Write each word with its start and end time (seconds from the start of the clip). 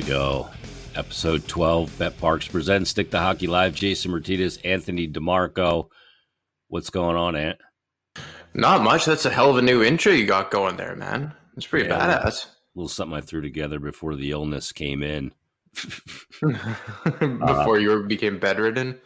we 0.00 0.06
go. 0.06 0.48
Episode 0.94 1.46
12, 1.46 1.90
BetParx 1.90 2.50
presents 2.50 2.88
Stick 2.88 3.10
to 3.10 3.18
Hockey 3.18 3.46
Live. 3.46 3.74
Jason 3.74 4.10
Martinez, 4.10 4.56
Anthony 4.64 5.06
DeMarco. 5.06 5.88
What's 6.68 6.88
going 6.88 7.16
on, 7.16 7.36
Ant? 7.36 7.58
Not 8.54 8.82
much. 8.82 9.04
That's 9.04 9.26
a 9.26 9.30
hell 9.30 9.50
of 9.50 9.58
a 9.58 9.62
new 9.62 9.82
intro 9.82 10.12
you 10.12 10.26
got 10.26 10.50
going 10.50 10.76
there, 10.76 10.96
man. 10.96 11.34
It's 11.56 11.66
pretty 11.66 11.88
yeah, 11.88 12.22
badass. 12.22 12.46
A 12.46 12.48
little 12.74 12.88
something 12.88 13.16
I 13.16 13.20
threw 13.20 13.42
together 13.42 13.78
before 13.78 14.16
the 14.16 14.30
illness 14.30 14.72
came 14.72 15.02
in. 15.02 15.32
before 16.40 17.76
uh, 17.76 17.78
you 17.78 18.02
became 18.04 18.38
bedridden? 18.38 18.98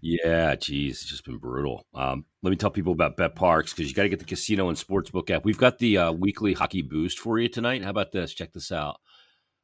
Yeah, 0.00 0.54
geez, 0.54 1.00
it's 1.00 1.10
just 1.10 1.24
been 1.24 1.38
brutal. 1.38 1.86
Um, 1.92 2.24
let 2.42 2.50
me 2.50 2.56
tell 2.56 2.70
people 2.70 2.92
about 2.92 3.16
BetParx 3.16 3.74
because 3.74 3.88
you 3.88 3.94
got 3.94 4.04
to 4.04 4.08
get 4.08 4.20
the 4.20 4.24
casino 4.24 4.68
and 4.68 4.78
sportsbook 4.78 5.28
app. 5.30 5.44
We've 5.44 5.58
got 5.58 5.78
the 5.78 5.98
uh, 5.98 6.12
weekly 6.12 6.52
hockey 6.52 6.82
boost 6.82 7.18
for 7.18 7.38
you 7.40 7.48
tonight. 7.48 7.82
How 7.82 7.90
about 7.90 8.12
this? 8.12 8.32
Check 8.32 8.52
this 8.52 8.70
out. 8.70 9.00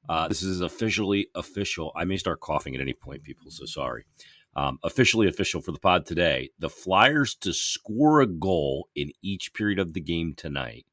Uh, 0.09 0.28
this 0.28 0.42
is 0.42 0.60
officially 0.60 1.28
official. 1.34 1.92
I 1.96 2.05
may 2.05 2.16
start 2.16 2.41
coughing 2.41 2.74
at 2.74 2.80
any 2.80 2.92
point, 2.92 3.24
people, 3.24 3.51
so 3.51 3.66
sorry. 3.66 4.05
Um, 4.55 4.78
officially 4.83 5.28
official 5.28 5.60
for 5.60 5.73
the 5.73 5.78
pod 5.78 6.06
today. 6.06 6.51
The 6.59 6.70
Flyers 6.70 7.34
to 7.37 7.52
score 7.52 8.20
a 8.20 8.27
goal 8.27 8.88
in 8.95 9.12
each 9.23 9.52
period 9.52 9.78
of 9.78 9.92
the 9.92 10.00
game 10.00 10.34
tonight. 10.34 10.87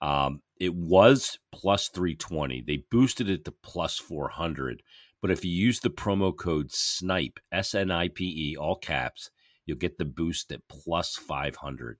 Um, 0.00 0.42
it 0.60 0.74
was 0.74 1.38
plus 1.50 1.88
320. 1.88 2.62
They 2.66 2.84
boosted 2.90 3.28
it 3.28 3.44
to 3.46 3.52
plus 3.52 3.98
400. 3.98 4.82
But 5.20 5.30
if 5.30 5.44
you 5.44 5.50
use 5.50 5.80
the 5.80 5.90
promo 5.90 6.36
code 6.36 6.70
SNIPE, 6.70 7.40
S 7.50 7.74
N 7.74 7.90
I 7.90 8.08
P 8.08 8.24
E, 8.24 8.56
all 8.56 8.76
caps, 8.76 9.30
you'll 9.64 9.78
get 9.78 9.98
the 9.98 10.04
boost 10.04 10.52
at 10.52 10.68
plus 10.68 11.16
500 11.16 11.98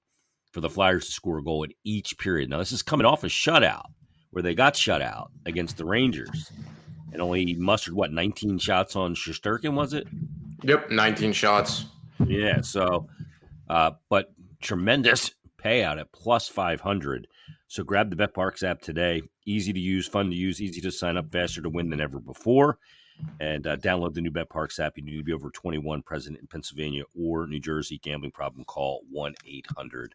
for 0.52 0.60
the 0.60 0.68
Flyers 0.68 1.06
to 1.06 1.12
score 1.12 1.38
a 1.38 1.42
goal 1.42 1.64
in 1.64 1.73
each 1.82 2.18
period. 2.18 2.50
Now, 2.50 2.59
this 2.59 2.70
is 2.70 2.82
coming 2.82 3.06
off 3.06 3.24
a 3.24 3.28
shutout 3.28 3.86
where 4.34 4.43
they 4.43 4.55
got 4.55 4.77
shut 4.77 5.01
out 5.01 5.30
against 5.46 5.77
the 5.77 5.85
Rangers 5.85 6.51
and 7.13 7.23
only 7.23 7.54
mustered 7.54 7.95
what 7.95 8.13
19 8.13 8.59
shots 8.59 8.96
on 8.96 9.15
Shesterkin, 9.15 9.74
was 9.74 9.95
it? 9.95 10.09
Yep, 10.63 10.91
19 10.91 11.32
shots. 11.32 11.87
Yeah, 12.26 12.60
so 12.60 13.09
uh, 13.68 13.93
but 14.09 14.32
tremendous 14.60 15.30
payout 15.63 16.01
at 16.01 16.10
plus 16.13 16.49
500. 16.49 17.29
So 17.68 17.85
grab 17.85 18.10
the 18.10 18.16
BetParx 18.16 18.63
app 18.65 18.80
today. 18.80 19.23
Easy 19.46 19.73
to 19.73 19.80
use, 19.80 20.09
fun 20.09 20.30
to 20.30 20.37
use, 20.37 20.60
easy 20.60 20.80
to 20.80 20.91
sign 20.91 21.16
up, 21.16 21.30
faster 21.30 21.63
to 21.63 21.69
win 21.69 21.91
than 21.91 22.01
ever 22.01 22.19
before. 22.19 22.79
And 23.38 23.66
uh, 23.69 23.76
download 23.76 24.15
the 24.15 24.21
new 24.21 24.32
BetParx 24.32 24.80
app. 24.80 24.96
You 24.96 25.04
need 25.04 25.16
to 25.16 25.23
be 25.23 25.32
over 25.32 25.51
21, 25.51 26.02
present 26.02 26.37
in 26.38 26.48
Pennsylvania 26.48 27.04
or 27.16 27.46
New 27.46 27.60
Jersey. 27.60 27.98
Gambling 27.98 28.32
problem? 28.32 28.65
Call 28.65 29.02
1 29.10 29.35
800 29.46 30.15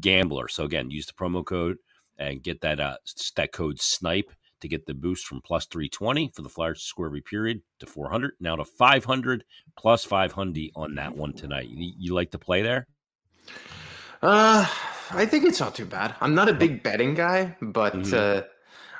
Gambler. 0.00 0.48
So 0.48 0.64
again, 0.64 0.90
use 0.90 1.06
the 1.06 1.12
promo 1.12 1.44
code 1.44 1.76
and 2.18 2.42
get 2.42 2.60
that 2.62 2.80
uh, 2.80 2.96
that 3.36 3.52
code 3.52 3.80
snipe 3.80 4.30
to 4.60 4.68
get 4.68 4.86
the 4.86 4.94
boost 4.94 5.26
from 5.26 5.40
plus 5.42 5.66
320 5.66 6.32
for 6.34 6.42
the 6.42 6.48
Flyers 6.48 6.80
to 6.80 6.86
score 6.86 7.06
every 7.06 7.20
period 7.20 7.60
to 7.78 7.86
400 7.86 8.32
now 8.40 8.56
to 8.56 8.64
500 8.64 9.44
plus 9.76 10.04
500 10.04 10.70
on 10.74 10.94
that 10.94 11.16
one 11.16 11.32
tonight. 11.32 11.68
You, 11.68 11.92
you 11.98 12.14
like 12.14 12.30
to 12.30 12.38
play 12.38 12.62
there? 12.62 12.86
Uh, 14.22 14.66
I 15.10 15.26
think 15.26 15.44
it's 15.44 15.60
not 15.60 15.74
too 15.74 15.84
bad. 15.84 16.14
I'm 16.20 16.34
not 16.34 16.48
a 16.48 16.54
big 16.54 16.82
betting 16.82 17.14
guy, 17.14 17.56
but 17.60 17.94
mm-hmm. 17.94 18.14
uh, 18.14 18.42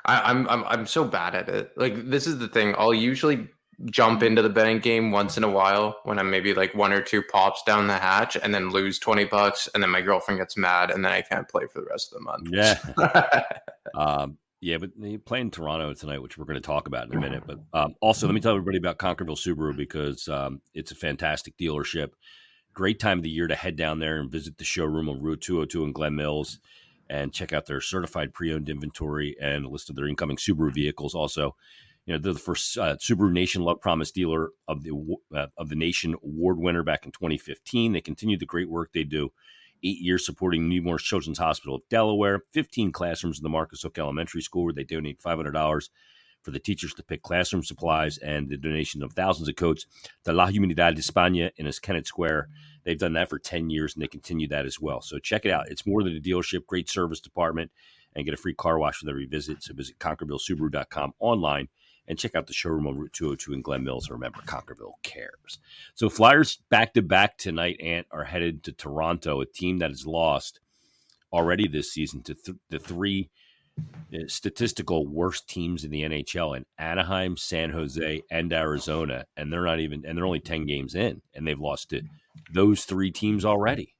I, 0.05 0.29
I'm 0.29 0.47
I'm 0.47 0.63
I'm 0.65 0.85
so 0.85 1.03
bad 1.03 1.35
at 1.35 1.49
it. 1.49 1.71
Like 1.75 2.09
this 2.09 2.27
is 2.27 2.37
the 2.37 2.47
thing. 2.47 2.75
I'll 2.77 2.93
usually 2.93 3.49
jump 3.85 4.23
into 4.23 4.41
the 4.41 4.49
betting 4.49 4.79
game 4.79 5.11
once 5.11 5.37
in 5.37 5.43
a 5.43 5.49
while 5.49 5.99
when 6.03 6.17
I'm 6.17 6.29
maybe 6.29 6.53
like 6.53 6.73
one 6.73 6.91
or 6.91 7.01
two 7.01 7.21
pops 7.21 7.61
down 7.63 7.87
the 7.87 7.97
hatch 7.97 8.35
and 8.35 8.53
then 8.53 8.69
lose 8.71 8.97
20 8.97 9.25
bucks 9.25 9.69
and 9.73 9.83
then 9.83 9.91
my 9.91 10.01
girlfriend 10.01 10.39
gets 10.39 10.57
mad 10.57 10.89
and 10.89 11.05
then 11.05 11.11
I 11.11 11.21
can't 11.21 11.47
play 11.47 11.65
for 11.71 11.81
the 11.81 11.87
rest 11.87 12.11
of 12.11 12.17
the 12.17 12.23
month. 12.23 12.49
Yeah. 12.51 13.43
um, 13.95 14.37
yeah, 14.59 14.77
but 14.79 14.91
you 14.97 15.19
play 15.19 15.41
in 15.41 15.51
Toronto 15.51 15.93
tonight, 15.93 16.21
which 16.21 16.37
we're 16.37 16.45
going 16.45 16.59
to 16.59 16.65
talk 16.65 16.87
about 16.87 17.07
in 17.07 17.15
a 17.15 17.21
minute. 17.21 17.43
But 17.45 17.59
um, 17.73 17.93
also, 18.01 18.25
let 18.25 18.33
me 18.33 18.41
tell 18.41 18.53
everybody 18.53 18.79
about 18.79 18.97
Concordville 18.97 19.37
Subaru 19.37 19.77
because 19.77 20.27
um, 20.27 20.61
it's 20.73 20.91
a 20.91 20.95
fantastic 20.95 21.55
dealership. 21.57 22.09
Great 22.73 22.99
time 22.99 23.19
of 23.19 23.23
the 23.23 23.29
year 23.29 23.47
to 23.47 23.55
head 23.55 23.75
down 23.75 23.99
there 23.99 24.19
and 24.19 24.31
visit 24.31 24.57
the 24.57 24.63
showroom 24.63 25.09
on 25.09 25.21
Route 25.21 25.41
202 25.41 25.83
in 25.83 25.91
Glen 25.91 26.15
Mills 26.15 26.59
and 27.07 27.31
check 27.31 27.53
out 27.53 27.67
their 27.67 27.81
certified 27.81 28.33
pre-owned 28.33 28.67
inventory 28.67 29.35
and 29.39 29.63
a 29.63 29.69
list 29.69 29.89
of 29.89 29.95
their 29.95 30.07
incoming 30.07 30.37
Subaru 30.37 30.73
vehicles. 30.73 31.13
Also, 31.13 31.55
you 32.07 32.13
know, 32.13 32.19
they're 32.19 32.33
the 32.33 32.39
first 32.39 32.77
uh, 32.77 32.95
Subaru 32.95 33.31
Nation 33.31 33.63
Love 33.63 33.81
Promise 33.81 34.11
dealer 34.11 34.51
of 34.67 34.83
the 34.83 35.17
uh, 35.35 35.47
of 35.57 35.67
the 35.67 35.75
nation 35.75 36.15
award 36.23 36.57
winner 36.57 36.81
back 36.81 37.05
in 37.05 37.11
2015. 37.11 37.91
They 37.91 38.01
continue 38.01 38.37
the 38.37 38.45
great 38.45 38.69
work 38.69 38.91
they 38.93 39.03
do. 39.03 39.33
Eight 39.83 39.99
years 39.99 40.25
supporting 40.25 40.69
Nemours 40.69 41.03
Children's 41.03 41.37
Hospital 41.37 41.75
of 41.75 41.81
Delaware, 41.89 42.43
15 42.53 42.93
classrooms 42.93 43.37
in 43.37 43.43
the 43.43 43.49
Marcus 43.49 43.81
Hook 43.81 43.99
Elementary 43.99 44.41
School 44.41 44.63
where 44.63 44.73
they 44.73 44.85
donate 44.85 45.21
$500 45.21 45.89
for 46.41 46.51
the 46.51 46.59
teachers 46.59 46.93
to 46.93 47.03
pick 47.03 47.21
classroom 47.21 47.61
supplies 47.61 48.17
and 48.19 48.47
the 48.47 48.57
donation 48.57 49.03
of 49.03 49.11
thousands 49.11 49.49
of 49.49 49.57
coats 49.57 49.85
to 50.23 50.31
La 50.31 50.47
Comunidad 50.47 50.95
Hispana 50.95 51.51
in 51.57 51.69
Kennett 51.81 52.07
Square. 52.07 52.47
They've 52.85 52.97
done 52.97 53.13
that 53.13 53.29
for 53.29 53.37
10 53.37 53.69
years 53.69 53.93
and 53.93 54.01
they 54.01 54.07
continue 54.07 54.47
that 54.47 54.65
as 54.65 54.79
well. 54.79 55.01
So 55.01 55.19
check 55.19 55.45
it 55.45 55.51
out. 55.51 55.69
It's 55.69 55.85
more 55.85 56.03
than 56.03 56.15
a 56.15 56.21
dealership, 56.21 56.65
great 56.65 56.89
service 56.89 57.19
department, 57.19 57.69
and 58.15 58.23
get 58.23 58.33
a 58.33 58.37
free 58.37 58.55
car 58.55 58.79
wash 58.79 59.01
with 59.01 59.09
every 59.09 59.25
visit. 59.25 59.61
So 59.61 59.73
visit 59.73 59.99
ConcordvilleSubaru.com 59.99 61.13
online 61.19 61.67
and 62.07 62.17
check 62.17 62.35
out 62.35 62.47
the 62.47 62.53
showroom 62.53 62.87
on 62.87 62.97
Route 62.97 63.13
202 63.13 63.53
in 63.53 63.61
Glen 63.61 63.83
Mills. 63.83 64.09
Remember, 64.09 64.39
Concordville 64.45 65.01
cares. 65.03 65.59
So 65.95 66.09
Flyers 66.09 66.59
back 66.69 66.93
to 66.93 67.01
back 67.01 67.37
tonight, 67.37 67.79
Ant, 67.81 68.07
are 68.11 68.23
headed 68.23 68.63
to 68.63 68.71
Toronto, 68.71 69.41
a 69.41 69.45
team 69.45 69.79
that 69.79 69.91
has 69.91 70.05
lost 70.05 70.59
already 71.33 71.67
this 71.67 71.91
season 71.91 72.23
to 72.23 72.33
th- 72.33 72.57
the 72.69 72.79
three 72.79 73.29
uh, 74.13 74.19
statistical 74.27 75.05
worst 75.05 75.47
teams 75.49 75.83
in 75.83 75.91
the 75.91 76.03
NHL 76.03 76.55
in 76.55 76.65
Anaheim, 76.77 77.37
San 77.37 77.71
Jose, 77.71 78.21
and 78.31 78.53
Arizona. 78.53 79.25
And 79.35 79.51
they're 79.51 79.65
not 79.65 79.79
even, 79.79 80.05
and 80.05 80.17
they're 80.17 80.25
only 80.25 80.39
10 80.39 80.65
games 80.65 80.95
in, 80.95 81.21
and 81.35 81.47
they've 81.47 81.59
lost 81.59 81.89
to 81.89 82.01
those 82.53 82.85
three 82.85 83.11
teams 83.11 83.45
already. 83.45 83.95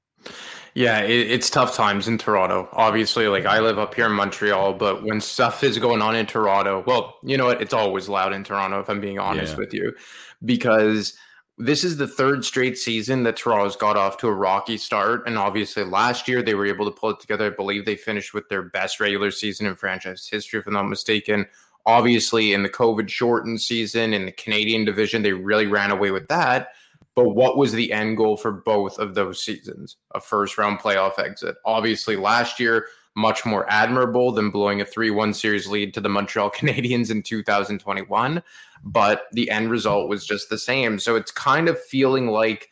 Yeah, 0.73 1.01
it, 1.01 1.31
it's 1.31 1.50
tough 1.50 1.75
times 1.75 2.07
in 2.07 2.19
Toronto. 2.19 2.69
Obviously, 2.72 3.28
like 3.28 3.45
I 3.45 3.59
live 3.59 3.79
up 3.79 3.95
here 3.95 4.05
in 4.05 4.11
Montreal, 4.11 4.73
but 4.73 5.03
when 5.03 5.19
stuff 5.22 5.63
is 5.63 5.79
going 5.79 6.03
on 6.03 6.16
in 6.16 6.28
Toronto, 6.28 6.83
well, 6.85 7.17
you 7.23 7.35
know 7.35 7.45
what? 7.45 7.61
It's 7.61 7.73
always 7.73 8.07
loud 8.07 8.31
in 8.31 8.44
Toronto, 8.44 8.79
if 8.79 8.89
I'm 8.89 9.01
being 9.01 9.17
honest 9.17 9.53
yeah. 9.53 9.57
with 9.57 9.73
you, 9.73 9.95
because 10.45 11.17
this 11.57 11.83
is 11.83 11.97
the 11.97 12.07
third 12.07 12.45
straight 12.45 12.78
season 12.78 13.23
that 13.23 13.38
Toronto's 13.38 13.75
got 13.75 13.97
off 13.97 14.17
to 14.17 14.28
a 14.28 14.33
rocky 14.33 14.78
start. 14.78 15.25
And 15.25 15.38
obviously, 15.38 15.83
last 15.83 16.28
year 16.28 16.44
they 16.44 16.53
were 16.53 16.67
able 16.67 16.85
to 16.85 16.91
pull 16.91 17.09
it 17.09 17.19
together. 17.19 17.47
I 17.47 17.55
believe 17.55 17.85
they 17.85 17.95
finished 17.95 18.35
with 18.35 18.47
their 18.49 18.61
best 18.61 18.99
regular 18.99 19.31
season 19.31 19.66
in 19.66 19.75
franchise 19.75 20.28
history, 20.29 20.59
if 20.59 20.67
I'm 20.67 20.73
not 20.73 20.84
mistaken. 20.84 21.47
Obviously, 21.88 22.53
in 22.53 22.61
the 22.61 22.69
COVID 22.69 23.09
shortened 23.09 23.61
season 23.61 24.13
in 24.13 24.25
the 24.25 24.31
Canadian 24.31 24.85
division, 24.85 25.23
they 25.23 25.34
really 25.34 25.66
ran 25.66 25.89
away 25.89 26.11
with 26.11 26.28
that. 26.28 26.73
But 27.17 27.29
what 27.29 27.57
was 27.57 27.72
the 27.72 27.91
end 27.91 28.16
goal 28.16 28.38
for 28.38 28.51
both 28.51 29.00
of 29.00 29.16
those 29.16 29.44
seasons? 29.44 29.97
A 30.13 30.19
first 30.19 30.55
round 30.55 30.78
playoff 30.78 31.17
exit. 31.17 31.55
Obviously, 31.66 32.16
last 32.16 32.59
year, 32.59 32.89
much 33.16 33.44
more 33.44 33.66
admirable 33.72 34.31
than 34.31 34.51
blowing 34.51 34.81
a 34.81 34.85
3 34.85 35.09
1 35.09 35.33
series 35.33 35.66
lead 35.66 35.95
to 35.95 36.00
the 36.00 36.09
Montreal 36.09 36.51
Canadiens 36.55 37.09
in 37.09 37.23
2021. 37.23 38.44
But 38.83 39.23
the 39.31 39.50
end 39.50 39.72
result 39.72 40.09
was 40.09 40.28
just 40.28 40.51
the 40.51 40.59
same. 40.59 41.00
So 41.00 41.16
it's 41.16 41.31
kind 41.31 41.67
of 41.67 41.83
feeling 41.85 42.28
like 42.28 42.69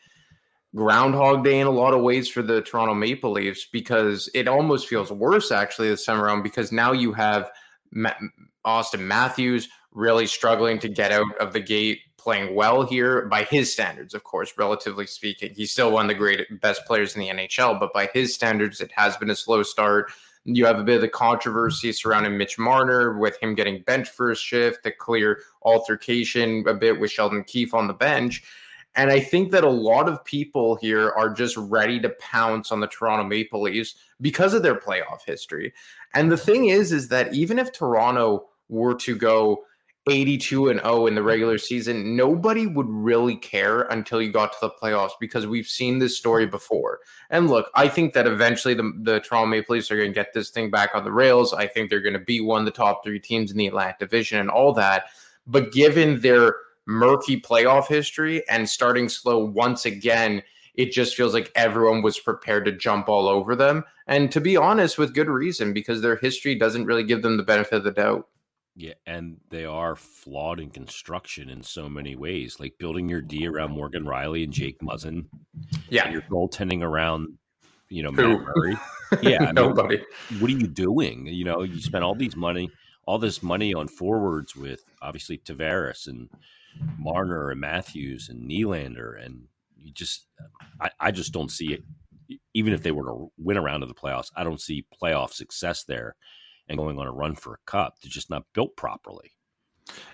Groundhog 0.76 1.42
Day 1.42 1.58
in 1.58 1.66
a 1.66 1.70
lot 1.70 1.92
of 1.92 2.02
ways 2.02 2.28
for 2.28 2.42
the 2.42 2.62
Toronto 2.62 2.94
Maple 2.94 3.32
Leafs 3.32 3.66
because 3.72 4.30
it 4.32 4.46
almost 4.46 4.86
feels 4.86 5.10
worse 5.10 5.50
actually 5.50 5.88
this 5.88 6.04
time 6.04 6.20
around 6.20 6.44
because 6.44 6.70
now 6.70 6.92
you 6.92 7.12
have 7.12 7.50
Auston 8.64 9.00
Matthews 9.00 9.68
really 9.90 10.28
struggling 10.28 10.78
to 10.78 10.88
get 10.88 11.10
out 11.10 11.36
of 11.40 11.52
the 11.52 11.58
gate 11.58 11.98
playing 12.26 12.56
well 12.56 12.82
here 12.82 13.26
by 13.26 13.44
his 13.44 13.72
standards, 13.72 14.12
of 14.12 14.24
course, 14.24 14.58
relatively 14.58 15.06
speaking. 15.06 15.52
He's 15.54 15.70
still 15.70 15.92
one 15.92 16.06
of 16.06 16.08
the 16.08 16.14
great 16.14 16.60
best 16.60 16.84
players 16.84 17.14
in 17.14 17.20
the 17.20 17.28
NHL, 17.28 17.78
but 17.78 17.92
by 17.92 18.10
his 18.12 18.34
standards, 18.34 18.80
it 18.80 18.90
has 18.96 19.16
been 19.16 19.30
a 19.30 19.36
slow 19.36 19.62
start. 19.62 20.10
You 20.42 20.66
have 20.66 20.80
a 20.80 20.82
bit 20.82 20.96
of 20.96 21.02
the 21.02 21.08
controversy 21.08 21.92
surrounding 21.92 22.36
Mitch 22.36 22.58
Marner 22.58 23.16
with 23.16 23.40
him 23.40 23.54
getting 23.54 23.80
benched 23.82 24.10
for 24.10 24.32
a 24.32 24.34
shift, 24.34 24.82
the 24.82 24.90
clear 24.90 25.38
altercation 25.62 26.66
a 26.66 26.74
bit 26.74 26.98
with 26.98 27.12
Sheldon 27.12 27.44
Keefe 27.44 27.74
on 27.74 27.86
the 27.86 27.94
bench. 27.94 28.42
And 28.96 29.08
I 29.08 29.20
think 29.20 29.52
that 29.52 29.62
a 29.62 29.70
lot 29.70 30.08
of 30.08 30.24
people 30.24 30.74
here 30.74 31.10
are 31.12 31.30
just 31.30 31.56
ready 31.56 32.00
to 32.00 32.08
pounce 32.18 32.72
on 32.72 32.80
the 32.80 32.88
Toronto 32.88 33.22
Maple 33.22 33.62
Leafs 33.62 33.94
because 34.20 34.52
of 34.52 34.64
their 34.64 34.74
playoff 34.74 35.24
history. 35.24 35.72
And 36.12 36.32
the 36.32 36.36
thing 36.36 36.70
is, 36.70 36.90
is 36.90 37.06
that 37.06 37.32
even 37.32 37.60
if 37.60 37.70
Toronto 37.70 38.48
were 38.68 38.96
to 38.96 39.14
go 39.14 39.62
82 40.08 40.68
and 40.68 40.80
0 40.80 41.06
in 41.06 41.14
the 41.16 41.22
regular 41.22 41.58
season, 41.58 42.16
nobody 42.16 42.66
would 42.66 42.88
really 42.88 43.36
care 43.36 43.82
until 43.82 44.22
you 44.22 44.30
got 44.30 44.52
to 44.52 44.58
the 44.60 44.70
playoffs 44.70 45.12
because 45.18 45.46
we've 45.46 45.66
seen 45.66 45.98
this 45.98 46.16
story 46.16 46.46
before. 46.46 47.00
And 47.30 47.50
look, 47.50 47.70
I 47.74 47.88
think 47.88 48.12
that 48.14 48.26
eventually 48.26 48.74
the, 48.74 48.92
the 49.02 49.20
Toronto 49.20 49.46
Maple 49.46 49.74
Leafs 49.74 49.90
are 49.90 49.96
going 49.96 50.10
to 50.10 50.14
get 50.14 50.32
this 50.32 50.50
thing 50.50 50.70
back 50.70 50.90
on 50.94 51.02
the 51.02 51.12
rails. 51.12 51.52
I 51.52 51.66
think 51.66 51.90
they're 51.90 52.00
going 52.00 52.12
to 52.12 52.20
be 52.20 52.40
one 52.40 52.60
of 52.60 52.66
the 52.66 52.70
top 52.70 53.02
three 53.02 53.18
teams 53.18 53.50
in 53.50 53.56
the 53.56 53.66
Atlantic 53.66 53.98
Division 53.98 54.38
and 54.38 54.50
all 54.50 54.72
that. 54.74 55.06
But 55.46 55.72
given 55.72 56.20
their 56.20 56.54
murky 56.86 57.40
playoff 57.40 57.88
history 57.88 58.48
and 58.48 58.68
starting 58.68 59.08
slow 59.08 59.44
once 59.44 59.86
again, 59.86 60.42
it 60.74 60.92
just 60.92 61.16
feels 61.16 61.34
like 61.34 61.50
everyone 61.56 62.02
was 62.02 62.18
prepared 62.18 62.64
to 62.66 62.72
jump 62.72 63.08
all 63.08 63.28
over 63.28 63.56
them. 63.56 63.82
And 64.06 64.30
to 64.30 64.40
be 64.40 64.56
honest, 64.56 64.98
with 64.98 65.14
good 65.14 65.28
reason, 65.28 65.72
because 65.72 66.00
their 66.00 66.16
history 66.16 66.54
doesn't 66.54 66.84
really 66.84 67.02
give 67.02 67.22
them 67.22 67.36
the 67.36 67.42
benefit 67.42 67.74
of 67.74 67.84
the 67.84 67.90
doubt. 67.90 68.28
Yeah, 68.78 68.92
and 69.06 69.38
they 69.48 69.64
are 69.64 69.96
flawed 69.96 70.60
in 70.60 70.68
construction 70.68 71.48
in 71.48 71.62
so 71.62 71.88
many 71.88 72.14
ways. 72.14 72.60
Like 72.60 72.74
building 72.78 73.08
your 73.08 73.22
D 73.22 73.46
around 73.46 73.70
Morgan 73.70 74.04
Rielly 74.04 74.44
and 74.44 74.52
Jake 74.52 74.80
Muzzin. 74.80 75.24
Yeah, 75.88 76.04
And 76.04 76.12
your 76.12 76.22
goaltending 76.22 76.82
around, 76.82 77.38
you 77.88 78.02
know, 78.02 78.12
Matt 78.12 78.40
Murray. 78.40 78.76
Yeah, 79.22 79.38
I 79.42 79.46
mean, 79.46 79.54
nobody. 79.54 80.02
What 80.40 80.50
are 80.50 80.54
you 80.54 80.66
doing? 80.66 81.26
You 81.26 81.44
know, 81.44 81.62
you 81.62 81.80
spent 81.80 82.02
all 82.02 82.16
these 82.16 82.34
money, 82.34 82.70
all 83.06 83.18
this 83.18 83.40
money 83.40 83.72
on 83.72 83.86
forwards 83.86 84.56
with 84.56 84.82
obviously 85.00 85.38
Tavares 85.38 86.08
and 86.08 86.28
Marner 86.98 87.50
and 87.50 87.60
Matthews 87.60 88.28
and 88.28 88.50
Nylander, 88.50 89.24
and 89.24 89.44
you 89.76 89.92
just, 89.92 90.26
I, 90.80 90.90
I 90.98 91.10
just 91.12 91.32
don't 91.32 91.52
see 91.52 91.72
it. 91.72 91.84
Even 92.52 92.72
if 92.72 92.82
they 92.82 92.90
were 92.90 93.04
to 93.04 93.30
win 93.38 93.56
around 93.56 93.80
to 93.80 93.86
the 93.86 93.94
playoffs, 93.94 94.32
I 94.34 94.42
don't 94.42 94.60
see 94.60 94.84
playoff 95.00 95.32
success 95.32 95.84
there 95.84 96.16
and 96.68 96.78
going 96.78 96.98
on 96.98 97.06
a 97.06 97.12
run 97.12 97.34
for 97.34 97.54
a 97.54 97.70
cup. 97.70 97.96
They're 98.00 98.10
just 98.10 98.30
not 98.30 98.44
built 98.52 98.76
properly. 98.76 99.32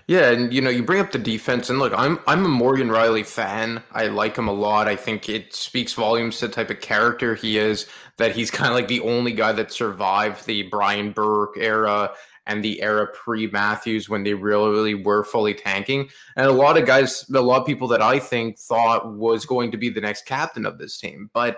Yeah, 0.07 0.29
and 0.29 0.53
you 0.53 0.61
know, 0.61 0.69
you 0.69 0.83
bring 0.83 0.99
up 0.99 1.11
the 1.11 1.17
defense, 1.17 1.69
and 1.69 1.79
look, 1.79 1.93
I'm 1.95 2.19
I'm 2.27 2.45
a 2.45 2.49
Morgan 2.49 2.89
Rielly 2.89 3.25
fan. 3.25 3.81
I 3.91 4.07
like 4.07 4.37
him 4.37 4.47
a 4.47 4.53
lot. 4.53 4.87
I 4.87 4.95
think 4.95 5.29
it 5.29 5.53
speaks 5.53 5.93
volumes 5.93 6.37
to 6.39 6.47
the 6.47 6.53
type 6.53 6.69
of 6.69 6.81
character 6.81 7.35
he 7.35 7.57
is. 7.57 7.87
That 8.17 8.35
he's 8.35 8.51
kind 8.51 8.69
of 8.69 8.75
like 8.75 8.87
the 8.87 9.01
only 9.01 9.31
guy 9.31 9.51
that 9.53 9.71
survived 9.71 10.45
the 10.45 10.63
Brian 10.63 11.11
Burke 11.11 11.57
era 11.57 12.11
and 12.45 12.63
the 12.63 12.81
era 12.81 13.07
pre 13.13 13.47
Matthews 13.47 14.09
when 14.09 14.23
they 14.23 14.33
really, 14.33 14.69
really 14.69 14.93
were 14.95 15.23
fully 15.23 15.53
tanking. 15.53 16.09
And 16.35 16.45
a 16.45 16.51
lot 16.51 16.77
of 16.77 16.85
guys, 16.85 17.25
a 17.33 17.41
lot 17.41 17.61
of 17.61 17.67
people 17.67 17.87
that 17.89 18.01
I 18.01 18.19
think 18.19 18.59
thought 18.59 19.13
was 19.13 19.45
going 19.45 19.71
to 19.71 19.77
be 19.77 19.89
the 19.89 20.01
next 20.01 20.25
captain 20.25 20.65
of 20.65 20.77
this 20.77 20.97
team, 20.97 21.29
but 21.33 21.57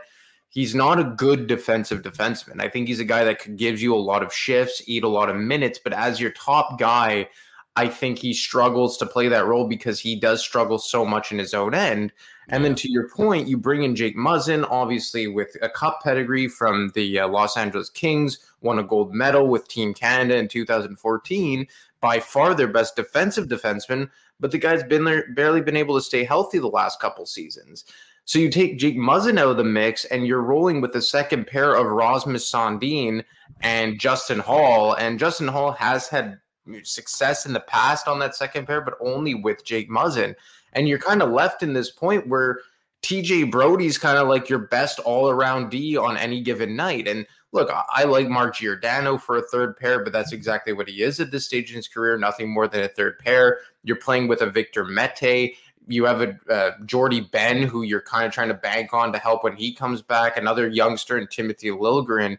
he's 0.56 0.74
not 0.74 1.00
a 1.00 1.04
good 1.04 1.48
defensive 1.48 2.02
defenseman. 2.02 2.62
I 2.62 2.69
think 2.69 2.88
he's 2.88 3.02
a 3.02 3.06
guy 3.06 3.25
that 3.25 3.57
gives 3.57 3.84
you 3.84 3.94
a 3.94 3.98
lot 3.98 4.24
of 4.24 4.34
shifts, 4.34 4.81
eat 4.88 5.04
a 5.04 5.10
lot 5.10 5.30
of 5.30 5.36
minutes, 5.36 5.80
but 5.84 5.94
as 5.94 6.19
your 6.19 6.31
top 6.31 6.80
guy, 6.80 7.28
I 7.75 7.90
think 7.90 8.18
he 8.18 8.34
struggles 8.34 8.98
to 8.98 9.06
play 9.06 9.28
that 9.28 9.46
role 9.46 9.68
because 9.68 10.00
he 10.00 10.16
does 10.16 10.42
struggle 10.42 10.80
so 10.80 11.06
much 11.06 11.34
in 11.34 11.38
his 11.38 11.54
own 11.54 11.75
end. 11.75 12.13
And 12.48 12.63
then 12.63 12.74
to 12.75 12.90
your 12.90 13.10
point, 13.10 13.50
you 13.50 13.57
bring 13.57 13.84
in 13.84 13.98
Jake 13.98 14.16
Muzzin, 14.16 14.66
obviously 14.69 15.28
with 15.28 15.57
a 15.62 15.68
cup 15.68 16.00
pedigree 16.02 16.48
from 16.48 16.90
the 16.96 17.19
uh, 17.19 17.28
Los 17.28 17.58
Angeles 17.58 17.90
Kings, 17.90 18.40
won 18.62 18.80
a 18.80 18.84
gold 18.84 19.13
medal 19.13 19.48
with 19.48 19.68
Team 19.68 19.94
Canada 19.94 20.38
in 20.38 20.48
2014, 20.48 21.68
by 22.00 22.19
far 22.22 22.56
their 22.56 22.69
best 22.69 22.96
defensive 22.96 23.48
defenseman. 23.48 24.10
But 24.40 24.51
the 24.51 24.58
guy's 24.58 24.84
been 24.84 25.04
there, 25.04 25.25
barely 25.34 25.60
been 25.60 25.75
able 25.75 25.96
to 25.96 26.01
stay 26.01 26.24
healthy 26.24 26.60
the 26.60 26.68
last 26.68 27.01
couple 27.01 27.25
seasons. 27.25 27.84
So 28.25 28.39
you 28.39 28.50
take 28.50 28.80
Jake 28.80 28.98
Muzzin 28.98 29.39
out 29.39 29.50
of 29.50 29.57
the 29.57 29.63
mix, 29.63 30.06
and 30.06 30.25
you're 30.25 30.42
rolling 30.42 30.81
with 30.81 30.94
the 30.94 31.01
second 31.01 31.45
pair 31.45 31.75
of 31.75 31.86
Rasmus 31.86 32.51
Sandin 32.51 33.24
and 33.62 34.00
Justin 34.00 34.39
Holl. 34.39 34.94
And 34.94 35.19
Justin 35.19 35.48
Holl 35.48 35.72
has 35.72 36.07
had 36.07 36.39
success 36.83 37.45
in 37.45 37.54
the 37.54 37.60
past 37.60 38.07
on 38.07 38.18
that 38.19 38.36
second 38.36 38.66
pair, 38.66 38.81
but 38.81 38.98
only 39.00 39.36
with 39.36 39.63
Jake 39.63 39.89
Muzzin. 39.89 40.36
And 40.74 40.88
you're 40.88 41.00
kind 41.00 41.22
of 41.22 41.30
left 41.30 41.62
in 41.62 41.74
this 41.74 41.92
point 41.92 42.27
where 42.27 42.60
TJ 43.04 43.51
Brodie's 43.51 44.00
kind 44.00 44.18
of 44.18 44.27
like 44.27 44.50
your 44.50 44.60
best 44.60 45.00
all 45.00 45.30
around 45.30 45.69
D 45.69 45.95
on 45.95 46.18
any 46.18 46.42
given 46.42 46.75
night. 46.75 47.07
And 47.07 47.27
look, 47.51 47.69
I 47.72 48.04
like 48.06 48.27
Mark 48.27 48.56
Giordano 48.56 49.19
for 49.19 49.38
a 49.38 49.44
third 49.44 49.77
pair, 49.77 50.04
but 50.04 50.12
that's 50.12 50.33
exactly 50.33 50.74
what 50.74 50.89
he 50.89 51.04
is 51.04 51.19
at 51.19 51.30
this 51.30 51.45
stage 51.45 51.69
in 51.69 51.75
his 51.75 51.88
career, 51.88 52.18
nothing 52.18 52.51
more 52.51 52.68
than 52.68 52.81
a 52.81 52.88
third 52.88 53.19
pair. 53.19 53.60
You're 53.83 53.95
playing 53.98 54.27
with 54.27 54.42
a 54.42 54.50
Victor 54.50 54.83
Mete. 54.83 55.56
You 55.88 56.06
have 56.06 56.22
a 56.22 56.38
uh, 56.50 56.72
Jordie 56.86 57.22
Benn 57.22 57.64
who 57.64 57.84
you're 57.84 58.02
kind 58.02 58.26
of 58.26 58.32
trying 58.32 58.48
to 58.48 58.54
bank 58.54 58.94
on 58.94 59.14
to 59.14 59.20
help 59.20 59.44
when 59.44 59.56
he 59.56 59.74
comes 59.74 60.02
back, 60.02 60.38
another 60.38 60.68
youngster 60.68 61.18
in 61.18 61.28
Timothy 61.28 61.70
Liljegren. 61.70 62.38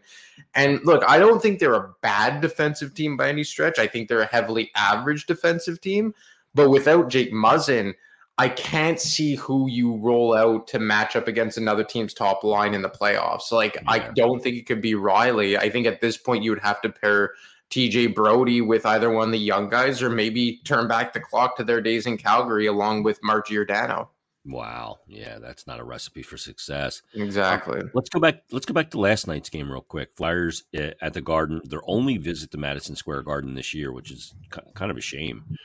And 0.55 0.79
look, 0.83 1.03
I 1.07 1.19
don't 1.19 1.41
think 1.41 1.59
they're 1.59 1.73
a 1.73 1.93
bad 2.01 2.41
defensive 2.41 2.93
team 2.93 3.17
by 3.17 3.29
any 3.29 3.43
stretch. 3.43 3.79
I 3.79 3.87
think 3.87 4.07
they're 4.07 4.21
a 4.21 4.25
heavily 4.25 4.71
average 4.75 5.25
defensive 5.25 5.81
team. 5.81 6.13
But 6.55 6.69
without 6.69 7.09
Jake 7.09 7.31
Muzzin, 7.31 7.93
I 8.39 8.49
can't 8.49 8.99
see 8.99 9.35
who 9.35 9.67
you 9.67 9.95
roll 9.95 10.35
out 10.35 10.67
to 10.67 10.79
match 10.79 11.15
up 11.15 11.27
against 11.27 11.57
another 11.57 11.83
team's 11.83 12.13
top 12.13 12.43
line 12.43 12.75
in 12.75 12.83
the 12.83 12.89
playoffs. 12.89 13.51
Like, 13.51 13.75
yeah. 13.75 13.81
I 13.87 13.99
don't 14.15 14.41
think 14.41 14.57
it 14.57 14.67
could 14.67 14.81
be 14.81 14.93
Rielly. 14.93 15.57
I 15.57 15.69
think 15.69 15.87
at 15.87 16.01
this 16.01 16.17
point 16.17 16.43
you 16.43 16.51
would 16.51 16.59
have 16.59 16.81
to 16.81 16.89
pair 16.89 17.33
TJ 17.69 18.15
Brodie 18.15 18.61
with 18.61 18.85
either 18.85 19.09
one 19.09 19.29
of 19.29 19.31
the 19.31 19.39
young 19.39 19.69
guys 19.69 20.01
or 20.01 20.09
maybe 20.09 20.61
turn 20.63 20.87
back 20.87 21.13
the 21.13 21.19
clock 21.19 21.57
to 21.57 21.63
their 21.63 21.81
days 21.81 22.05
in 22.05 22.17
Calgary 22.17 22.67
along 22.67 23.03
with 23.03 23.19
Mark 23.23 23.47
Giordano. 23.47 24.11
Wow. 24.45 24.99
Yeah, 25.07 25.39
that's 25.39 25.67
not 25.67 25.79
a 25.79 25.83
recipe 25.83 26.23
for 26.23 26.37
success. 26.37 27.01
Exactly. 27.13 27.81
Uh, 27.81 27.87
let's 27.93 28.09
go 28.09 28.19
back 28.19 28.43
let's 28.51 28.65
go 28.65 28.73
back 28.73 28.91
to 28.91 28.99
last 28.99 29.27
night's 29.27 29.49
game 29.49 29.69
real 29.69 29.81
quick. 29.81 30.11
Flyers 30.15 30.63
eh, 30.73 30.91
at 31.01 31.13
the 31.13 31.21
Garden, 31.21 31.61
their 31.65 31.81
only 31.85 32.17
visit 32.17 32.51
to 32.51 32.57
Madison 32.57 32.95
Square 32.95 33.23
Garden 33.23 33.55
this 33.55 33.73
year, 33.73 33.91
which 33.91 34.09
is 34.09 34.33
kind 34.73 34.89
of 34.89 34.97
a 34.97 35.01
shame. 35.01 35.57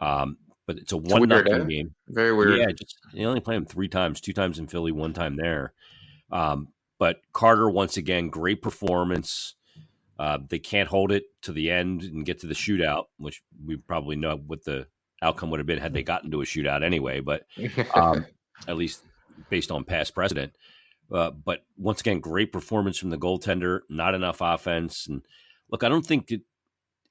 Um, 0.00 0.38
but 0.66 0.78
it's 0.78 0.92
a 0.92 0.96
it's 0.96 1.12
one 1.12 1.28
nothing 1.28 1.52
eh? 1.52 1.64
game. 1.64 1.94
Very 2.08 2.34
weird. 2.34 2.58
Yeah, 2.58 2.72
just 2.72 2.96
they 3.12 3.24
only 3.24 3.40
play 3.40 3.54
them 3.54 3.66
three 3.66 3.88
times, 3.88 4.20
two 4.20 4.32
times 4.32 4.58
in 4.58 4.66
Philly, 4.66 4.90
one 4.90 5.12
time 5.12 5.36
there. 5.36 5.72
Um, 6.32 6.68
but 6.98 7.20
Carter 7.32 7.70
once 7.70 7.96
again, 7.96 8.30
great 8.30 8.62
performance. 8.62 9.54
Uh, 10.18 10.38
they 10.48 10.58
can't 10.58 10.88
hold 10.88 11.10
it 11.10 11.24
to 11.42 11.52
the 11.52 11.70
end 11.70 12.02
and 12.02 12.24
get 12.24 12.40
to 12.40 12.46
the 12.46 12.54
shootout, 12.54 13.04
which 13.18 13.42
we 13.64 13.76
probably 13.76 14.16
know 14.16 14.36
what 14.36 14.64
the 14.64 14.86
outcome 15.22 15.50
would 15.50 15.60
have 15.60 15.66
been 15.66 15.78
had 15.78 15.92
they 15.92 16.02
gotten 16.02 16.30
to 16.30 16.40
a 16.40 16.44
shootout 16.44 16.84
anyway. 16.84 17.20
But 17.20 17.46
um, 17.94 18.26
at 18.68 18.76
least 18.76 19.02
based 19.50 19.70
on 19.70 19.84
past 19.84 20.14
precedent. 20.14 20.52
Uh, 21.12 21.30
but 21.30 21.64
once 21.76 22.00
again, 22.00 22.20
great 22.20 22.52
performance 22.52 22.98
from 22.98 23.10
the 23.10 23.18
goaltender. 23.18 23.80
Not 23.88 24.14
enough 24.14 24.38
offense. 24.40 25.06
And 25.08 25.22
look, 25.70 25.82
I 25.82 25.88
don't 25.88 26.06
think 26.06 26.30
it, 26.30 26.42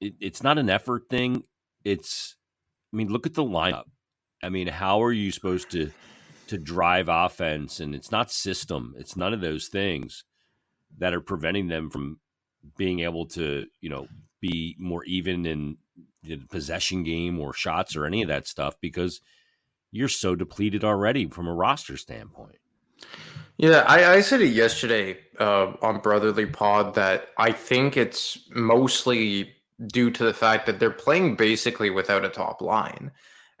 it, 0.00 0.14
it's 0.20 0.42
not 0.42 0.58
an 0.58 0.70
effort 0.70 1.04
thing. 1.10 1.44
It's 1.84 2.36
I 2.92 2.96
mean, 2.96 3.08
look 3.08 3.26
at 3.26 3.34
the 3.34 3.44
lineup. 3.44 3.84
I 4.42 4.48
mean, 4.48 4.68
how 4.68 5.02
are 5.02 5.12
you 5.12 5.30
supposed 5.30 5.70
to 5.72 5.90
to 6.48 6.58
drive 6.58 7.08
offense? 7.08 7.80
And 7.80 7.94
it's 7.94 8.10
not 8.10 8.30
system. 8.30 8.94
It's 8.98 9.16
none 9.16 9.34
of 9.34 9.40
those 9.40 9.68
things 9.68 10.24
that 10.98 11.12
are 11.12 11.20
preventing 11.20 11.68
them 11.68 11.90
from 11.90 12.20
being 12.76 13.00
able 13.00 13.26
to, 13.26 13.66
you 13.80 13.90
know, 13.90 14.08
be 14.40 14.76
more 14.78 15.04
even 15.04 15.46
in 15.46 15.76
the 16.22 16.36
possession 16.36 17.02
game 17.02 17.40
or 17.40 17.52
shots 17.52 17.96
or 17.96 18.06
any 18.06 18.22
of 18.22 18.28
that 18.28 18.46
stuff 18.46 18.76
because 18.80 19.20
you're 19.90 20.08
so 20.08 20.34
depleted 20.34 20.84
already 20.84 21.26
from 21.26 21.46
a 21.46 21.54
roster 21.54 21.96
standpoint. 21.96 22.58
Yeah, 23.56 23.84
I, 23.86 24.14
I 24.14 24.20
said 24.20 24.40
it 24.40 24.48
yesterday 24.48 25.18
uh, 25.38 25.74
on 25.80 26.00
Brotherly 26.00 26.46
Pod 26.46 26.94
that 26.94 27.28
I 27.38 27.52
think 27.52 27.96
it's 27.96 28.38
mostly 28.50 29.54
due 29.86 30.10
to 30.10 30.24
the 30.24 30.34
fact 30.34 30.66
that 30.66 30.80
they're 30.80 30.90
playing 30.90 31.36
basically 31.36 31.90
without 31.90 32.24
a 32.24 32.28
top 32.28 32.60
line. 32.60 33.12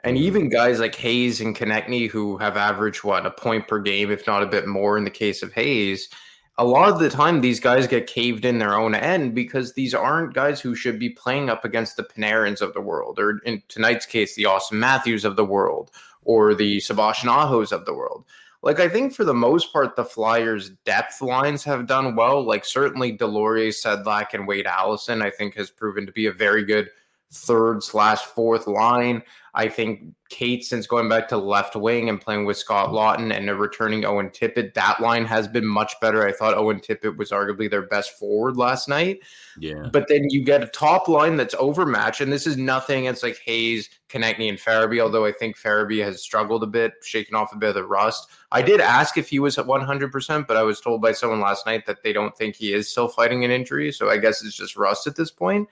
And 0.02 0.16
mm-hmm. 0.16 0.26
even 0.26 0.48
guys 0.48 0.80
like 0.80 0.94
Hayes 0.96 1.40
and 1.40 1.56
Konecny, 1.56 2.10
who 2.10 2.36
have 2.38 2.56
averaged 2.56 3.04
what 3.04 3.24
a 3.24 3.30
point 3.30 3.68
per 3.68 3.78
game, 3.78 4.10
if 4.10 4.26
not 4.26 4.42
a 4.42 4.46
bit 4.46 4.66
more 4.66 4.98
in 4.98 5.04
the 5.04 5.10
case 5.10 5.42
of 5.42 5.52
Hayes, 5.52 6.08
a 6.56 6.64
lot 6.64 6.88
of 6.88 7.00
the 7.00 7.10
time 7.10 7.40
these 7.40 7.58
guys 7.58 7.86
get 7.86 8.06
caved 8.06 8.44
in 8.44 8.58
their 8.58 8.78
own 8.78 8.94
end 8.94 9.34
because 9.34 9.72
these 9.72 9.92
aren't 9.92 10.34
guys 10.34 10.60
who 10.60 10.74
should 10.74 10.98
be 10.98 11.10
playing 11.10 11.50
up 11.50 11.64
against 11.64 11.96
the 11.96 12.04
Panarins 12.04 12.60
of 12.60 12.74
the 12.74 12.80
world, 12.80 13.18
or 13.18 13.38
in 13.44 13.62
tonight's 13.68 14.06
case, 14.06 14.34
the 14.36 14.44
Auston 14.44 14.74
Matthews 14.74 15.24
of 15.24 15.36
the 15.36 15.44
world, 15.44 15.90
or 16.22 16.54
the 16.54 16.78
Sebastian 16.80 17.28
Ahos 17.28 17.72
of 17.72 17.84
the 17.86 17.94
world. 17.94 18.24
Like 18.62 18.80
I 18.80 18.88
think 18.88 19.12
for 19.12 19.24
the 19.24 19.34
most 19.34 19.72
part, 19.72 19.94
the 19.94 20.04
Flyers' 20.04 20.70
depth 20.86 21.20
lines 21.20 21.64
have 21.64 21.86
done 21.86 22.16
well. 22.16 22.42
Like 22.42 22.64
certainly 22.64 23.16
Deslauriers, 23.16 23.84
Sedlak, 23.84 24.32
and 24.32 24.48
Wade 24.48 24.66
Allison, 24.66 25.22
I 25.22 25.30
think 25.30 25.54
has 25.56 25.70
proven 25.70 26.06
to 26.06 26.12
be 26.12 26.26
a 26.26 26.32
very 26.32 26.64
good 26.64 26.88
third 27.30 27.82
slash 27.82 28.20
fourth 28.20 28.66
line. 28.66 29.22
I 29.56 29.68
think 29.68 30.14
Kate, 30.30 30.64
since 30.64 30.88
going 30.88 31.08
back 31.08 31.28
to 31.28 31.36
left 31.36 31.76
wing 31.76 32.08
and 32.08 32.20
playing 32.20 32.44
with 32.44 32.56
Scott 32.56 32.90
Laughton 32.90 33.32
and 33.32 33.48
returning 33.56 34.04
Owen 34.04 34.30
Tippett, 34.30 34.74
that 34.74 34.98
line 34.98 35.24
has 35.24 35.46
been 35.46 35.64
much 35.64 35.92
better. 36.00 36.26
I 36.26 36.32
thought 36.32 36.58
Owen 36.58 36.80
Tippett 36.80 37.16
was 37.16 37.30
arguably 37.30 37.70
their 37.70 37.82
best 37.82 38.18
forward 38.18 38.56
last 38.56 38.88
night. 38.88 39.20
Yeah. 39.60 39.88
But 39.92 40.08
then 40.08 40.28
you 40.30 40.44
get 40.44 40.64
a 40.64 40.66
top 40.66 41.06
line 41.06 41.36
that's 41.36 41.54
overmatched, 41.54 42.20
and 42.20 42.32
this 42.32 42.48
is 42.48 42.56
nothing. 42.56 43.04
It's 43.04 43.22
like 43.22 43.38
Hayes, 43.44 43.88
Konecny, 44.08 44.48
and 44.48 44.58
Farabee, 44.58 45.00
although 45.00 45.24
I 45.24 45.30
think 45.30 45.56
Farabee 45.56 46.02
has 46.02 46.20
struggled 46.20 46.64
a 46.64 46.68
bit, 46.68 46.94
shaking 47.04 47.36
off 47.36 47.52
a 47.52 47.56
bit 47.56 47.68
of 47.68 47.74
the 47.76 47.84
rust. 47.84 48.28
I 48.50 48.60
did 48.60 48.80
ask 48.80 49.16
if 49.16 49.28
he 49.28 49.38
was 49.38 49.56
at 49.56 49.66
100%, 49.66 50.48
but 50.48 50.56
I 50.56 50.64
was 50.64 50.80
told 50.80 51.00
by 51.00 51.12
someone 51.12 51.40
last 51.40 51.64
night 51.64 51.86
that 51.86 52.02
they 52.02 52.12
don't 52.12 52.36
think 52.36 52.56
he 52.56 52.72
is 52.72 52.90
still 52.90 53.06
fighting 53.06 53.44
an 53.44 53.52
injury. 53.52 53.92
So 53.92 54.10
I 54.10 54.18
guess 54.18 54.42
it's 54.44 54.56
just 54.56 54.76
rust 54.76 55.06
at 55.06 55.14
this 55.14 55.30
point 55.30 55.68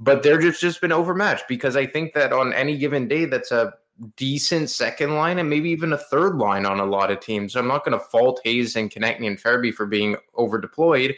but 0.00 0.22
they're 0.22 0.40
just 0.40 0.60
just 0.60 0.80
been 0.80 0.92
overmatched 0.92 1.44
because 1.48 1.76
I 1.76 1.86
think 1.86 2.14
that 2.14 2.32
on 2.32 2.52
any 2.52 2.76
given 2.76 3.08
day, 3.08 3.26
that's 3.26 3.52
a 3.52 3.74
decent 4.16 4.70
second 4.70 5.14
line 5.14 5.38
and 5.38 5.48
maybe 5.48 5.70
even 5.70 5.92
a 5.92 5.98
third 5.98 6.36
line 6.36 6.66
on 6.66 6.80
a 6.80 6.84
lot 6.84 7.10
of 7.10 7.20
teams. 7.20 7.52
So 7.52 7.60
I'm 7.60 7.68
not 7.68 7.84
going 7.84 7.96
to 7.98 8.04
fault 8.04 8.40
Hayes 8.44 8.76
and 8.76 8.90
Konecny 8.90 9.26
and 9.26 9.40
Farabee 9.40 9.72
for 9.72 9.86
being 9.86 10.16
over 10.34 10.58
deployed. 10.60 11.14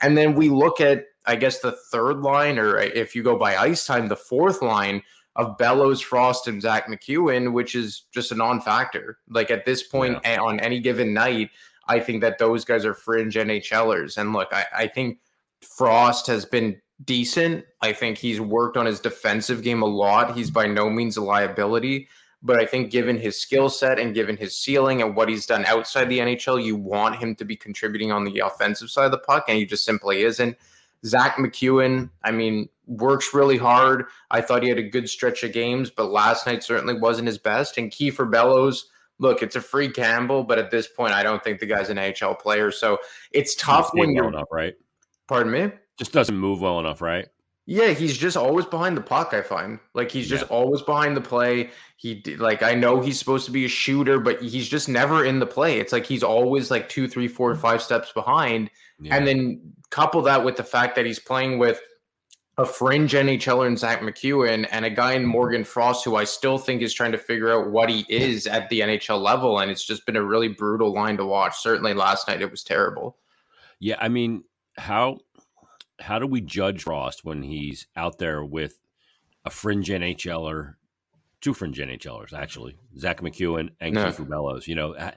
And 0.00 0.16
then 0.16 0.34
we 0.34 0.48
look 0.48 0.80
at, 0.80 1.06
I 1.26 1.36
guess, 1.36 1.60
the 1.60 1.72
third 1.90 2.20
line, 2.20 2.58
or 2.58 2.78
if 2.78 3.16
you 3.16 3.22
go 3.22 3.36
by 3.36 3.56
ice 3.56 3.86
time, 3.86 4.08
the 4.08 4.16
fourth 4.16 4.62
line 4.62 5.02
of 5.36 5.56
Bellows, 5.56 6.00
Frost, 6.00 6.48
and 6.48 6.60
Zack 6.60 6.88
MacEwen, 6.88 7.52
which 7.52 7.74
is 7.74 8.04
just 8.12 8.32
a 8.32 8.34
non-factor. 8.34 9.18
Like 9.28 9.50
at 9.50 9.64
this 9.64 9.82
point 9.82 10.18
yeah. 10.24 10.40
on 10.40 10.60
any 10.60 10.80
given 10.80 11.14
night, 11.14 11.50
I 11.86 12.00
think 12.00 12.20
that 12.20 12.38
those 12.38 12.64
guys 12.64 12.84
are 12.84 12.94
fringe 12.94 13.36
NHLers. 13.36 14.18
And 14.18 14.32
look, 14.32 14.48
I, 14.52 14.66
I 14.76 14.86
think 14.86 15.18
Frost 15.62 16.26
has 16.26 16.44
been 16.44 16.80
decent. 17.04 17.64
I 17.80 17.92
think 17.92 18.18
he's 18.18 18.40
worked 18.40 18.76
on 18.76 18.86
his 18.86 19.00
defensive 19.00 19.62
game 19.62 19.82
a 19.82 19.86
lot. 19.86 20.36
He's 20.36 20.50
by 20.50 20.66
no 20.66 20.90
means 20.90 21.16
a 21.16 21.22
liability, 21.22 22.08
but 22.42 22.60
I 22.60 22.66
think 22.66 22.90
given 22.90 23.18
his 23.18 23.40
skill 23.40 23.68
set 23.68 23.98
and 23.98 24.14
given 24.14 24.36
his 24.36 24.58
ceiling 24.58 25.02
and 25.02 25.14
what 25.14 25.28
he's 25.28 25.46
done 25.46 25.64
outside 25.66 26.08
the 26.08 26.18
NHL, 26.18 26.62
you 26.62 26.76
want 26.76 27.16
him 27.16 27.34
to 27.36 27.44
be 27.44 27.56
contributing 27.56 28.12
on 28.12 28.24
the 28.24 28.40
offensive 28.40 28.90
side 28.90 29.06
of 29.06 29.12
the 29.12 29.18
puck, 29.18 29.44
and 29.48 29.58
he 29.58 29.64
just 29.64 29.84
simply 29.84 30.22
isn't. 30.22 30.56
Zack 31.06 31.36
MacEwen, 31.36 32.10
I 32.24 32.32
mean, 32.32 32.68
works 32.86 33.32
really 33.32 33.56
hard. 33.56 34.06
I 34.30 34.40
thought 34.40 34.64
he 34.64 34.68
had 34.68 34.78
a 34.78 34.82
good 34.82 35.08
stretch 35.08 35.44
of 35.44 35.52
games, 35.52 35.90
but 35.90 36.10
last 36.10 36.46
night 36.46 36.64
certainly 36.64 36.94
wasn't 36.98 37.28
his 37.28 37.38
best. 37.38 37.78
And 37.78 37.90
Kiefer 37.90 38.28
Bellows, 38.28 38.90
look, 39.20 39.42
it's 39.42 39.54
a 39.54 39.60
free 39.60 39.88
gamble, 39.88 40.42
but 40.42 40.58
at 40.58 40.72
this 40.72 40.88
point, 40.88 41.12
I 41.12 41.22
don't 41.22 41.42
think 41.44 41.60
the 41.60 41.66
guy's 41.66 41.90
an 41.90 41.98
NHL 41.98 42.40
player. 42.40 42.72
So 42.72 42.98
it's 43.30 43.54
tough 43.54 43.90
when 43.92 44.12
you're 44.12 44.28
enough, 44.28 44.48
right. 44.50 44.74
Pardon 45.28 45.52
me. 45.52 45.70
Just 45.98 46.12
doesn't 46.12 46.36
move 46.36 46.60
well 46.60 46.78
enough, 46.78 47.00
right? 47.00 47.28
Yeah, 47.70 47.88
he's 47.88 48.16
just 48.16 48.36
always 48.36 48.64
behind 48.64 48.96
the 48.96 49.02
puck. 49.02 49.34
I 49.34 49.42
find 49.42 49.78
like 49.92 50.10
he's 50.10 50.26
just 50.26 50.46
yeah. 50.48 50.56
always 50.56 50.80
behind 50.80 51.14
the 51.14 51.20
play. 51.20 51.68
He 51.98 52.22
like 52.38 52.62
I 52.62 52.72
know 52.72 53.00
he's 53.02 53.18
supposed 53.18 53.44
to 53.44 53.50
be 53.50 53.66
a 53.66 53.68
shooter, 53.68 54.18
but 54.18 54.40
he's 54.40 54.66
just 54.66 54.88
never 54.88 55.26
in 55.26 55.38
the 55.38 55.46
play. 55.46 55.78
It's 55.78 55.92
like 55.92 56.06
he's 56.06 56.22
always 56.22 56.70
like 56.70 56.88
two, 56.88 57.06
three, 57.06 57.28
four, 57.28 57.54
five 57.54 57.82
steps 57.82 58.10
behind. 58.10 58.70
Yeah. 59.00 59.16
And 59.16 59.26
then 59.26 59.72
couple 59.90 60.22
that 60.22 60.42
with 60.42 60.56
the 60.56 60.64
fact 60.64 60.96
that 60.96 61.04
he's 61.04 61.18
playing 61.18 61.58
with 61.58 61.78
a 62.56 62.64
fringe 62.64 63.12
NHLer 63.12 63.66
in 63.66 63.76
Zack 63.76 64.00
MacEwen 64.00 64.66
and 64.70 64.84
a 64.84 64.90
guy 64.90 65.12
in 65.12 65.26
Morgan 65.26 65.62
Frost 65.62 66.06
who 66.06 66.16
I 66.16 66.24
still 66.24 66.56
think 66.56 66.80
is 66.80 66.94
trying 66.94 67.12
to 67.12 67.18
figure 67.18 67.52
out 67.52 67.70
what 67.70 67.90
he 67.90 68.06
is 68.08 68.46
at 68.46 68.70
the 68.70 68.80
NHL 68.80 69.20
level. 69.20 69.60
And 69.60 69.70
it's 69.70 69.84
just 69.84 70.06
been 70.06 70.16
a 70.16 70.24
really 70.24 70.48
brutal 70.48 70.92
line 70.92 71.18
to 71.18 71.26
watch. 71.26 71.58
Certainly 71.58 71.94
last 71.94 72.28
night 72.28 72.40
it 72.40 72.50
was 72.50 72.64
terrible. 72.64 73.18
Yeah, 73.78 73.96
I 74.00 74.08
mean, 74.08 74.44
how 74.78 75.18
how 76.00 76.18
do 76.18 76.26
we 76.26 76.40
judge 76.40 76.82
Frost 76.82 77.24
when 77.24 77.42
he's 77.42 77.86
out 77.96 78.18
there 78.18 78.44
with 78.44 78.78
a 79.44 79.50
fringe 79.50 79.88
NHLer, 79.88 80.74
two 81.40 81.54
fringe 81.54 81.78
NHLers 81.78 82.32
actually, 82.32 82.76
Zack 82.98 83.20
MacEwen 83.20 83.70
and 83.80 83.94
no. 83.94 84.10
Bellows? 84.10 84.68
You 84.68 84.74
know, 84.74 84.96
I, 84.96 85.12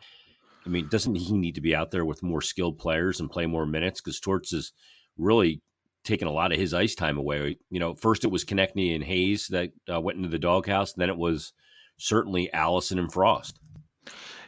mean, 0.65 0.87
doesn't 0.89 1.15
he 1.15 1.37
need 1.37 1.55
to 1.55 1.61
be 1.61 1.75
out 1.75 1.91
there 1.91 2.05
with 2.05 2.23
more 2.23 2.41
skilled 2.41 2.77
players 2.77 3.19
and 3.19 3.29
play 3.29 3.45
more 3.45 3.65
minutes? 3.65 4.01
Because 4.01 4.19
Torts 4.19 4.53
is 4.53 4.73
really 5.17 5.61
taking 6.03 6.27
a 6.27 6.31
lot 6.31 6.51
of 6.51 6.59
his 6.59 6.73
ice 6.73 6.95
time 6.95 7.17
away. 7.17 7.57
You 7.69 7.79
know, 7.79 7.93
first 7.93 8.23
it 8.23 8.31
was 8.31 8.43
Konecny 8.43 8.95
and 8.95 9.03
Hayes 9.03 9.47
that 9.49 9.71
uh, 9.91 10.01
went 10.01 10.17
into 10.17 10.29
the 10.29 10.39
doghouse, 10.39 10.93
then 10.93 11.09
it 11.09 11.17
was 11.17 11.53
certainly 11.97 12.51
Allison 12.53 12.97
and 12.97 13.11
Frost. 13.11 13.59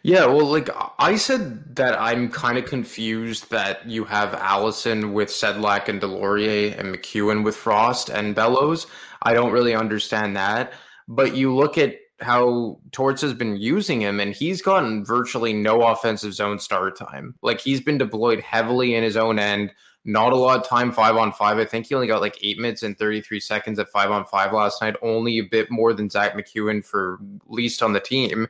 Yeah, 0.06 0.26
well, 0.26 0.46
like 0.46 0.70
I 1.00 1.16
said 1.16 1.78
that 1.78 2.00
I'm 2.00 2.30
kind 2.30 2.58
of 2.58 2.66
confused 2.66 3.50
that 3.52 3.90
you 3.90 4.04
have 4.04 4.34
Allison 4.34 5.14
with 5.14 5.30
Sedlak 5.30 5.88
and 5.88 6.02
Deslauriers 6.02 6.78
and 6.78 6.94
MacEwen 6.94 7.46
with 7.46 7.56
Frost 7.56 8.10
and 8.10 8.36
Bellows. 8.36 8.86
I 9.22 9.34
don't 9.34 9.54
really 9.54 9.74
understand 9.74 10.36
that. 10.36 10.74
But 11.08 11.38
you 11.38 11.56
look 11.56 11.78
at 11.78 11.96
how 12.20 12.80
Torts 12.92 13.22
has 13.22 13.34
been 13.34 13.56
using 13.56 14.02
him, 14.02 14.20
and 14.20 14.34
he's 14.34 14.62
gotten 14.62 15.06
virtually 15.06 15.54
no 15.54 15.82
offensive 15.84 16.34
zone 16.34 16.60
start 16.60 16.98
time. 16.98 17.36
Like 17.42 17.62
he's 17.62 17.80
been 17.80 17.98
deployed 17.98 18.42
heavily 18.42 18.96
in 18.96 19.04
his 19.04 19.16
own 19.16 19.40
end. 19.40 19.72
Not 20.06 20.34
a 20.34 20.36
lot 20.36 20.60
of 20.60 20.68
time 20.68 20.92
five 20.92 21.16
on 21.16 21.32
five. 21.32 21.60
I 21.60 21.66
think 21.66 21.88
he 21.88 21.96
only 21.96 22.08
got 22.08 22.20
like 22.20 22.38
eight 22.42 22.60
minutes 22.60 22.84
and 22.84 22.98
33 22.98 23.40
seconds 23.40 23.80
at 23.80 23.88
five 23.88 24.12
on 24.12 24.26
five 24.26 24.52
last 24.52 24.82
night, 24.82 24.98
only 25.02 25.40
a 25.40 25.44
bit 25.44 25.72
more 25.72 25.94
than 25.94 26.10
Zack 26.10 26.34
MacEwen 26.34 26.86
for 26.86 27.20
least 27.48 27.82
on 27.82 27.94
the 27.94 28.02
team. 28.02 28.48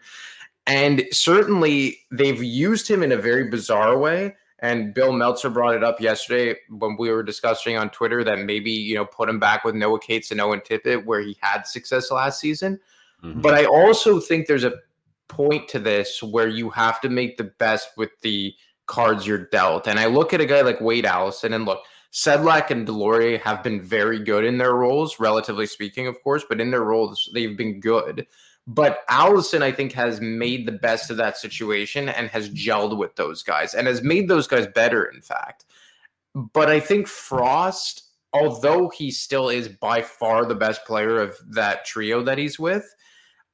And 0.65 1.03
certainly 1.11 1.99
they've 2.11 2.41
used 2.41 2.87
him 2.87 3.03
in 3.03 3.11
a 3.11 3.17
very 3.17 3.49
bizarre 3.49 3.97
way. 3.97 4.35
And 4.59 4.93
Bill 4.93 5.11
Meltzer 5.11 5.49
brought 5.49 5.75
it 5.75 5.83
up 5.83 5.99
yesterday 5.99 6.57
when 6.69 6.95
we 6.97 7.09
were 7.09 7.21
discussing 7.21 7.77
on 7.77 7.89
Twitter 7.89 8.23
that 8.23 8.39
maybe, 8.39 8.71
you 8.71 8.95
know, 8.95 9.05
put 9.05 9.27
him 9.27 9.37
back 9.37 9.65
with 9.65 9.75
Noah 9.75 9.99
Cates 9.99 10.31
and 10.31 10.39
Owen 10.39 10.61
Tippett 10.61 11.05
where 11.05 11.19
he 11.19 11.37
had 11.41 11.63
success 11.63 12.11
last 12.11 12.39
season. 12.39 12.79
Mm-hmm. 13.21 13.41
But 13.41 13.55
I 13.55 13.65
also 13.65 14.21
think 14.21 14.47
there's 14.47 14.63
a 14.63 14.75
point 15.27 15.67
to 15.69 15.79
this 15.79 16.23
where 16.23 16.47
you 16.47 16.69
have 16.69 17.01
to 17.01 17.09
make 17.09 17.35
the 17.35 17.43
best 17.43 17.89
with 17.97 18.11
the 18.21 18.53
cards 18.85 19.27
you're 19.27 19.47
dealt. 19.47 19.87
And 19.87 19.99
I 19.99 20.05
look 20.05 20.33
at 20.33 20.41
a 20.41 20.45
guy 20.45 20.61
like 20.61 20.79
Wade 20.79 21.05
Allison 21.05 21.53
and 21.53 21.65
look, 21.65 21.83
Sedlak 22.13 22.69
and 22.69 22.87
Deslauriers 22.87 23.41
have 23.41 23.63
been 23.63 23.81
very 23.81 24.23
good 24.23 24.45
in 24.45 24.59
their 24.59 24.75
roles, 24.75 25.19
relatively 25.19 25.65
speaking, 25.65 26.05
of 26.07 26.21
course, 26.23 26.45
but 26.47 26.61
in 26.61 26.69
their 26.69 26.83
roles, 26.83 27.29
they've 27.33 27.57
been 27.57 27.79
good. 27.79 28.27
But 28.65 28.99
Allison, 29.09 29.61
I 29.61 29.71
think, 29.71 29.91
has 29.93 30.21
made 30.21 30.65
the 30.65 30.71
best 30.71 31.09
of 31.09 31.17
that 31.17 31.37
situation 31.37 32.07
and 32.07 32.29
has 32.29 32.49
gelled 32.49 32.97
with 32.97 33.15
those 33.15 33.43
guys 33.43 33.73
and 33.73 33.87
has 33.87 34.01
made 34.01 34.29
those 34.29 34.47
guys 34.47 34.67
better, 34.67 35.03
in 35.03 35.21
fact. 35.21 35.65
But 36.33 36.69
I 36.69 36.79
think 36.79 37.07
Frost, 37.07 38.03
although 38.31 38.89
he 38.89 39.11
still 39.11 39.49
is 39.49 39.67
by 39.67 40.01
far 40.01 40.45
the 40.45 40.55
best 40.55 40.85
player 40.85 41.17
of 41.17 41.37
that 41.49 41.85
trio 41.85 42.23
that 42.23 42.37
he's 42.37 42.57
with, 42.57 42.85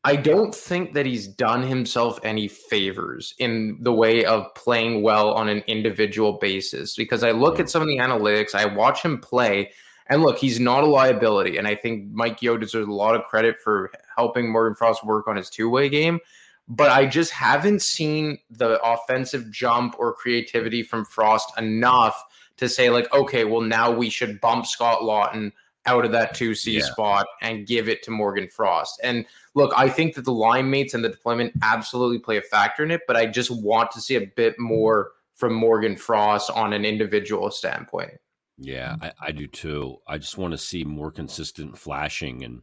I 0.06 0.16
don't 0.16 0.56
think 0.56 0.94
that 0.94 1.06
he's 1.06 1.28
done 1.28 1.62
himself 1.62 2.20
any 2.24 2.48
favors 2.48 3.34
in 3.39 3.80
the 3.82 3.92
way 3.92 4.24
of 4.24 4.54
playing 4.56 5.01
well 5.01 5.34
on 5.34 5.50
an 5.50 5.62
individual 5.68 6.34
basis. 6.34 6.96
Because 6.96 7.24
I 7.24 7.32
look 7.32 7.60
at 7.60 7.70
some 7.70 7.82
of 7.82 7.88
the 7.88 7.98
analytics, 7.98 8.56
I 8.56 8.66
watch 8.66 9.01
him 9.01 9.20
play, 9.20 9.72
and 10.10 10.24
look, 10.24 10.38
he's 10.39 10.60
not 10.60 10.84
a 10.84 10.88
liability. 10.88 11.58
And 11.58 11.68
I 11.68 11.75
think 11.75 12.12
Mike 12.12 12.42
Yeo 12.42 12.58
deserves 12.58 12.88
a 12.88 12.92
lot 12.92 13.16
of 13.16 13.24
credit 13.25 13.60
for 13.60 13.92
helping 14.16 14.51
Morgan 14.51 14.75
Frost 14.75 15.06
work 15.06 15.28
on 15.28 15.36
his 15.36 15.50
two 15.50 15.70
way 15.70 15.88
game. 15.88 16.20
But 16.68 16.92
I 16.92 17.06
just 17.06 17.32
haven't 17.32 17.82
seen 17.82 18.38
the 18.51 18.80
offensive 18.84 19.50
jump 19.50 19.96
or 19.98 20.13
creativity 20.13 20.84
from 20.84 21.06
Frost 21.06 21.51
enough 21.58 22.24
to 22.58 22.70
say, 22.70 22.89
like, 22.89 23.12
okay, 23.13 23.44
well, 23.44 23.62
now 23.62 23.89
we 23.89 24.10
should 24.10 24.39
bump 24.42 24.68
Scott 24.68 25.01
Laughton 25.01 25.51
out 25.86 26.06
of 26.06 26.12
that 26.12 26.36
2C 26.36 26.74
yeah. 26.74 26.86
spot 26.86 27.25
and 27.42 27.66
give 27.66 27.89
it 27.89 28.04
to 28.04 28.12
Morgan 28.12 28.48
Frost. 28.48 29.00
And 29.04 29.25
look, 29.56 29.74
I 29.75 29.89
think 29.89 30.13
that 30.16 30.25
the 30.25 30.34
line 30.34 30.70
mates 30.70 30.94
and 30.94 31.04
the 31.04 31.10
deployment 31.10 31.54
absolutely 31.63 32.20
play 32.20 32.38
a 32.38 32.42
factor 32.42 32.84
in 32.84 32.92
it, 32.92 33.01
but 33.08 33.16
I 33.16 33.25
just 33.25 33.50
want 33.50 33.89
to 33.92 34.01
see 34.01 34.16
a 34.16 34.28
bit 34.36 34.60
more 34.60 35.12
from 35.36 35.54
Morgan 35.54 35.96
Frost 35.96 36.51
on 36.51 36.74
an 36.74 36.86
individual 36.86 37.50
standpoint. 37.50 38.12
Yeah, 38.60 38.96
I, 39.01 39.12
I, 39.28 39.32
do 39.32 39.48
too. 39.48 39.98
I 40.06 40.18
just 40.18 40.38
want 40.38 40.51
to 40.51 40.58
see 40.58 40.84
more 40.84 41.12
consistent 41.12 41.78
flashing, 41.78 42.44
and 42.44 42.62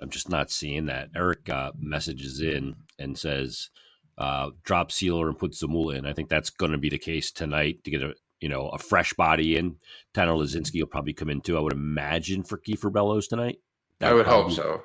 I'm 0.00 0.08
just 0.08 0.30
not 0.30 0.50
seeing 0.50 0.86
that. 0.86 1.10
Eric 1.14 1.48
uh, 1.50 1.72
messages 1.78 2.40
in 2.40 2.74
and 2.98 3.18
says, 3.18 3.68
uh, 4.16 4.50
"Drop 4.64 4.90
Seeler 4.90 5.28
and 5.28 5.38
put 5.38 5.52
Zamula 5.52 5.96
in." 5.96 6.06
I 6.06 6.14
think 6.14 6.30
that's 6.30 6.48
going 6.48 6.72
to 6.72 6.78
be 6.78 6.88
the 6.88 6.98
case 6.98 7.30
tonight 7.30 7.84
to 7.84 7.90
get 7.90 8.02
a 8.02 8.14
you 8.40 8.48
know 8.48 8.68
a 8.70 8.78
fresh 8.78 9.12
body 9.12 9.56
in. 9.56 9.76
Tanner 10.14 10.32
Laczynski 10.32 10.80
will 10.80 10.86
probably 10.86 11.12
come 11.12 11.28
in 11.28 11.42
too. 11.42 11.58
I 11.58 11.60
would 11.60 11.74
imagine 11.74 12.42
for 12.42 12.56
Kiefer 12.56 12.92
Bellows 12.92 13.28
tonight. 13.28 13.58
That 13.98 14.12
I 14.12 14.14
would 14.14 14.24
probably, 14.24 14.54
hope 14.54 14.64
so. 14.64 14.82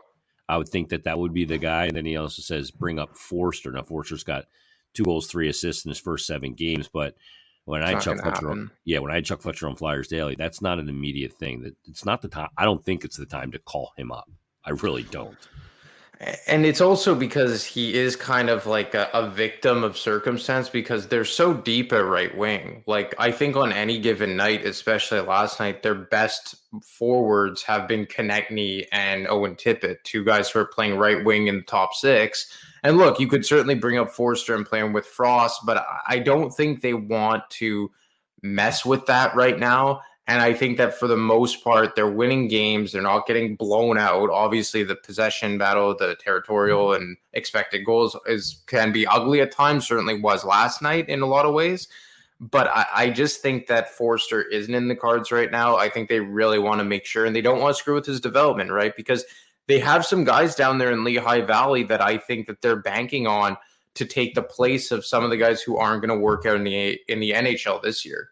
I 0.50 0.58
would 0.58 0.70
think 0.70 0.90
that 0.90 1.06
that 1.06 1.18
would 1.18 1.34
be 1.34 1.46
the 1.46 1.60
guy. 1.60 1.86
And 1.86 1.96
then 1.96 2.06
he 2.06 2.18
also 2.18 2.42
says 2.42 2.72
bring 2.72 3.00
up 3.00 3.16
Foerster." 3.16 3.72
Now 3.72 3.84
Foerster's 3.84 4.26
got 4.26 4.46
two 4.94 5.04
goals, 5.04 5.28
three 5.28 5.48
assists 5.48 5.86
in 5.86 5.90
his 5.90 6.00
first 6.00 6.28
seven 6.28 6.56
games, 6.56 6.90
but 6.92 7.16
when 7.66 7.84
I 7.84 7.92
had 7.92 8.02
Chuck 8.02 8.22
Fletcher, 8.22 8.50
on, 8.50 8.72
yeah, 8.86 9.00
when 9.00 9.12
I 9.12 9.16
had 9.16 9.26
Chuck 9.26 9.42
Fletcher 9.42 9.68
on 9.68 9.76
Flyers 9.76 10.08
Daily, 10.08 10.36
that's 10.36 10.62
not 10.62 10.80
an 10.80 10.90
immediate 10.90 11.34
thing. 11.34 11.62
That 11.62 11.76
it's 11.86 12.06
not 12.06 12.22
the 12.22 12.28
time. 12.28 12.50
I 12.58 12.66
don't 12.66 12.84
think 12.84 13.04
it's 13.06 13.18
the 13.18 13.26
time 13.26 13.52
to 13.52 13.60
call 13.60 13.92
him 13.98 14.12
up. 14.12 14.30
I 14.66 14.72
really 14.72 15.04
don't. 15.04 15.38
And 16.48 16.66
it's 16.66 16.82
also 16.82 17.16
because 17.16 17.66
he 17.66 17.96
is 17.96 18.16
kind 18.16 18.50
of 18.50 18.68
like 18.68 18.94
a, 18.94 19.10
a, 19.12 19.28
victim 19.28 19.84
of 19.84 19.98
circumstance 19.98 20.70
because 20.70 21.08
they're 21.08 21.26
so 21.26 21.52
deep 21.54 21.92
at 21.94 22.06
right 22.06 22.38
wing. 22.38 22.84
Like 22.86 23.16
I 23.18 23.32
think 23.32 23.56
on 23.56 23.74
any 23.74 23.98
given 23.98 24.38
night, 24.38 24.64
especially 24.64 25.20
last 25.22 25.60
night, 25.60 25.82
their 25.82 25.96
best 25.96 26.56
forwards 26.84 27.64
have 27.64 27.88
been 27.88 28.06
Konecny 28.06 28.86
and 28.92 29.28
Owen 29.28 29.56
Tippett, 29.56 30.04
two 30.04 30.24
guys 30.24 30.52
who 30.52 30.60
are 30.60 30.66
playing 30.66 30.98
right 30.98 31.26
wing 31.26 31.48
in 31.48 31.56
the 31.56 31.62
top 31.64 31.96
six 31.96 32.56
and 32.84 32.98
look, 32.98 33.20
you 33.20 33.28
could 33.28 33.46
certainly 33.46 33.76
bring 33.76 33.98
up 33.98 34.10
Foerster 34.10 34.56
and 34.56 34.66
play 34.66 34.80
him 34.80 34.94
with 34.94 35.06
Frost, 35.06 35.66
but 35.66 35.86
I 36.08 36.20
don't 36.20 36.52
think 36.52 36.82
they 36.82 36.94
want 36.94 37.48
to 37.52 37.92
mess 38.42 38.86
with 38.86 39.06
that 39.06 39.36
right 39.36 39.58
now. 39.58 40.02
And 40.28 40.42
I 40.42 40.54
think 40.54 40.78
that 40.78 40.98
for 40.98 41.08
the 41.08 41.18
most 41.18 41.64
part, 41.64 41.96
they're 41.96 42.10
winning 42.10 42.48
games. 42.48 42.92
They're 42.92 43.02
not 43.02 43.26
getting 43.26 43.56
blown 43.56 43.98
out. 43.98 44.30
Obviously, 44.30 44.84
the 44.84 44.96
possession 44.96 45.58
battle, 45.58 45.96
the 45.98 46.16
territorial 46.16 46.90
mm-hmm. 46.90 47.02
and 47.02 47.18
expected 47.34 47.86
goals 47.86 48.16
is 48.28 48.62
can 48.68 48.92
be 48.92 49.08
ugly 49.08 49.42
at 49.42 49.52
times. 49.52 49.88
Certainly 49.88 50.22
was 50.22 50.46
last 50.46 50.82
night 50.82 51.10
in 51.10 51.22
a 51.22 51.26
lot 51.26 51.46
of 51.46 51.54
ways. 51.54 51.88
But 52.40 52.68
I, 52.68 52.86
I 52.94 53.10
just 53.10 53.42
think 53.42 53.68
that 53.68 53.96
Foerster 53.96 54.44
isn't 54.44 54.74
in 54.74 54.88
the 54.88 54.96
cards 54.96 55.32
right 55.32 55.52
now. 55.52 55.76
I 55.76 55.90
think 55.90 56.10
they 56.10 56.20
really 56.20 56.60
want 56.60 56.80
to 56.80 56.86
make 56.86 57.06
sure, 57.06 57.26
and 57.26 57.36
they 57.36 57.42
don't 57.42 57.60
want 57.60 57.76
to 57.76 57.80
screw 57.80 57.96
with 57.96 58.06
his 58.06 58.20
development, 58.20 58.72
right? 58.72 58.96
Because 58.96 59.26
they 59.68 59.80
have 59.80 60.06
some 60.06 60.24
guys 60.24 60.56
down 60.56 60.78
there 60.78 60.92
in 60.92 61.04
Lehigh 61.04 61.42
Valley 61.42 61.84
that 61.84 62.02
I 62.02 62.18
think 62.18 62.48
that 62.48 62.62
they're 62.62 62.82
banking 62.82 63.28
on 63.28 63.58
to 63.96 64.06
take 64.06 64.34
the 64.34 64.42
place 64.42 64.92
of 64.92 65.06
some 65.06 65.24
of 65.24 65.30
the 65.30 65.38
guys 65.38 65.62
who 65.62 65.78
aren't 65.78 66.02
going 66.02 66.18
to 66.18 66.24
work 66.24 66.46
out 66.46 66.56
in 66.56 66.64
the 66.64 67.00
in 67.08 67.20
the 67.20 67.32
NHL 67.32 67.82
this 67.82 68.06
year. 68.06 68.30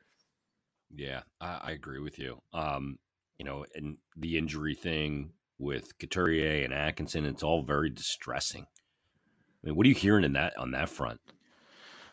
Yeah, 0.96 1.22
I, 1.40 1.60
I 1.64 1.72
agree 1.72 2.00
with 2.00 2.20
you. 2.20 2.42
Um, 2.54 2.98
you 3.38 3.46
know, 3.46 3.66
and 3.76 3.98
the 4.18 4.38
injury 4.38 4.76
thing 4.76 5.32
with 5.58 5.98
Couturier 6.00 6.64
and 6.64 6.74
Atkinson, 6.74 7.26
it's 7.26 7.44
all 7.44 7.64
very 7.64 7.90
distressing. 7.90 8.66
I 8.66 9.68
mean, 9.68 9.76
what 9.76 9.86
are 9.86 9.90
you 9.90 9.96
hearing 9.96 10.24
in 10.24 10.34
that 10.34 10.58
on 10.58 10.72
that 10.72 10.90
front? 10.90 11.20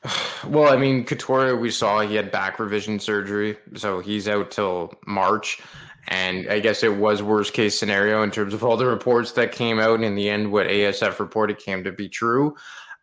Well, 0.46 0.72
I 0.72 0.76
mean, 0.76 1.04
Couturier, 1.04 1.56
we 1.56 1.72
saw 1.72 2.00
he 2.00 2.14
had 2.14 2.30
back 2.30 2.60
revision 2.60 3.00
surgery, 3.00 3.56
so 3.74 3.98
he's 3.98 4.28
out 4.28 4.52
till 4.52 4.92
March. 5.04 5.60
And 6.08 6.48
I 6.48 6.60
guess 6.60 6.84
it 6.84 6.94
was 6.96 7.20
worst 7.20 7.52
case 7.52 7.76
scenario 7.76 8.22
in 8.22 8.30
terms 8.30 8.54
of 8.54 8.62
all 8.62 8.76
the 8.76 8.86
reports 8.86 9.32
that 9.32 9.50
came 9.50 9.80
out. 9.80 9.96
And 9.96 10.04
in 10.04 10.14
the 10.14 10.30
end, 10.30 10.52
what 10.52 10.68
ASF 10.68 11.18
reported 11.18 11.58
came 11.58 11.82
to 11.82 11.90
be 11.90 12.08
true. 12.08 12.54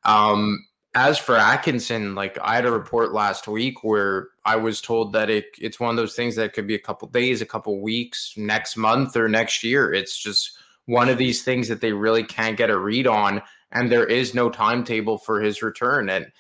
Um, 0.06 0.66
as 0.96 1.18
for 1.18 1.36
Atkinson, 1.36 2.14
like 2.14 2.38
I 2.40 2.56
had 2.56 2.66
a 2.66 2.72
report 2.72 3.14
last 3.14 3.48
week 3.48 3.84
where 3.84 4.30
I 4.46 4.56
was 4.56 4.80
told 4.80 5.14
that 5.14 5.30
it 5.30 5.46
it's 5.60 5.80
one 5.80 5.90
of 5.90 5.96
those 5.96 6.16
things 6.16 6.36
that 6.36 6.54
could 6.54 6.68
be 6.68 6.76
a 6.76 6.80
couple 6.80 7.08
days, 7.08 7.42
a 7.42 7.48
couple 7.48 7.82
weeks, 7.82 8.34
next 8.38 8.78
month 8.78 9.18
or 9.18 9.28
next 9.28 9.64
year. 9.64 9.92
It's 9.92 10.18
just 10.18 10.58
one 10.86 11.10
of 11.10 11.18
these 11.18 11.44
things 11.44 11.68
that 11.68 11.82
they 11.82 11.94
really 11.94 12.24
can't 12.24 12.58
get 12.58 12.70
a 12.70 12.78
read 12.78 13.08
on, 13.08 13.42
and 13.72 13.92
there 13.92 14.06
is 14.06 14.36
no 14.36 14.50
timetable 14.50 15.18
for 15.18 15.42
his 15.42 15.64
return. 15.64 16.10
And 16.10 16.32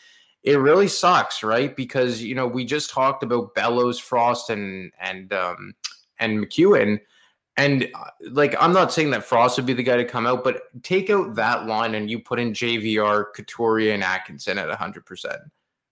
it 0.43 0.59
really 0.59 0.87
sucks, 0.87 1.41
right? 1.41 1.75
Because 1.75 2.21
you 2.21 2.35
know 2.35 2.45
we 2.45 2.63
just 2.63 2.91
talked 2.91 3.23
about 3.23 3.55
Bellows, 3.55 3.97
Frost, 3.97 4.51
and 4.51 4.91
and 4.99 5.33
um, 5.33 5.73
and 6.19 6.39
MacEwen 6.39 6.99
and 7.57 7.87
uh, 7.93 8.05
like, 8.31 8.55
I'm 8.59 8.73
not 8.73 8.91
saying 8.91 9.11
that 9.11 9.23
Frost 9.23 9.57
would 9.57 9.65
be 9.65 9.73
the 9.73 9.83
guy 9.83 9.97
to 9.97 10.05
come 10.05 10.25
out, 10.25 10.43
but 10.43 10.63
take 10.83 11.09
out 11.09 11.35
that 11.35 11.67
line 11.67 11.95
and 11.95 12.09
you 12.09 12.19
put 12.19 12.39
in 12.39 12.51
JVR, 12.51 13.25
Couturier, 13.35 13.93
and 13.93 14.03
Atkinson 14.03 14.57
at 14.57 14.69
100%. 14.69 15.37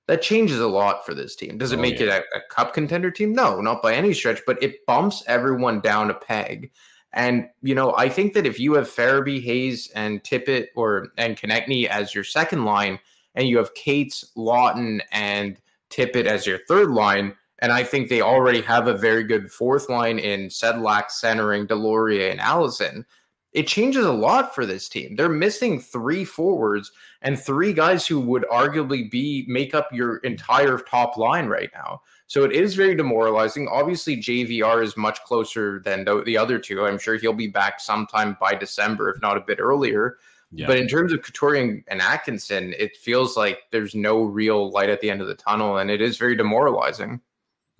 That 0.07 0.21
changes 0.21 0.59
a 0.59 0.67
lot 0.67 1.05
for 1.05 1.13
this 1.13 1.35
team. 1.35 1.57
Does 1.57 1.71
it 1.71 1.79
oh, 1.79 1.81
make 1.81 1.99
yeah. 1.99 2.07
it 2.07 2.25
a, 2.33 2.39
a, 2.39 2.41
cup 2.49 2.73
contender 2.73 3.11
team? 3.11 3.33
No, 3.33 3.61
not 3.61 3.83
by 3.83 3.93
any 3.93 4.13
stretch, 4.13 4.41
but 4.47 4.61
it 4.61 4.85
bumps 4.87 5.23
everyone 5.27 5.79
down 5.81 6.09
a 6.09 6.15
peg. 6.15 6.71
And, 7.13 7.47
you 7.61 7.75
know, 7.75 7.93
I 7.95 8.09
think 8.09 8.33
that 8.33 8.47
if 8.47 8.59
you 8.59 8.73
have 8.73 8.89
Farabee, 8.89 9.43
Hayes, 9.43 9.91
and 9.95 10.23
Tippett 10.23 10.67
or 10.75 11.09
and 11.17 11.37
Konecny 11.37 11.85
as 11.85 12.15
your 12.15 12.23
second 12.23 12.65
line, 12.65 12.99
and 13.35 13.47
you 13.47 13.57
have 13.57 13.73
Cates, 13.75 14.31
Laughton, 14.35 15.01
and 15.11 15.59
Tippett 15.89 16.25
as 16.25 16.47
your 16.47 16.59
third 16.67 16.89
line, 16.89 17.35
and 17.61 17.71
I 17.71 17.83
think 17.83 18.09
they 18.09 18.21
already 18.21 18.61
have 18.61 18.87
a 18.87 18.97
very 18.97 19.23
good 19.23 19.51
fourth 19.51 19.87
line 19.89 20.19
in 20.19 20.47
Sedlak 20.47 21.11
centering 21.11 21.67
Deslauriers 21.67 22.31
and 22.31 22.41
Allison. 22.41 23.05
It 23.53 23.67
changes 23.67 24.05
a 24.05 24.11
lot 24.11 24.55
for 24.55 24.65
this 24.65 24.87
team. 24.87 25.15
They're 25.15 25.29
missing 25.29 25.79
three 25.79 26.23
forwards 26.23 26.91
and 27.21 27.37
three 27.39 27.73
guys 27.73 28.07
who 28.07 28.19
would 28.21 28.45
arguably 28.51 29.11
be 29.11 29.45
make 29.47 29.75
up 29.75 29.89
your 29.91 30.17
entire 30.17 30.77
top 30.77 31.17
line 31.17 31.47
right 31.47 31.69
now. 31.73 32.01
So 32.27 32.45
it 32.45 32.53
is 32.53 32.75
very 32.75 32.95
demoralizing. 32.95 33.67
Obviously, 33.67 34.15
JVR 34.15 34.81
is 34.81 34.95
much 34.95 35.21
closer 35.25 35.81
than 35.83 36.05
the, 36.05 36.23
the 36.23 36.37
other 36.37 36.57
two. 36.57 36.85
I'm 36.85 36.97
sure 36.97 37.17
he'll 37.17 37.33
be 37.33 37.47
back 37.47 37.81
sometime 37.81 38.37
by 38.39 38.55
December, 38.55 39.09
if 39.09 39.21
not 39.21 39.35
a 39.35 39.41
bit 39.41 39.59
earlier. 39.59 40.17
Yeah. 40.53 40.67
But 40.67 40.77
in 40.77 40.87
terms 40.87 41.13
of 41.13 41.21
Couturier 41.21 41.83
and 41.87 42.01
Atkinson, 42.01 42.73
it 42.77 42.95
feels 42.95 43.37
like 43.37 43.59
there's 43.71 43.95
no 43.95 44.23
real 44.23 44.71
light 44.71 44.89
at 44.89 45.01
the 45.01 45.09
end 45.09 45.21
of 45.21 45.27
the 45.27 45.35
tunnel, 45.35 45.77
and 45.77 45.91
it 45.91 46.01
is 46.01 46.17
very 46.17 46.35
demoralizing. 46.35 47.21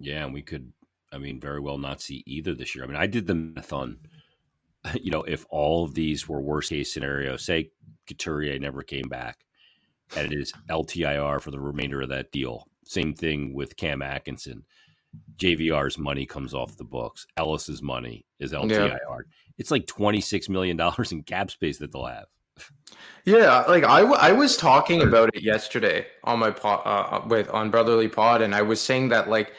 Yeah, 0.01 0.25
and 0.25 0.33
we 0.33 0.41
could, 0.41 0.71
I 1.11 1.17
mean, 1.17 1.39
very 1.39 1.59
well 1.59 1.77
not 1.77 2.01
see 2.01 2.23
either 2.25 2.53
this 2.53 2.75
year. 2.75 2.83
I 2.83 2.87
mean, 2.87 2.97
I 2.97 3.07
did 3.07 3.27
the 3.27 3.35
math 3.35 3.73
on, 3.73 3.97
you 5.01 5.11
know, 5.11 5.23
if 5.23 5.45
all 5.49 5.83
of 5.85 5.93
these 5.93 6.27
were 6.27 6.41
worst 6.41 6.69
case 6.69 6.93
scenario, 6.93 7.37
say 7.37 7.71
Couturier 8.07 8.59
never 8.59 8.83
came 8.83 9.07
back, 9.07 9.39
and 10.15 10.31
it 10.31 10.37
is 10.37 10.53
LTIR 10.69 11.41
for 11.41 11.51
the 11.51 11.59
remainder 11.59 12.01
of 12.01 12.09
that 12.09 12.31
deal. 12.31 12.67
Same 12.85 13.13
thing 13.13 13.53
with 13.53 13.77
Cam 13.77 14.01
Atkinson. 14.01 14.65
JVR's 15.37 15.97
money 15.97 16.25
comes 16.25 16.53
off 16.53 16.77
the 16.77 16.83
books. 16.83 17.27
Ellis's 17.37 17.81
money 17.81 18.25
is 18.39 18.53
LTIR. 18.53 18.89
Yeah. 18.89 18.97
It's 19.57 19.71
like 19.71 19.85
twenty 19.85 20.21
six 20.21 20.49
million 20.49 20.77
dollars 20.77 21.11
in 21.11 21.23
cap 21.23 21.51
space 21.51 21.77
that 21.79 21.91
they'll 21.91 22.05
have. 22.05 22.27
Yeah, 23.25 23.61
like 23.61 23.83
I, 23.83 24.01
w- 24.01 24.19
I 24.19 24.31
was 24.31 24.57
talking 24.57 25.01
about 25.01 25.35
it 25.35 25.43
yesterday 25.43 26.07
on 26.23 26.39
my 26.39 26.51
pod 26.51 26.81
uh, 26.85 27.27
with 27.27 27.49
on 27.49 27.69
Brotherly 27.69 28.07
Pod, 28.07 28.41
and 28.41 28.55
I 28.55 28.61
was 28.61 28.81
saying 28.81 29.09
that 29.09 29.29
like 29.29 29.53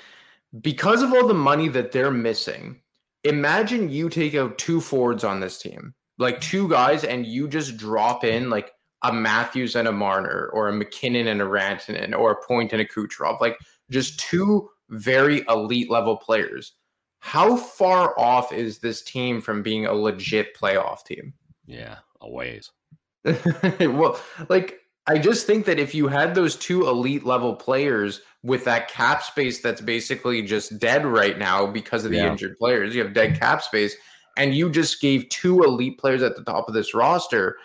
because 0.60 1.02
of 1.02 1.12
all 1.12 1.26
the 1.26 1.34
money 1.34 1.68
that 1.68 1.92
they're 1.92 2.10
missing, 2.10 2.80
imagine 3.24 3.88
you 3.88 4.08
take 4.08 4.34
out 4.34 4.58
two 4.58 4.80
forwards 4.80 5.24
on 5.24 5.40
this 5.40 5.58
team, 5.58 5.94
like 6.18 6.40
two 6.40 6.68
guys, 6.68 7.04
and 7.04 7.26
you 7.26 7.48
just 7.48 7.76
drop 7.76 8.24
in 8.24 8.50
like 8.50 8.72
a 9.02 9.12
Matthews 9.12 9.74
and 9.74 9.88
a 9.88 9.92
Marner, 9.92 10.50
or 10.52 10.68
a 10.68 10.72
MacKinnon 10.72 11.26
and 11.26 11.40
a 11.40 11.46
Rantanen, 11.46 12.16
or 12.16 12.32
a 12.32 12.46
Point 12.46 12.72
and 12.72 12.80
a 12.80 12.84
Kucherov, 12.84 13.40
like 13.40 13.58
just 13.90 14.20
two 14.20 14.68
very 14.90 15.44
elite 15.48 15.90
level 15.90 16.16
players. 16.16 16.74
How 17.20 17.56
far 17.56 18.18
off 18.18 18.52
is 18.52 18.78
this 18.78 19.02
team 19.02 19.40
from 19.40 19.62
being 19.62 19.86
a 19.86 19.92
legit 19.92 20.56
playoff 20.56 21.04
team? 21.04 21.32
Yeah, 21.66 21.98
a 22.20 22.28
ways. 22.28 22.70
well, 23.24 24.20
like 24.48 24.80
I 25.06 25.18
just 25.18 25.46
think 25.46 25.66
that 25.66 25.80
if 25.80 25.94
you 25.94 26.06
had 26.06 26.34
those 26.34 26.56
two 26.56 26.88
elite 26.88 27.24
level 27.24 27.56
players 27.56 28.20
with 28.42 28.64
that 28.64 28.88
cap 28.88 29.22
space 29.22 29.60
that's 29.60 29.80
basically 29.80 30.42
just 30.42 30.78
dead 30.78 31.06
right 31.06 31.38
now 31.38 31.66
because 31.66 32.04
of 32.04 32.10
the 32.10 32.18
yeah. 32.18 32.30
injured 32.30 32.58
players. 32.58 32.94
You 32.94 33.04
have 33.04 33.14
dead 33.14 33.38
cap 33.38 33.62
space, 33.62 33.94
and 34.36 34.54
you 34.54 34.70
just 34.70 35.00
gave 35.00 35.28
two 35.28 35.62
elite 35.62 35.98
players 35.98 36.22
at 36.22 36.36
the 36.36 36.44
top 36.44 36.68
of 36.68 36.74
this 36.74 36.94
roster. 36.94 37.56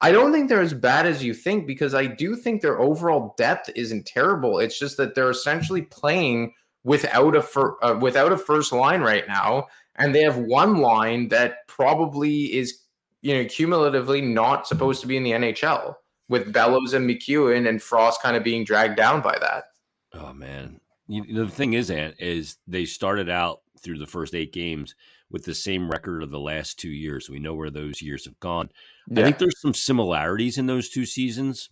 I 0.00 0.12
don't 0.12 0.32
think 0.32 0.48
they're 0.48 0.60
as 0.60 0.74
bad 0.74 1.06
as 1.06 1.22
you 1.22 1.34
think 1.34 1.66
because 1.66 1.94
I 1.94 2.06
do 2.06 2.34
think 2.36 2.60
their 2.60 2.80
overall 2.80 3.34
depth 3.38 3.70
isn't 3.74 4.06
terrible. 4.06 4.58
It's 4.58 4.78
just 4.78 4.96
that 4.96 5.14
they're 5.14 5.30
essentially 5.30 5.82
playing 5.82 6.52
without 6.82 7.36
a 7.36 7.42
fir- 7.42 7.76
uh, 7.82 7.96
without 8.00 8.32
a 8.32 8.38
first 8.38 8.72
line 8.72 9.00
right 9.00 9.26
now, 9.28 9.66
and 9.96 10.14
they 10.14 10.22
have 10.22 10.36
one 10.36 10.78
line 10.78 11.28
that 11.28 11.66
probably 11.68 12.54
is 12.54 12.80
you 13.22 13.34
know 13.34 13.48
cumulatively 13.48 14.20
not 14.20 14.66
supposed 14.66 15.00
to 15.00 15.06
be 15.06 15.16
in 15.16 15.22
the 15.22 15.30
NHL 15.30 15.94
with 16.28 16.52
Bellows 16.52 16.94
and 16.94 17.08
MacEwen 17.08 17.68
and 17.68 17.82
Frost 17.82 18.22
kind 18.22 18.36
of 18.36 18.44
being 18.44 18.64
dragged 18.64 18.96
down 18.96 19.20
by 19.20 19.38
that. 19.40 19.64
Oh 20.12 20.32
man, 20.32 20.80
you 21.06 21.24
know, 21.32 21.44
the 21.44 21.50
thing 21.50 21.74
is, 21.74 21.90
Ant, 21.90 22.14
is 22.18 22.56
they 22.66 22.84
started 22.84 23.28
out 23.28 23.60
through 23.80 23.98
the 23.98 24.06
first 24.06 24.34
eight 24.34 24.52
games 24.52 24.94
with 25.30 25.44
the 25.44 25.54
same 25.54 25.90
record 25.90 26.22
of 26.22 26.30
the 26.30 26.40
last 26.40 26.78
two 26.78 26.90
years. 26.90 27.28
We 27.28 27.40
know 27.40 27.54
where 27.54 27.70
those 27.70 28.00
years 28.00 28.24
have 28.24 28.38
gone. 28.40 28.70
Yeah. 29.08 29.20
I 29.20 29.24
think 29.24 29.38
there's 29.38 29.60
some 29.60 29.74
similarities 29.74 30.58
in 30.58 30.66
those 30.66 30.88
two 30.88 31.04
seasons, 31.04 31.70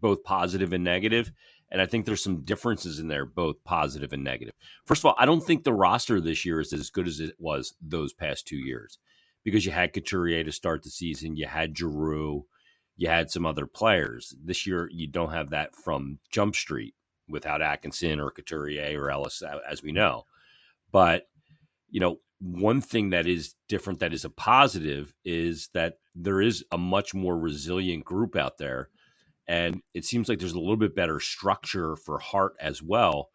both 0.00 0.24
positive 0.24 0.72
and 0.72 0.84
negative, 0.84 1.32
and 1.70 1.80
I 1.80 1.86
think 1.86 2.04
there's 2.04 2.22
some 2.22 2.42
differences 2.42 2.98
in 2.98 3.08
there, 3.08 3.24
both 3.24 3.62
positive 3.64 4.12
and 4.12 4.24
negative. 4.24 4.54
First 4.84 5.00
of 5.00 5.06
all, 5.06 5.14
I 5.18 5.26
don't 5.26 5.40
think 5.40 5.64
the 5.64 5.72
roster 5.72 6.20
this 6.20 6.44
year 6.44 6.60
is 6.60 6.72
as 6.72 6.90
good 6.90 7.08
as 7.08 7.20
it 7.20 7.34
was 7.38 7.74
those 7.80 8.12
past 8.12 8.46
two 8.46 8.58
years 8.58 8.98
because 9.44 9.64
you 9.64 9.72
had 9.72 9.92
Couturier 9.92 10.44
to 10.44 10.52
start 10.52 10.82
the 10.82 10.90
season, 10.90 11.36
you 11.36 11.46
had 11.46 11.76
Giroux, 11.76 12.44
you 12.96 13.08
had 13.08 13.30
some 13.30 13.46
other 13.46 13.66
players. 13.66 14.34
This 14.42 14.66
year, 14.66 14.88
you 14.92 15.06
don't 15.06 15.32
have 15.32 15.50
that 15.50 15.74
from 15.74 16.18
Jump 16.30 16.54
Street 16.54 16.94
without 17.28 17.62
Atkinson 17.62 18.20
or 18.20 18.30
Couturier 18.30 19.02
or 19.02 19.10
Ellis, 19.10 19.42
as 19.68 19.82
we 19.82 19.92
know. 19.92 20.26
But, 20.92 21.26
you 21.90 22.00
know, 22.00 22.20
one 22.40 22.80
thing 22.80 23.10
that 23.10 23.26
is 23.26 23.54
different 23.68 24.00
that 24.00 24.12
is 24.12 24.24
a 24.24 24.30
positive 24.30 25.14
is 25.24 25.70
that 25.72 25.94
there 26.14 26.40
is 26.40 26.64
a 26.70 26.78
much 26.78 27.14
more 27.14 27.38
resilient 27.38 28.04
group 28.04 28.36
out 28.36 28.58
there. 28.58 28.90
And 29.48 29.82
it 29.92 30.04
seems 30.04 30.28
like 30.28 30.38
there's 30.38 30.52
a 30.52 30.60
little 30.60 30.76
bit 30.76 30.94
better 30.94 31.20
structure 31.20 31.96
for 31.96 32.18
Hart 32.18 32.54
as 32.60 32.82
well. 32.82 33.30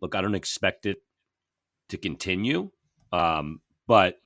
Look, 0.00 0.14
I 0.14 0.20
don't 0.20 0.34
expect 0.34 0.86
it 0.86 0.98
to 1.88 1.98
continue, 1.98 2.70
um, 3.12 3.60
but 3.86 4.16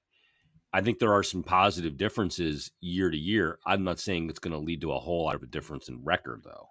I 0.75 0.81
think 0.81 0.99
there 0.99 1.13
are 1.13 1.23
some 1.23 1.45
positive 1.45 1.97
differences 1.97 2.73
year 2.81 3.09
to 3.09 3.17
year. 3.17 3.61
I'm 3.65 3.85
not 3.85 4.01
saying 4.01 4.29
it's 4.29 4.41
going 4.41 4.55
to 4.55 4.59
lead 4.59 4.81
to 4.81 4.91
a 4.91 4.99
whole 4.99 5.27
lot 5.27 5.37
of 5.37 5.43
a 5.45 5.47
difference 5.47 5.89
in 5.89 6.03
record, 6.03 6.43
though. 6.45 6.71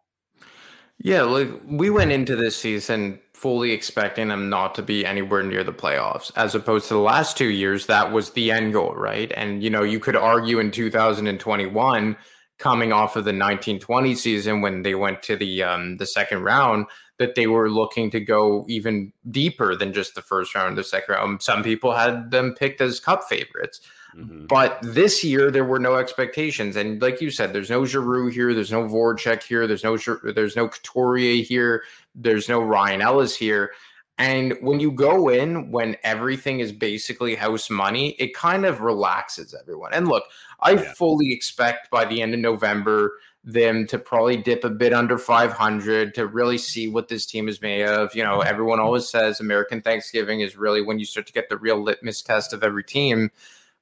Yeah, 1.00 1.22
like 1.22 1.50
we 1.66 1.90
went 1.90 2.12
into 2.12 2.36
this 2.36 2.58
season 2.58 3.22
fully 3.34 3.72
expecting 3.72 4.28
them 4.28 4.50
not 4.50 4.76
to 4.76 4.82
be 4.82 5.06
anywhere 5.06 5.42
near 5.42 5.64
the 5.64 5.72
playoffs, 5.72 6.34
as 6.36 6.54
opposed 6.54 6.90
to 6.90 6.96
the 6.96 7.00
last 7.00 7.38
two 7.38 7.48
years, 7.48 7.86
that 7.86 8.12
was 8.12 8.32
the 8.32 8.52
end 8.52 8.74
goal, 8.74 8.94
right? 8.94 9.32
And 9.38 9.64
you 9.64 9.70
know, 9.70 9.84
you 9.84 10.02
could 10.02 10.18
argue 10.18 10.60
in 10.60 10.70
2021, 10.70 12.18
coming 12.60 12.92
off 12.92 13.16
of 13.16 13.24
the 13.24 13.30
1920 13.30 14.16
season 14.16 14.60
when 14.60 14.84
they 14.84 14.96
went 14.96 15.24
to 15.24 15.38
the 15.38 15.64
um, 15.64 15.96
the 15.96 16.06
second 16.06 16.44
round, 16.44 16.88
that 17.20 17.36
they 17.36 17.48
were 17.48 17.70
looking 17.70 18.10
to 18.12 18.20
go 18.20 18.66
even 18.68 19.14
deeper 19.30 19.76
than 19.76 19.94
just 19.94 20.16
the 20.16 20.22
first 20.22 20.56
round, 20.56 20.78
the 20.78 20.84
second 20.84 21.14
round. 21.14 21.42
Some 21.42 21.64
people 21.64 21.94
had 21.94 22.32
them 22.32 22.56
picked 22.58 22.82
as 22.82 23.00
cup 23.00 23.24
favorites. 23.30 23.82
Mm-hmm. 24.16 24.46
But 24.46 24.80
this 24.82 25.24
year 25.24 25.50
there 25.50 25.66
were 25.66 25.80
no 25.80 25.96
expectations, 25.96 26.76
and 26.76 27.02
like 27.02 27.20
you 27.20 27.32
said, 27.32 27.52
there's 27.52 27.72
no 27.72 27.84
Giroux 27.84 28.30
here, 28.30 28.54
there's 28.54 28.72
no 28.72 28.84
Voracek 28.84 29.42
here, 29.42 29.66
there's 29.66 29.84
no 29.84 29.98
there's 30.34 30.56
no 30.56 30.68
Couturier 30.68 31.44
here, 31.44 31.84
there's 32.14 32.48
no 32.48 32.62
Ryan 32.62 33.02
Ellis 33.02 33.36
here. 33.36 33.72
And 34.18 34.56
when 34.62 34.80
you 34.80 34.92
go 34.92 35.30
in 35.30 35.72
when 35.72 35.98
everything 36.04 36.60
is 36.60 36.72
basically 36.72 37.36
house 37.36 37.70
money, 37.70 38.12
it 38.20 38.36
kind 38.36 38.66
of 38.66 38.82
relaxes 38.82 39.56
everyone. 39.60 39.94
And 39.94 40.08
look, 40.08 40.24
I 40.60 40.74
yeah. 40.74 40.94
fully 40.94 41.34
expect 41.34 41.90
by 41.90 42.06
the 42.06 42.22
end 42.22 42.34
of 42.34 42.40
November 42.40 43.14
them 43.44 43.86
to 43.88 43.98
probably 44.00 44.38
dip 44.38 44.64
a 44.64 44.70
bit 44.70 44.94
under 44.94 45.18
500 45.18 46.14
to 46.16 46.28
really 46.28 46.58
see 46.58 46.88
what 46.88 47.10
this 47.10 47.26
team 47.26 47.50
is 47.50 47.62
made 47.62 47.86
of. 47.86 48.16
You 48.16 48.24
know, 48.24 48.42
everyone 48.42 48.80
always 48.80 49.10
says 49.10 49.40
American 49.40 49.82
Thanksgiving 49.82 50.42
is 50.42 50.56
really 50.56 50.82
when 50.82 51.00
you 51.00 51.06
start 51.06 51.28
to 51.28 51.34
get 51.34 51.50
the 51.50 51.58
real 51.58 51.82
litmus 51.82 52.22
test 52.22 52.54
of 52.54 52.64
every 52.64 52.84
team 52.84 53.32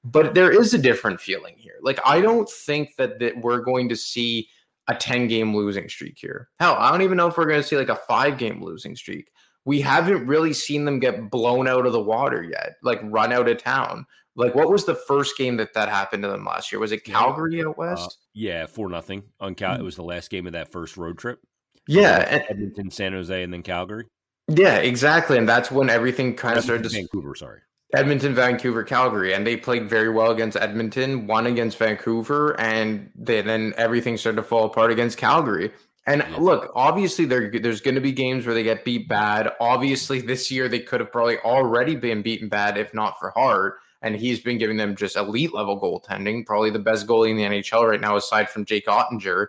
but 0.03 0.33
there 0.33 0.51
is 0.51 0.73
a 0.73 0.77
different 0.77 1.19
feeling 1.21 1.55
here. 1.57 1.75
Like 1.81 1.99
I 2.05 2.21
don't 2.21 2.49
think 2.49 2.95
that 2.95 3.19
that 3.19 3.39
we're 3.41 3.59
going 3.59 3.89
to 3.89 3.95
see 3.95 4.49
a 4.87 4.95
10 4.95 5.27
game 5.27 5.55
losing 5.55 5.87
streak 5.87 6.17
here. 6.17 6.49
Hell, 6.59 6.75
I 6.77 6.91
don't 6.91 7.03
even 7.03 7.17
know 7.17 7.27
if 7.27 7.37
we're 7.37 7.45
going 7.45 7.61
to 7.61 7.67
see 7.67 7.77
like 7.77 7.89
a 7.89 7.95
5 7.95 8.37
game 8.37 8.63
losing 8.63 8.95
streak. 8.95 9.31
We 9.65 9.81
haven't 9.81 10.25
really 10.27 10.53
seen 10.53 10.85
them 10.85 10.99
get 10.99 11.29
blown 11.29 11.67
out 11.67 11.85
of 11.85 11.93
the 11.93 12.01
water 12.01 12.43
yet, 12.43 12.75
like 12.83 12.99
run 13.03 13.31
out 13.31 13.47
of 13.47 13.61
town. 13.61 14.05
Like, 14.35 14.55
what 14.55 14.69
was 14.69 14.85
the 14.85 14.95
first 14.95 15.37
game 15.37 15.57
that 15.57 15.73
that 15.73 15.89
happened 15.89 16.23
to 16.23 16.29
them 16.29 16.45
last 16.45 16.71
year? 16.71 16.79
Was 16.79 16.93
it 16.93 17.03
Calgary 17.03 17.61
out 17.61 17.67
uh, 17.67 17.73
west? 17.77 18.05
Uh, 18.05 18.15
yeah, 18.33 18.65
four 18.65 18.89
nothing 18.89 19.23
on 19.39 19.55
Cal. 19.55 19.75
It 19.75 19.83
was 19.83 19.97
the 19.97 20.03
last 20.03 20.29
game 20.29 20.47
of 20.47 20.53
that 20.53 20.71
first 20.71 20.97
road 20.97 21.17
trip. 21.17 21.39
Yeah, 21.87 22.25
and, 22.29 22.43
Edmonton, 22.49 22.91
San 22.91 23.11
Jose, 23.11 23.43
and 23.43 23.51
then 23.51 23.63
Calgary. 23.63 24.05
Yeah, 24.47 24.77
exactly, 24.77 25.37
and 25.37 25.47
that's 25.47 25.69
when 25.69 25.89
everything 25.89 26.35
kind 26.35 26.57
of 26.57 26.63
started. 26.63 26.83
To, 26.83 26.89
Vancouver, 26.89 27.35
sorry. 27.35 27.61
Edmonton, 27.93 28.33
Vancouver, 28.33 28.83
Calgary, 28.83 29.33
and 29.33 29.45
they 29.45 29.57
played 29.57 29.89
very 29.89 30.09
well 30.09 30.31
against 30.31 30.55
Edmonton, 30.57 31.27
won 31.27 31.45
against 31.45 31.77
Vancouver, 31.77 32.57
and 32.59 33.09
they, 33.15 33.41
then 33.41 33.73
everything 33.75 34.15
started 34.15 34.37
to 34.37 34.43
fall 34.43 34.65
apart 34.65 34.91
against 34.91 35.17
Calgary. 35.17 35.71
And 36.07 36.25
look, 36.39 36.71
obviously 36.75 37.25
there, 37.25 37.51
there's 37.51 37.81
going 37.81 37.95
to 37.95 38.01
be 38.01 38.11
games 38.11 38.45
where 38.45 38.55
they 38.55 38.63
get 38.63 38.83
beat 38.83 39.07
bad. 39.07 39.51
Obviously, 39.59 40.19
this 40.19 40.49
year 40.49 40.67
they 40.67 40.79
could 40.79 40.99
have 40.99 41.11
probably 41.11 41.37
already 41.39 41.95
been 41.95 42.21
beaten 42.21 42.49
bad 42.49 42.77
if 42.77 42.93
not 42.93 43.19
for 43.19 43.31
Hart. 43.31 43.75
And 44.01 44.15
he's 44.15 44.39
been 44.39 44.57
giving 44.57 44.77
them 44.77 44.95
just 44.95 45.15
elite 45.15 45.53
level 45.53 45.79
goaltending, 45.79 46.43
probably 46.43 46.71
the 46.71 46.79
best 46.79 47.05
goalie 47.05 47.29
in 47.29 47.37
the 47.37 47.43
NHL 47.43 47.87
right 47.87 48.01
now, 48.01 48.15
aside 48.15 48.49
from 48.49 48.65
Jake 48.65 48.87
Oettinger. 48.87 49.47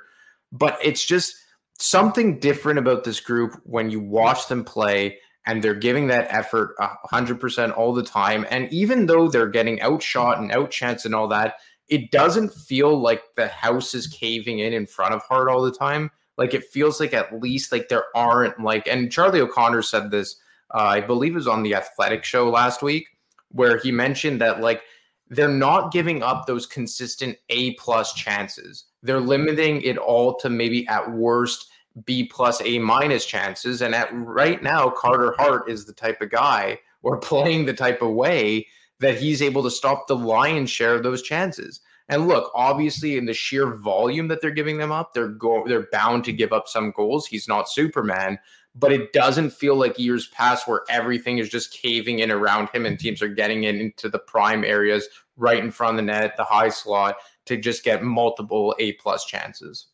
But 0.52 0.78
it's 0.82 1.06
just 1.06 1.34
something 1.78 2.38
different 2.38 2.78
about 2.78 3.04
this 3.04 3.18
group 3.18 3.58
when 3.64 3.90
you 3.90 4.00
watch 4.00 4.48
them 4.48 4.62
play 4.62 5.18
and 5.46 5.62
they're 5.62 5.74
giving 5.74 6.06
that 6.08 6.26
effort 6.30 6.76
100% 6.78 7.76
all 7.76 7.92
the 7.92 8.02
time. 8.02 8.46
And 8.50 8.72
even 8.72 9.06
though 9.06 9.28
they're 9.28 9.48
getting 9.48 9.80
outshot 9.80 10.38
and 10.38 10.50
outchanced 10.50 11.06
and 11.06 11.14
all 11.14 11.28
that, 11.28 11.54
it 11.88 12.10
doesn't 12.10 12.52
feel 12.52 12.96
like 12.96 13.22
the 13.36 13.48
house 13.48 13.94
is 13.94 14.06
caving 14.06 14.60
in 14.60 14.72
in 14.72 14.86
front 14.86 15.14
of 15.14 15.22
Hart 15.22 15.48
all 15.48 15.62
the 15.62 15.72
time. 15.72 16.10
Like 16.38 16.54
it 16.54 16.64
feels 16.64 16.98
like 17.00 17.12
at 17.12 17.40
least 17.40 17.72
like 17.72 17.88
there 17.88 18.04
aren't 18.14 18.58
like, 18.60 18.86
and 18.86 19.12
Charlie 19.12 19.40
O'Connor 19.40 19.82
said 19.82 20.10
this, 20.10 20.36
uh, 20.74 20.78
I 20.78 21.00
believe 21.00 21.32
it 21.32 21.36
was 21.36 21.48
on 21.48 21.62
the 21.62 21.74
Athletic 21.74 22.24
show 22.24 22.48
last 22.48 22.82
week, 22.82 23.06
where 23.50 23.78
he 23.78 23.92
mentioned 23.92 24.40
that 24.40 24.60
like 24.60 24.82
they're 25.28 25.48
not 25.48 25.92
giving 25.92 26.22
up 26.22 26.46
those 26.46 26.66
consistent 26.66 27.36
A 27.50 27.74
plus 27.74 28.12
chances. 28.14 28.84
They're 29.02 29.20
limiting 29.20 29.82
it 29.82 29.98
all 29.98 30.36
to 30.36 30.50
maybe 30.50 30.86
at 30.88 31.10
worst 31.10 31.70
B 32.04 32.24
plus 32.24 32.60
A 32.62 32.78
minus 32.78 33.26
chances. 33.26 33.82
And 33.82 33.94
at 33.94 34.08
right 34.12 34.62
now, 34.62 34.90
Carter 34.90 35.34
Hart 35.38 35.68
is 35.68 35.84
the 35.84 35.92
type 35.92 36.20
of 36.20 36.30
guy 36.30 36.78
or 37.02 37.18
playing 37.18 37.66
the 37.66 37.74
type 37.74 38.02
of 38.02 38.12
way 38.12 38.66
that 39.00 39.18
he's 39.18 39.42
able 39.42 39.62
to 39.64 39.70
stop 39.70 40.06
the 40.06 40.16
lion's 40.16 40.70
share 40.70 40.94
of 40.94 41.02
those 41.02 41.22
chances. 41.22 41.80
And 42.08 42.28
look, 42.28 42.50
obviously, 42.54 43.16
in 43.16 43.26
the 43.26 43.34
sheer 43.34 43.74
volume 43.74 44.28
that 44.28 44.40
they're 44.40 44.50
giving 44.50 44.78
them 44.78 44.92
up, 44.92 45.14
they're 45.14 45.28
go 45.28 45.64
they're 45.66 45.88
bound 45.92 46.24
to 46.24 46.32
give 46.32 46.52
up 46.52 46.68
some 46.68 46.90
goals. 46.90 47.26
He's 47.26 47.48
not 47.48 47.70
Superman, 47.70 48.38
but 48.74 48.92
it 48.92 49.12
doesn't 49.12 49.50
feel 49.50 49.76
like 49.76 49.98
years 49.98 50.28
past 50.28 50.66
where 50.66 50.82
everything 50.88 51.38
is 51.38 51.48
just 51.48 51.72
caving 51.72 52.20
in 52.20 52.30
around 52.30 52.68
him 52.70 52.86
and 52.86 52.98
teams 52.98 53.22
are 53.22 53.28
getting 53.28 53.64
in 53.64 53.76
into 53.80 54.08
the 54.08 54.18
prime 54.18 54.64
areas 54.64 55.08
right 55.36 55.62
in 55.62 55.70
front 55.70 55.98
of 55.98 56.04
the 56.04 56.12
net, 56.12 56.36
the 56.36 56.44
high 56.44 56.68
slot 56.68 57.16
to 57.46 57.56
just 57.56 57.84
get 57.84 58.02
multiple 58.02 58.74
A 58.78 58.92
plus 58.94 59.24
chances. 59.24 59.88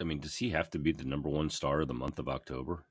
I 0.00 0.04
mean, 0.04 0.20
does 0.20 0.36
he 0.36 0.50
have 0.50 0.70
to 0.70 0.78
be 0.78 0.92
the 0.92 1.04
number 1.04 1.28
one 1.28 1.50
star 1.50 1.80
of 1.80 1.88
the 1.88 1.94
month 1.94 2.18
of 2.18 2.28
October? 2.28 2.84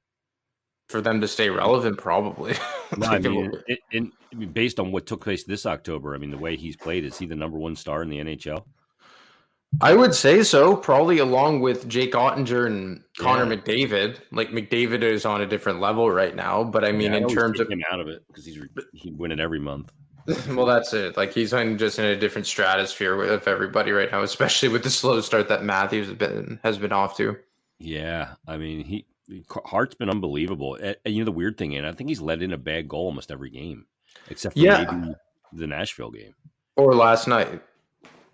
For 0.88 1.02
them 1.02 1.20
to 1.20 1.28
stay 1.28 1.50
relevant, 1.50 1.98
probably. 1.98 2.54
no, 2.98 3.08
I 3.08 3.20
mean, 3.20 3.52
it, 3.68 3.80
it, 3.92 4.54
based 4.54 4.80
on 4.80 4.92
what 4.92 5.06
took 5.06 5.22
place 5.22 5.44
this 5.44 5.66
October, 5.66 6.16
I 6.16 6.18
mean, 6.18 6.32
the 6.32 6.38
way 6.38 6.56
he's 6.56 6.78
played, 6.78 7.04
is 7.04 7.18
he 7.18 7.26
the 7.26 7.36
number 7.36 7.58
one 7.58 7.76
star 7.76 8.02
in 8.04 8.10
the 8.10 8.20
NHL? 8.20 8.64
I 9.82 9.94
would 9.94 10.16
say 10.16 10.44
so, 10.44 10.76
probably 10.76 11.20
along 11.20 11.60
with 11.60 11.88
Jake 11.88 12.14
Oettinger 12.14 12.68
and 12.68 13.04
Connor 13.18 13.52
yeah. 13.52 13.60
McDavid. 13.60 14.20
Like 14.32 14.50
McDavid 14.50 15.04
is 15.04 15.26
on 15.26 15.42
a 15.42 15.46
different 15.46 15.80
level 15.80 16.10
right 16.10 16.36
now, 16.36 16.64
but 16.64 16.84
I 16.84 16.92
mean, 16.92 17.12
yeah, 17.12 17.20
I 17.20 17.22
in 17.22 17.28
terms 17.28 17.60
of 17.60 17.70
him 17.70 17.84
out 17.92 18.00
of 18.00 18.08
it 18.08 18.24
because 18.28 18.46
he's 18.46 18.60
he'd 18.94 19.18
win 19.18 19.32
it 19.32 19.40
every 19.40 19.60
month. 19.60 19.92
well, 20.50 20.66
that's 20.66 20.94
it. 20.94 21.16
Like 21.16 21.34
he's 21.34 21.54
in 21.54 21.78
just 21.78 22.00
in 22.00 22.06
a 22.06 22.16
different 22.16 22.48
stratosphere 22.48 23.16
with 23.18 23.48
everybody 23.48 23.92
right 23.92 24.12
now, 24.12 24.24
especially 24.24 24.70
with 24.70 24.84
the 24.84 24.90
slow 24.90 25.22
start 25.22 25.48
that 25.50 25.64
Matthews 25.64 26.08
has 26.08 26.16
been 26.16 26.60
has 26.64 26.78
been 26.78 26.92
off 26.92 27.16
to. 27.18 27.38
Yeah, 27.80 28.34
I 28.48 28.58
mean 28.58 28.84
he 28.84 29.06
Hart's 29.66 29.96
been 29.96 30.10
unbelievable. 30.10 30.76
And, 30.76 30.96
you 31.06 31.20
know 31.20 31.26
the 31.26 31.32
weird 31.32 31.58
thing, 31.58 31.76
and 31.76 31.86
I 31.86 31.92
think 31.92 32.10
he's 32.10 32.22
let 32.22 32.42
in 32.42 32.54
a 32.54 32.58
bad 32.58 32.88
goal 32.88 33.06
almost 33.06 33.32
every 33.32 33.50
game, 33.50 33.86
except 34.30 34.56
for 34.56 34.62
yeah. 34.62 34.90
maybe 34.90 35.14
the 35.54 35.68
Nashville 35.68 36.12
game 36.12 36.34
or 36.78 36.94
last 36.96 37.28
night. 37.28 37.62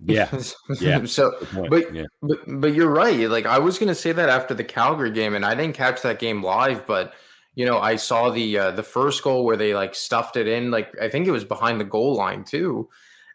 Yeah, 0.06 0.30
yeah. 0.82 1.06
so, 1.06 1.34
but 1.70 1.94
yeah. 1.94 2.06
but 2.22 2.40
but 2.48 2.74
you're 2.74 2.90
right. 2.90 3.30
Like 3.30 3.46
I 3.46 3.58
was 3.58 3.80
gonna 3.80 3.96
say 3.96 4.12
that 4.12 4.30
after 4.30 4.54
the 4.54 4.64
Calgary 4.64 5.12
game, 5.12 5.34
and 5.34 5.46
I 5.46 5.56
didn't 5.56 5.76
catch 5.76 6.02
that 6.02 6.20
game 6.20 6.44
live, 6.44 6.86
but 6.86 7.14
you 7.56 7.66
know, 7.66 7.80
I 7.80 7.96
saw 7.96 8.30
the 8.30 8.58
uh, 8.58 8.72
the 8.72 8.84
first 8.84 9.24
goal 9.24 9.46
where 9.46 9.58
they 9.58 9.74
like 9.74 9.96
stuffed 9.96 10.38
it 10.38 10.48
in, 10.48 10.72
like 10.72 10.94
I 11.02 11.10
think 11.10 11.28
it 11.28 11.32
was 11.32 11.46
behind 11.46 11.80
the 11.80 11.86
goal 11.86 12.16
line 12.16 12.44
too, 12.44 12.90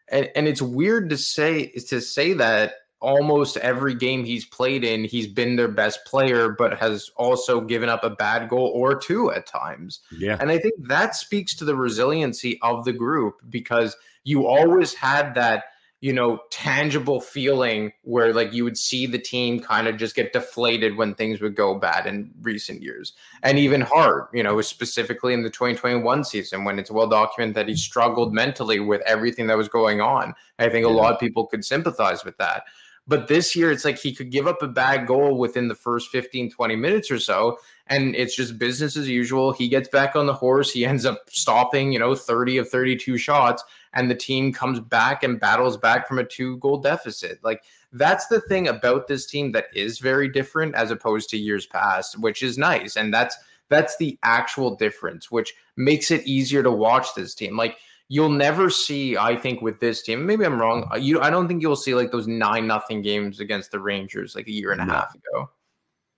and 0.09 0.29
and 0.37 0.47
it's 0.47 0.63
weird 0.63 1.11
to 1.11 1.17
say 1.17 1.69
to 1.89 2.01
say 2.01 2.35
that 2.35 2.75
almost 3.01 3.57
every 3.59 3.95
game 3.95 4.25
he's 4.25 4.45
played 4.45 4.85
in, 4.85 5.05
he's 5.05 5.27
been 5.27 5.57
their 5.57 5.69
best 5.69 6.05
player, 6.05 6.51
but 6.51 6.79
has 6.79 7.11
also 7.17 7.61
given 7.61 7.89
up 7.89 8.05
a 8.05 8.11
bad 8.11 8.49
goal 8.49 8.73
or 8.75 8.95
two 8.95 9.31
at 9.31 9.47
times. 9.47 10.01
Yeah, 10.11 10.37
and 10.41 10.51
I 10.51 10.59
think 10.59 10.75
that 10.89 11.15
speaks 11.15 11.55
to 11.57 11.65
the 11.65 11.77
resiliency 11.77 12.59
of 12.63 12.85
the 12.85 12.93
group 12.93 13.41
because 13.49 13.97
you 14.25 14.47
always 14.47 14.95
had 14.95 15.35
that 15.35 15.65
you 16.01 16.13
know, 16.13 16.39
tangible 16.51 17.21
feeling 17.21 17.93
where 18.03 18.33
like 18.33 18.53
you 18.53 18.63
would 18.63 18.79
see 18.79 19.05
the 19.05 19.19
team 19.19 19.59
kind 19.59 19.89
of 19.89 19.97
just 19.97 20.15
get 20.15 20.33
deflated 20.33 20.97
when 20.97 21.13
things 21.15 21.41
would 21.41 21.57
go 21.57 21.75
bad 21.75 22.07
in 22.07 22.31
recent 22.41 22.81
years. 22.81 23.15
And 23.43 23.59
even 23.59 23.81
Hart, 23.81 24.29
you 24.33 24.45
know, 24.45 24.61
specifically 24.61 25.35
in 25.35 25.43
the 25.43 25.51
2021 25.51 26.23
season 26.23 26.65
when 26.65 26.79
it's 26.79 26.91
well 26.91 27.09
documented 27.09 27.57
that 27.57 27.69
he 27.69 27.75
struggled 27.75 28.33
mentally 28.33 28.79
with 28.79 29.01
everything 29.07 29.49
that 29.49 29.57
was 29.57 29.69
going 29.69 30.01
on. 30.01 30.35
I 30.61 30.69
think 30.69 30.87
a 30.87 30.91
lot 30.91 31.13
of 31.13 31.21
people 31.21 31.47
could 31.47 31.65
sympathize 31.65 32.25
with 32.25 32.37
that. 32.37 32.65
But 33.09 33.27
this 33.27 33.57
year, 33.57 33.73
it's 33.73 33.85
like 33.87 33.99
he 33.99 34.15
could 34.15 34.31
give 34.31 34.47
up 34.47 34.63
a 34.63 34.69
bad 34.69 35.07
goal 35.07 35.39
within 35.39 35.67
the 35.67 35.75
first 35.75 36.11
15, 36.11 36.51
20 36.51 36.77
minutes 36.77 37.11
or 37.11 37.19
so. 37.19 37.59
And 37.87 38.15
it's 38.15 38.37
just 38.37 38.59
business 38.59 38.97
as 38.97 39.09
usual. 39.09 39.51
He 39.53 39.69
gets 39.69 39.89
back 39.89 40.15
on 40.15 40.27
the 40.27 40.35
horse. 40.35 40.71
He 40.71 40.85
ends 40.85 41.07
up 41.07 41.23
stopping, 41.31 41.91
you 41.91 41.99
know, 41.99 42.15
30 42.15 42.59
of 42.59 42.69
32 42.69 43.17
shots 43.17 43.65
and 43.95 44.11
the 44.11 44.15
team 44.15 44.53
comes 44.53 44.81
back 44.81 45.23
and 45.23 45.41
battles 45.41 45.77
back 45.77 46.07
from 46.07 46.19
a 46.19 46.25
two 46.25 46.59
goal 46.59 46.79
deficit. 46.79 47.39
Like 47.43 47.63
that's 47.93 48.27
the 48.27 48.41
thing 48.43 48.69
about 48.69 49.09
this 49.09 49.27
team 49.27 49.53
that 49.53 49.67
is 49.75 49.99
very 49.99 50.29
different 50.29 50.75
as 50.75 50.91
opposed 50.91 51.31
to 51.31 51.39
years 51.39 51.67
past, 51.67 52.19
which 52.21 52.43
is 52.43 52.59
nice. 52.59 52.97
And 52.97 53.13
that's 53.13 53.37
that's 53.71 53.97
the 53.99 54.19
actual 54.23 54.77
difference, 54.77 55.31
which 55.31 55.55
makes 55.77 56.11
it 56.11 56.27
easier 56.27 56.63
to 56.63 56.71
watch 56.71 57.15
this 57.15 57.35
team. 57.35 57.57
Like 57.57 57.77
you'll 58.09 58.31
never 58.31 58.71
see, 58.71 59.17
I 59.17 59.37
think, 59.37 59.63
with 59.63 59.81
this 59.81 60.03
team. 60.03 60.25
Maybe 60.27 60.45
I'm 60.45 60.61
wrong. 60.61 60.89
Uh, 60.93 60.97
you, 60.97 61.21
I 61.21 61.31
don't 61.31 61.47
think 61.47 61.63
you'll 61.63 61.77
see 61.77 61.95
like 61.95 62.11
those 62.11 62.27
nine 62.27 62.67
nothing 62.67 63.03
games 63.03 63.41
against 63.41 63.71
the 63.71 63.81
Rangers 63.81 64.35
like 64.35 64.49
a 64.49 64.53
year 64.53 64.73
and 64.73 64.81
a 64.81 64.87
no. 64.87 64.93
half 64.93 65.15
ago. 65.15 65.51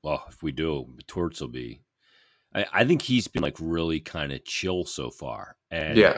Well, 0.03 0.25
if 0.29 0.43
we 0.43 0.53
do, 0.53 0.89
Torts 1.07 1.41
will 1.41 1.49
be. 1.49 1.83
I, 2.55 2.67
I 2.73 2.85
think 2.85 3.03
he's 3.03 3.29
been 3.29 3.43
like 3.43 3.57
really 3.61 4.01
kind 4.01 4.33
of 4.33 4.45
chill 4.45 4.85
so 4.85 5.11
far, 5.11 5.57
and 5.71 5.97
yeah, 5.97 6.17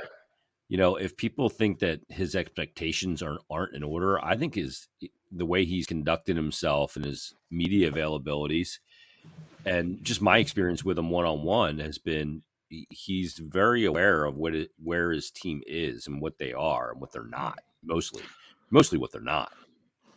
you 0.68 0.78
know, 0.78 0.96
if 0.96 1.16
people 1.16 1.48
think 1.50 1.80
that 1.80 2.00
his 2.08 2.34
expectations 2.34 3.22
aren't 3.22 3.42
aren't 3.50 3.74
in 3.74 3.82
order, 3.82 4.22
I 4.24 4.36
think 4.36 4.56
is 4.56 4.88
the 5.30 5.46
way 5.46 5.64
he's 5.64 5.86
conducted 5.86 6.36
himself 6.36 6.96
and 6.96 7.04
his 7.04 7.34
media 7.50 7.90
availabilities, 7.90 8.78
and 9.66 10.02
just 10.02 10.22
my 10.22 10.38
experience 10.38 10.84
with 10.84 10.98
him 10.98 11.10
one 11.10 11.26
on 11.26 11.42
one 11.42 11.78
has 11.80 11.98
been 11.98 12.42
he's 12.90 13.38
very 13.38 13.84
aware 13.84 14.24
of 14.24 14.36
what 14.36 14.54
it, 14.54 14.70
where 14.82 15.12
his 15.12 15.30
team 15.30 15.62
is 15.66 16.06
and 16.06 16.20
what 16.20 16.38
they 16.38 16.52
are 16.52 16.92
and 16.92 17.00
what 17.00 17.12
they're 17.12 17.24
not. 17.24 17.58
Mostly, 17.84 18.22
mostly 18.70 18.98
what 18.98 19.12
they're 19.12 19.20
not. 19.20 19.52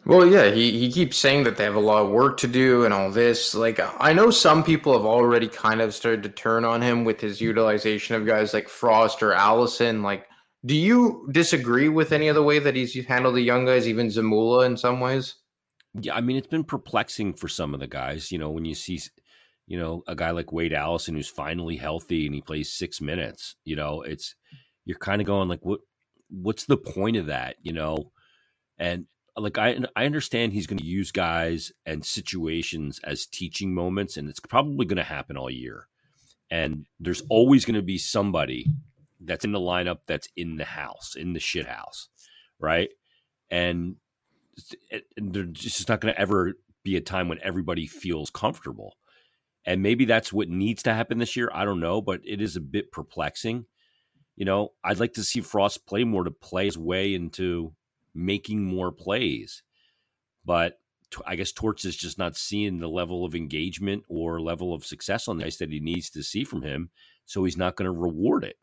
Well, 0.05 0.27
yeah, 0.27 0.51
he, 0.51 0.77
he 0.77 0.91
keeps 0.91 1.17
saying 1.17 1.45
that 1.45 1.57
they 1.57 1.63
have 1.63 1.75
a 1.75 1.79
lot 1.79 2.03
of 2.03 2.11
work 2.11 2.37
to 2.37 2.47
do 2.47 2.85
and 2.85 2.93
all 2.93 3.09
this. 3.09 3.55
Like, 3.55 3.79
I 3.99 4.13
know 4.13 4.29
some 4.29 4.63
people 4.63 4.93
have 4.93 5.05
already 5.05 5.47
kind 5.47 5.81
of 5.81 5.95
started 5.95 6.21
to 6.23 6.29
turn 6.29 6.63
on 6.63 6.79
him 6.79 7.05
with 7.05 7.19
his 7.19 7.41
utilization 7.41 8.15
of 8.15 8.27
guys 8.27 8.53
like 8.53 8.69
Frost 8.69 9.23
or 9.23 9.33
Allison. 9.33 10.03
Like, 10.03 10.27
do 10.63 10.75
you 10.75 11.27
disagree 11.31 11.89
with 11.89 12.11
any 12.11 12.27
of 12.27 12.35
the 12.35 12.43
way 12.43 12.59
that 12.59 12.75
he's 12.75 12.93
handled 13.05 13.35
the 13.35 13.41
young 13.41 13.65
guys, 13.65 13.87
even 13.87 14.07
Zamula 14.07 14.67
in 14.67 14.77
some 14.77 14.99
ways? 14.99 15.35
Yeah, 15.99 16.13
I 16.13 16.21
mean, 16.21 16.37
it's 16.37 16.47
been 16.47 16.63
perplexing 16.63 17.33
for 17.33 17.47
some 17.47 17.73
of 17.73 17.79
the 17.79 17.87
guys. 17.87 18.31
You 18.31 18.37
know, 18.37 18.51
when 18.51 18.65
you 18.65 18.75
see, 18.75 19.01
you 19.67 19.79
know, 19.79 20.03
a 20.07 20.15
guy 20.15 20.31
like 20.31 20.51
Wade 20.51 20.73
Allison 20.73 21.15
who's 21.15 21.27
finally 21.27 21.77
healthy 21.77 22.25
and 22.25 22.35
he 22.35 22.41
plays 22.41 22.71
six 22.71 23.01
minutes, 23.01 23.55
you 23.65 23.75
know, 23.75 24.01
it's 24.01 24.35
you're 24.85 24.97
kind 24.97 25.21
of 25.21 25.27
going 25.27 25.49
like, 25.49 25.65
what, 25.65 25.79
what's 26.29 26.65
the 26.65 26.77
point 26.77 27.17
of 27.17 27.27
that? 27.27 27.55
You 27.61 27.73
know, 27.73 28.11
and 28.77 29.05
like 29.37 29.57
I 29.57 29.77
I 29.95 30.05
understand 30.05 30.53
he's 30.53 30.67
going 30.67 30.77
to 30.77 30.85
use 30.85 31.11
guys 31.11 31.71
and 31.85 32.05
situations 32.05 32.99
as 33.03 33.25
teaching 33.25 33.73
moments, 33.73 34.17
and 34.17 34.29
it's 34.29 34.39
probably 34.39 34.85
going 34.85 34.97
to 34.97 35.03
happen 35.03 35.37
all 35.37 35.49
year. 35.49 35.87
And 36.51 36.85
there's 36.99 37.23
always 37.29 37.65
going 37.65 37.75
to 37.75 37.81
be 37.81 37.97
somebody 37.97 38.67
that's 39.19 39.45
in 39.45 39.51
the 39.51 39.59
lineup 39.59 39.99
that's 40.07 40.29
in 40.35 40.57
the 40.57 40.65
house, 40.65 41.15
in 41.15 41.33
the 41.33 41.39
shit 41.39 41.65
house, 41.65 42.09
right? 42.59 42.89
And, 43.49 43.95
and 45.17 45.33
there's 45.33 45.51
just 45.53 45.89
not 45.89 46.01
going 46.01 46.13
to 46.13 46.21
ever 46.21 46.53
be 46.83 46.95
a 46.95 47.01
time 47.01 47.27
when 47.27 47.39
everybody 47.41 47.87
feels 47.87 48.29
comfortable. 48.29 48.93
And 49.65 49.81
maybe 49.81 50.05
that's 50.05 50.31
what 50.31 50.47
needs 50.47 50.83
to 50.83 50.93
happen 50.93 51.17
this 51.17 51.35
year. 51.35 51.49
I 51.53 51.65
don't 51.65 51.79
know, 51.79 52.01
but 52.01 52.21
it 52.23 52.41
is 52.41 52.55
a 52.55 52.61
bit 52.61 52.91
perplexing. 52.91 53.65
You 54.35 54.45
know, 54.45 54.73
I'd 54.83 54.99
like 54.99 55.13
to 55.13 55.23
see 55.23 55.41
Frost 55.41 55.87
play 55.87 56.03
more 56.03 56.23
to 56.23 56.31
play 56.31 56.65
his 56.65 56.77
way 56.77 57.15
into 57.15 57.73
making 58.13 58.63
more 58.63 58.91
plays. 58.91 59.63
But 60.43 60.79
I 61.25 61.35
guess 61.35 61.51
Torts 61.51 61.85
is 61.85 61.95
just 61.95 62.17
not 62.17 62.35
seeing 62.35 62.79
the 62.79 62.89
level 62.89 63.25
of 63.25 63.33
engagement 63.33 64.03
or 64.07 64.41
level 64.41 64.73
of 64.73 64.85
success 64.85 65.27
on 65.27 65.37
the 65.37 65.45
ice 65.45 65.57
that 65.57 65.71
he 65.71 65.79
needs 65.79 66.09
to 66.11 66.23
see 66.23 66.43
from 66.43 66.61
him. 66.61 66.89
So 67.25 67.43
he's 67.43 67.57
not 67.57 67.75
going 67.75 67.85
to 67.85 67.91
reward 67.91 68.43
it. 68.43 68.57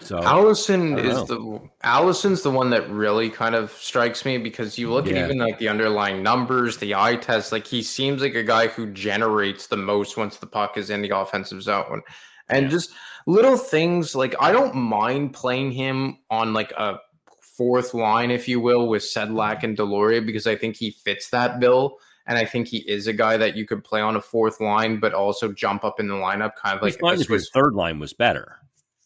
So 0.00 0.22
Allison 0.22 0.98
is 0.98 1.24
the 1.26 1.60
Allison's 1.82 2.42
the 2.42 2.50
one 2.50 2.70
that 2.70 2.88
really 2.90 3.30
kind 3.30 3.54
of 3.54 3.72
strikes 3.72 4.24
me 4.24 4.38
because 4.38 4.78
you 4.78 4.92
look 4.92 5.06
yeah. 5.06 5.16
at 5.16 5.24
even 5.24 5.38
like 5.38 5.58
the 5.58 5.68
underlying 5.68 6.22
numbers, 6.22 6.76
the 6.76 6.94
eye 6.94 7.16
test, 7.16 7.50
like 7.50 7.66
he 7.66 7.82
seems 7.82 8.22
like 8.22 8.34
a 8.34 8.42
guy 8.42 8.68
who 8.68 8.92
generates 8.92 9.66
the 9.66 9.76
most 9.76 10.16
once 10.16 10.36
the 10.36 10.46
puck 10.46 10.76
is 10.76 10.90
in 10.90 11.02
the 11.02 11.10
offensive 11.10 11.62
zone. 11.62 12.02
And 12.48 12.64
yeah. 12.64 12.70
just 12.70 12.90
little 13.26 13.56
things 13.56 14.14
like 14.14 14.34
I 14.40 14.52
don't 14.52 14.74
mind 14.74 15.32
playing 15.32 15.72
him 15.72 16.18
on 16.30 16.52
like 16.52 16.72
a 16.72 16.98
fourth 17.40 17.94
line, 17.94 18.30
if 18.30 18.46
you 18.46 18.60
will, 18.60 18.88
with 18.88 19.02
Sedlak 19.02 19.62
and 19.62 19.76
Deslauriers 19.76 20.26
because 20.26 20.46
I 20.46 20.56
think 20.56 20.76
he 20.76 20.90
fits 20.90 21.30
that 21.30 21.58
bill. 21.58 21.98
And 22.28 22.36
I 22.36 22.44
think 22.44 22.66
he 22.66 22.78
is 22.78 23.06
a 23.06 23.12
guy 23.12 23.36
that 23.36 23.56
you 23.56 23.66
could 23.66 23.84
play 23.84 24.00
on 24.00 24.16
a 24.16 24.20
fourth 24.20 24.60
line, 24.60 24.98
but 24.98 25.14
also 25.14 25.52
jump 25.52 25.84
up 25.84 26.00
in 26.00 26.08
the 26.08 26.14
lineup, 26.14 26.56
kind 26.56 26.76
of 26.76 26.82
like 26.82 26.98
his 27.28 27.50
third 27.50 27.74
line 27.74 28.00
was 28.00 28.12
better. 28.12 28.58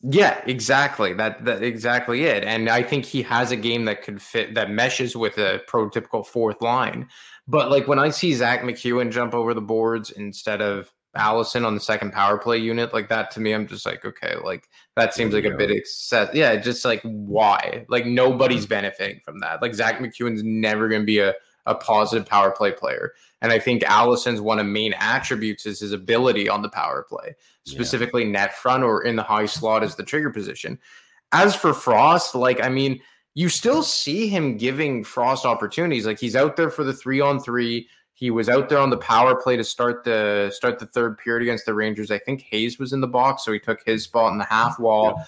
Yeah, 0.03 0.41
exactly. 0.47 1.13
That 1.13 1.45
that 1.45 1.63
exactly 1.63 2.25
it. 2.25 2.43
And 2.45 2.71
I 2.71 2.83
think 2.83 3.05
he 3.05 3.23
has 3.23 3.51
a 3.51 3.57
game 3.57 3.85
that 3.85 4.03
could 4.03 4.23
fit 4.23 4.55
that 4.55 4.71
meshes 4.71 5.15
with 5.15 5.37
a 5.37 5.63
prototypical 5.69 6.27
fourth 6.27 6.63
line. 6.63 7.09
But 7.47 7.71
like 7.71 7.87
when 7.87 7.99
I 7.99 8.09
see 8.11 8.33
Zack 8.33 8.63
MacEwen 8.63 9.11
jump 9.11 9.35
over 9.35 9.53
the 9.53 9.61
boards 9.61 10.11
instead 10.11 10.63
of 10.63 10.91
Allison 11.17 11.65
on 11.65 11.75
the 11.75 11.81
second 11.81 12.13
power 12.13 12.39
play 12.39 12.57
unit 12.57 12.95
like 12.95 13.09
that 13.11 13.31
to 13.33 13.41
me, 13.41 13.53
I'm 13.53 13.67
just 13.67 13.85
like, 13.85 14.05
okay, 14.05 14.37
like 14.43 14.69
that 14.97 15.13
seems 15.13 15.35
like 15.35 15.45
a 15.45 15.51
bit 15.51 15.71
excess. 15.71 16.31
Yeah, 16.33 16.57
just 16.57 16.83
like 16.85 17.03
why? 17.03 17.85
Like 17.89 18.07
nobody's 18.07 18.65
benefiting 18.65 19.21
from 19.23 19.41
that. 19.41 19.61
Like 19.61 19.75
Zack 19.75 19.99
MacEwen's 19.99 20.43
never 20.43 20.89
gonna 20.89 21.05
be 21.05 21.19
a 21.19 21.35
a 21.67 21.75
positive 21.75 22.27
power 22.27 22.51
play 22.51 22.73
player. 22.73 23.13
And 23.43 23.53
I 23.53 23.59
think 23.59 23.83
Allison's 23.83 24.41
one 24.41 24.59
of 24.59 24.67
main 24.67 24.95
attributes 24.99 25.67
is 25.67 25.81
his 25.81 25.93
ability 25.93 26.49
on 26.49 26.63
the 26.63 26.69
power 26.69 27.07
play, 27.09 27.35
specifically 27.65 28.25
yeah. 28.25 28.31
net 28.31 28.55
front 28.57 28.83
or 28.83 29.05
in 29.05 29.17
the 29.17 29.23
high 29.23 29.47
slot 29.47 29.83
as 29.83 29.97
the 29.97 30.03
trigger 30.03 30.31
position. 30.31 30.79
As 31.33 31.55
for 31.55 31.73
Frost, 31.73 32.35
like 32.35 32.63
I 32.63 32.69
mean, 32.69 33.01
you 33.35 33.49
still 33.49 33.83
see 33.83 34.29
him 34.29 34.57
giving 34.57 35.05
Frost 35.05 35.45
opportunities. 35.45 36.07
Like 36.07 36.19
he's 36.19 36.37
out 36.37 36.57
there 36.57 36.71
for 36.71 36.85
the 36.85 36.93
three 36.93 37.21
on 37.21 37.41
three. 37.41 37.89
He 38.15 38.31
was 38.31 38.49
out 38.49 38.69
there 38.69 38.79
on 38.79 38.91
the 38.91 38.99
power 38.99 39.35
play 39.41 39.57
to 39.57 39.65
start 39.65 40.05
the 40.05 40.51
start 40.55 40.79
the 40.79 40.87
third 40.87 41.19
period 41.19 41.43
against 41.43 41.67
the 41.67 41.75
Rangers. 41.75 42.11
I 42.11 42.19
think 42.19 42.43
Hayes 42.51 42.79
was 42.79 42.93
in 42.93 43.01
the 43.01 43.09
box, 43.09 43.45
so 43.45 43.53
he 43.53 43.59
took 43.59 43.81
his 43.87 44.05
spot 44.05 44.33
in 44.33 44.39
the 44.39 44.45
half 44.45 44.79
wall. 44.79 45.15
Yeah 45.17 45.25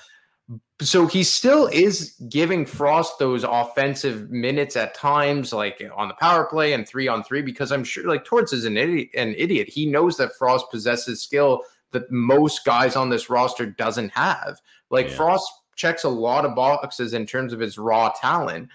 so 0.81 1.07
he 1.07 1.23
still 1.23 1.67
is 1.69 2.15
giving 2.29 2.67
Frost 2.67 3.19
those 3.19 3.45
offensive 3.45 4.31
minutes 4.31 4.77
at 4.77 4.95
times, 4.95 5.53
like 5.53 5.83
on 5.95 6.09
the 6.09 6.15
power 6.15 6.45
play 6.45 6.73
and 6.73 6.87
three 6.87 7.09
on 7.09 7.23
three, 7.23 7.43
because 7.43 7.73
I'm 7.73 7.85
sure 7.85 8.07
like 8.07 8.25
Torts 8.25 8.53
is 8.53 8.65
an 8.65 8.77
idiot, 8.77 9.09
an 9.15 9.35
idiot. 9.37 9.69
He 9.69 9.87
knows 9.87 10.17
that 10.17 10.35
Frost 10.37 10.71
possesses 10.71 11.23
skill 11.23 11.63
that 11.93 12.11
most 12.11 12.65
guys 12.65 12.97
on 12.97 13.11
this 13.11 13.31
roster 13.31 13.67
doesn't 13.67 14.11
have. 14.11 14.61
Like 14.91 15.09
yeah. 15.09 15.17
Frost 15.17 15.51
checks 15.77 16.05
a 16.05 16.09
lot 16.09 16.45
of 16.45 16.55
boxes 16.55 17.15
in 17.15 17.27
terms 17.27 17.53
of 17.53 17.61
his 17.61 17.79
raw 17.79 18.11
talent. 18.21 18.69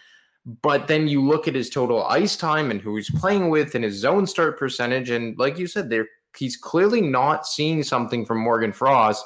But 0.62 0.88
then 0.88 1.08
you 1.08 1.22
look 1.22 1.48
at 1.48 1.56
his 1.56 1.70
total 1.70 2.06
ice 2.06 2.38
time 2.38 2.72
and 2.72 2.82
who 2.82 2.96
he's 2.96 3.12
playing 3.12 3.50
with 3.50 3.76
and 3.76 3.84
his 3.84 3.96
zone 3.96 4.26
start 4.26 4.58
percentage. 4.58 5.10
And 5.10 5.38
like 5.38 5.58
you 5.58 5.68
said, 5.68 5.90
there 5.90 6.08
he's 6.38 6.56
clearly 6.56 7.02
not 7.02 7.46
seeing 7.46 7.84
something 7.84 8.26
from 8.26 8.40
Morgan 8.40 8.72
Frost 8.72 9.26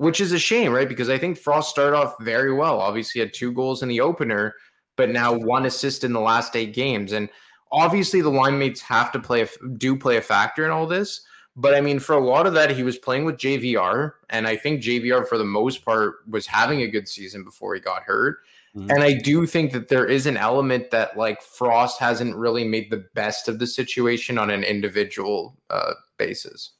which 0.00 0.22
is 0.22 0.32
a 0.32 0.38
shame, 0.38 0.72
right? 0.72 0.88
Because 0.88 1.10
I 1.10 1.18
think 1.18 1.36
Frost 1.36 1.68
started 1.68 1.94
off 1.94 2.14
very 2.22 2.54
well. 2.54 2.80
Obviously, 2.80 3.20
had 3.20 3.34
two 3.34 3.52
goals 3.52 3.82
in 3.82 3.88
the 3.90 4.00
opener, 4.00 4.54
but 4.96 5.10
now 5.10 5.30
one 5.30 5.66
assist 5.66 6.04
in 6.04 6.14
the 6.14 6.20
last 6.20 6.56
eight 6.56 6.72
games. 6.72 7.12
And 7.12 7.28
obviously, 7.70 8.22
the 8.22 8.30
line 8.30 8.58
mates 8.58 8.80
have 8.80 9.12
to 9.12 9.18
play, 9.18 9.42
a, 9.42 9.48
do 9.76 9.94
play 9.94 10.16
a 10.16 10.22
factor 10.22 10.64
in 10.64 10.70
all 10.70 10.86
this. 10.86 11.20
But 11.56 11.74
I 11.74 11.80
mean, 11.80 11.98
for 11.98 12.14
a 12.14 12.24
lot 12.24 12.46
of 12.46 12.54
that, 12.54 12.70
he 12.70 12.82
was 12.82 12.96
playing 12.96 13.24
with 13.24 13.36
JVR, 13.36 14.12
and 14.30 14.46
I 14.46 14.56
think 14.56 14.82
JVR, 14.82 15.26
for 15.26 15.36
the 15.36 15.44
most 15.44 15.84
part, 15.84 16.16
was 16.28 16.46
having 16.46 16.82
a 16.82 16.88
good 16.88 17.08
season 17.08 17.44
before 17.44 17.74
he 17.74 17.80
got 17.80 18.02
hurt. 18.02 18.38
Mm-hmm. 18.76 18.90
And 18.90 19.02
I 19.02 19.14
do 19.14 19.46
think 19.46 19.72
that 19.72 19.88
there 19.88 20.06
is 20.06 20.26
an 20.26 20.36
element 20.36 20.90
that 20.92 21.16
like 21.16 21.42
Frost 21.42 21.98
hasn't 21.98 22.36
really 22.36 22.64
made 22.64 22.88
the 22.88 23.04
best 23.14 23.48
of 23.48 23.58
the 23.58 23.66
situation 23.66 24.38
on 24.38 24.50
an 24.50 24.62
individual 24.62 25.56
uh, 25.70 25.94
basis. 26.18 26.70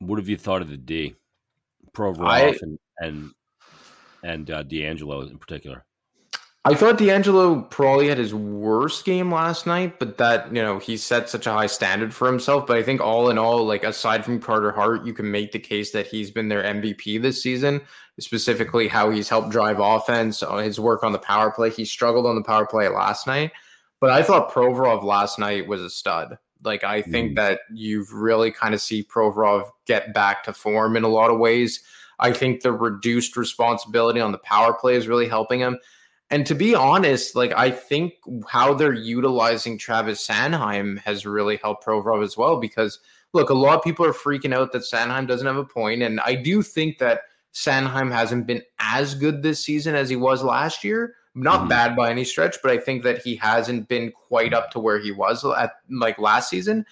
What 0.00 0.18
have 0.18 0.28
you 0.28 0.36
thought 0.36 0.60
of 0.60 0.68
the 0.68 0.76
D? 0.76 1.14
Provorov 1.92 2.60
and 2.60 2.78
and, 2.98 3.32
and 4.22 4.50
uh, 4.50 4.62
DeAngelo 4.64 5.30
in 5.30 5.38
particular. 5.38 5.86
I 6.66 6.74
thought 6.74 6.98
DeAngelo 6.98 7.70
probably 7.70 8.08
had 8.08 8.18
his 8.18 8.34
worst 8.34 9.04
game 9.04 9.32
last 9.32 9.68
night, 9.68 10.00
but 10.00 10.18
that 10.18 10.48
you 10.48 10.60
know 10.60 10.80
he 10.80 10.96
set 10.96 11.30
such 11.30 11.46
a 11.46 11.52
high 11.52 11.68
standard 11.68 12.12
for 12.12 12.26
himself. 12.26 12.66
But 12.66 12.76
I 12.76 12.82
think 12.82 13.00
all 13.00 13.30
in 13.30 13.38
all, 13.38 13.64
like 13.64 13.84
aside 13.84 14.24
from 14.24 14.40
Carter 14.40 14.72
Hart, 14.72 15.06
you 15.06 15.14
can 15.14 15.30
make 15.30 15.52
the 15.52 15.60
case 15.60 15.92
that 15.92 16.08
he's 16.08 16.32
been 16.32 16.48
their 16.48 16.64
MVP 16.64 17.22
this 17.22 17.40
season. 17.40 17.82
Specifically, 18.18 18.88
how 18.88 19.10
he's 19.10 19.28
helped 19.28 19.50
drive 19.50 19.78
offense, 19.78 20.42
uh, 20.42 20.56
his 20.56 20.80
work 20.80 21.04
on 21.04 21.12
the 21.12 21.20
power 21.20 21.52
play. 21.52 21.70
He 21.70 21.84
struggled 21.84 22.26
on 22.26 22.34
the 22.34 22.42
power 22.42 22.66
play 22.66 22.88
last 22.88 23.28
night, 23.28 23.52
but 24.00 24.10
I 24.10 24.24
thought 24.24 24.50
Provorov 24.50 25.04
last 25.04 25.38
night 25.38 25.68
was 25.68 25.80
a 25.80 25.90
stud. 25.90 26.36
Like 26.64 26.82
I 26.82 27.00
think 27.00 27.32
mm. 27.32 27.36
that 27.36 27.60
you've 27.72 28.12
really 28.12 28.50
kind 28.50 28.74
of 28.74 28.80
see 28.80 29.04
Provorov 29.04 29.70
get 29.86 30.12
back 30.12 30.42
to 30.44 30.52
form 30.52 30.96
in 30.96 31.04
a 31.04 31.08
lot 31.08 31.30
of 31.30 31.38
ways. 31.38 31.80
I 32.18 32.32
think 32.32 32.62
the 32.62 32.72
reduced 32.72 33.36
responsibility 33.36 34.18
on 34.18 34.32
the 34.32 34.38
power 34.38 34.72
play 34.72 34.96
is 34.96 35.06
really 35.06 35.28
helping 35.28 35.60
him. 35.60 35.78
And 36.30 36.44
to 36.46 36.54
be 36.54 36.74
honest, 36.74 37.36
like 37.36 37.52
I 37.56 37.70
think 37.70 38.14
how 38.48 38.74
they're 38.74 38.92
utilizing 38.92 39.78
Travis 39.78 40.26
Sanheim 40.26 40.98
has 41.00 41.24
really 41.24 41.56
helped 41.56 41.86
Provorov 41.86 42.24
as 42.24 42.36
well. 42.36 42.58
Because 42.58 42.98
look, 43.32 43.50
a 43.50 43.54
lot 43.54 43.78
of 43.78 43.84
people 43.84 44.04
are 44.04 44.12
freaking 44.12 44.54
out 44.54 44.72
that 44.72 44.82
Sanheim 44.82 45.28
doesn't 45.28 45.46
have 45.46 45.56
a 45.56 45.64
point, 45.64 46.02
and 46.02 46.20
I 46.20 46.34
do 46.34 46.62
think 46.62 46.98
that 46.98 47.22
Sanheim 47.54 48.12
hasn't 48.12 48.46
been 48.46 48.62
as 48.78 49.14
good 49.14 49.42
this 49.42 49.64
season 49.64 49.94
as 49.94 50.10
he 50.10 50.16
was 50.16 50.42
last 50.42 50.84
year. 50.84 51.14
Not 51.34 51.60
mm-hmm. 51.60 51.68
bad 51.68 51.96
by 51.96 52.10
any 52.10 52.24
stretch, 52.24 52.56
but 52.62 52.70
I 52.70 52.78
think 52.78 53.02
that 53.04 53.18
he 53.18 53.36
hasn't 53.36 53.88
been 53.88 54.10
quite 54.10 54.54
up 54.54 54.70
to 54.72 54.80
where 54.80 54.98
he 54.98 55.12
was 55.12 55.44
at 55.44 55.72
like 55.90 56.18
last 56.18 56.50
season. 56.50 56.86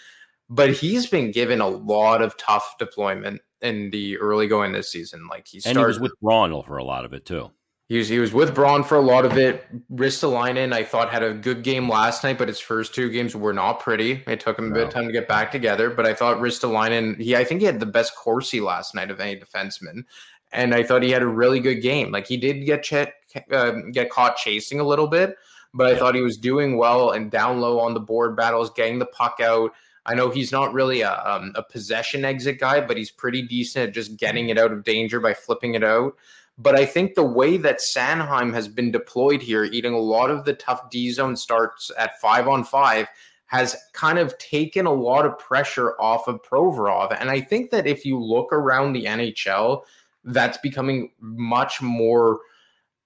But 0.50 0.72
he's 0.72 1.06
been 1.06 1.32
given 1.32 1.60
a 1.60 1.68
lot 1.68 2.22
of 2.22 2.36
tough 2.36 2.76
deployment 2.78 3.40
in 3.62 3.90
the 3.90 4.18
early 4.18 4.46
going 4.46 4.72
this 4.72 4.92
season. 4.92 5.26
Like 5.28 5.46
he 5.46 5.60
started 5.60 5.78
and 5.78 5.84
he 5.84 5.88
was 5.88 5.98
with 5.98 6.12
Braun 6.20 6.62
for 6.62 6.76
a 6.76 6.84
lot 6.84 7.06
of 7.06 7.14
it 7.14 7.24
too. 7.24 7.50
He 7.88 7.98
was 7.98 8.08
he 8.08 8.18
was 8.18 8.32
with 8.32 8.54
Braun 8.54 8.82
for 8.82 8.96
a 8.96 9.02
lot 9.02 9.26
of 9.26 9.36
it. 9.36 9.66
Ristolainen, 9.92 10.72
I 10.72 10.84
thought 10.84 11.10
had 11.10 11.22
a 11.22 11.34
good 11.34 11.62
game 11.62 11.88
last 11.88 12.24
night, 12.24 12.38
but 12.38 12.48
his 12.48 12.58
first 12.58 12.94
two 12.94 13.10
games 13.10 13.36
were 13.36 13.52
not 13.52 13.80
pretty. 13.80 14.22
It 14.26 14.40
took 14.40 14.58
him 14.58 14.66
a 14.66 14.68
no. 14.68 14.74
bit 14.74 14.86
of 14.88 14.94
time 14.94 15.06
to 15.06 15.12
get 15.12 15.28
back 15.28 15.52
together. 15.52 15.90
But 15.90 16.06
I 16.06 16.14
thought 16.14 16.38
Ristolainen, 16.38 17.20
he 17.20 17.36
I 17.36 17.44
think 17.44 17.60
he 17.60 17.66
had 17.66 17.80
the 17.80 17.86
best 17.86 18.16
Corsi 18.16 18.60
last 18.60 18.94
night 18.94 19.10
of 19.10 19.20
any 19.20 19.38
defenseman 19.38 20.04
and 20.54 20.72
I 20.72 20.84
thought 20.84 21.02
he 21.02 21.10
had 21.10 21.22
a 21.22 21.26
really 21.26 21.60
good 21.60 21.82
game. 21.82 22.12
Like 22.12 22.26
he 22.26 22.36
did 22.36 22.64
get 22.64 22.84
ch- 22.84 23.42
uh, 23.50 23.72
get 23.92 24.10
caught 24.10 24.36
chasing 24.36 24.80
a 24.80 24.84
little 24.84 25.08
bit, 25.08 25.36
but 25.74 25.88
I 25.88 25.90
yeah. 25.90 25.98
thought 25.98 26.14
he 26.14 26.22
was 26.22 26.38
doing 26.38 26.78
well 26.78 27.10
and 27.10 27.30
down 27.30 27.60
low 27.60 27.80
on 27.80 27.92
the 27.92 28.00
board 28.00 28.36
battles, 28.36 28.70
getting 28.70 29.00
the 29.00 29.06
puck 29.06 29.40
out. 29.42 29.72
I 30.06 30.14
know 30.14 30.30
he's 30.30 30.52
not 30.52 30.72
really 30.72 31.00
a, 31.00 31.12
um, 31.24 31.52
a 31.56 31.62
possession 31.62 32.24
exit 32.24 32.60
guy, 32.60 32.80
but 32.80 32.96
he's 32.96 33.10
pretty 33.10 33.42
decent 33.42 33.88
at 33.88 33.94
just 33.94 34.16
getting 34.16 34.50
it 34.50 34.58
out 34.58 34.72
of 34.72 34.84
danger 34.84 35.18
by 35.18 35.34
flipping 35.34 35.74
it 35.74 35.82
out. 35.82 36.14
But 36.56 36.76
I 36.76 36.86
think 36.86 37.14
the 37.14 37.24
way 37.24 37.56
that 37.58 37.80
Sanheim 37.80 38.52
has 38.54 38.68
been 38.68 38.92
deployed 38.92 39.42
here, 39.42 39.64
eating 39.64 39.92
a 39.92 39.98
lot 39.98 40.30
of 40.30 40.44
the 40.44 40.54
tough 40.54 40.88
D 40.90 41.10
zone 41.10 41.36
starts 41.36 41.90
at 41.98 42.20
five 42.20 42.46
on 42.46 42.62
five, 42.62 43.08
has 43.46 43.76
kind 43.92 44.18
of 44.18 44.36
taken 44.38 44.86
a 44.86 44.92
lot 44.92 45.26
of 45.26 45.38
pressure 45.38 46.00
off 46.00 46.28
of 46.28 46.42
Provorov. 46.42 47.16
And 47.20 47.30
I 47.30 47.40
think 47.40 47.70
that 47.70 47.86
if 47.86 48.04
you 48.04 48.22
look 48.22 48.52
around 48.52 48.92
the 48.92 49.04
NHL, 49.04 49.82
that's 50.24 50.58
becoming 50.58 51.10
much 51.20 51.82
more 51.82 52.38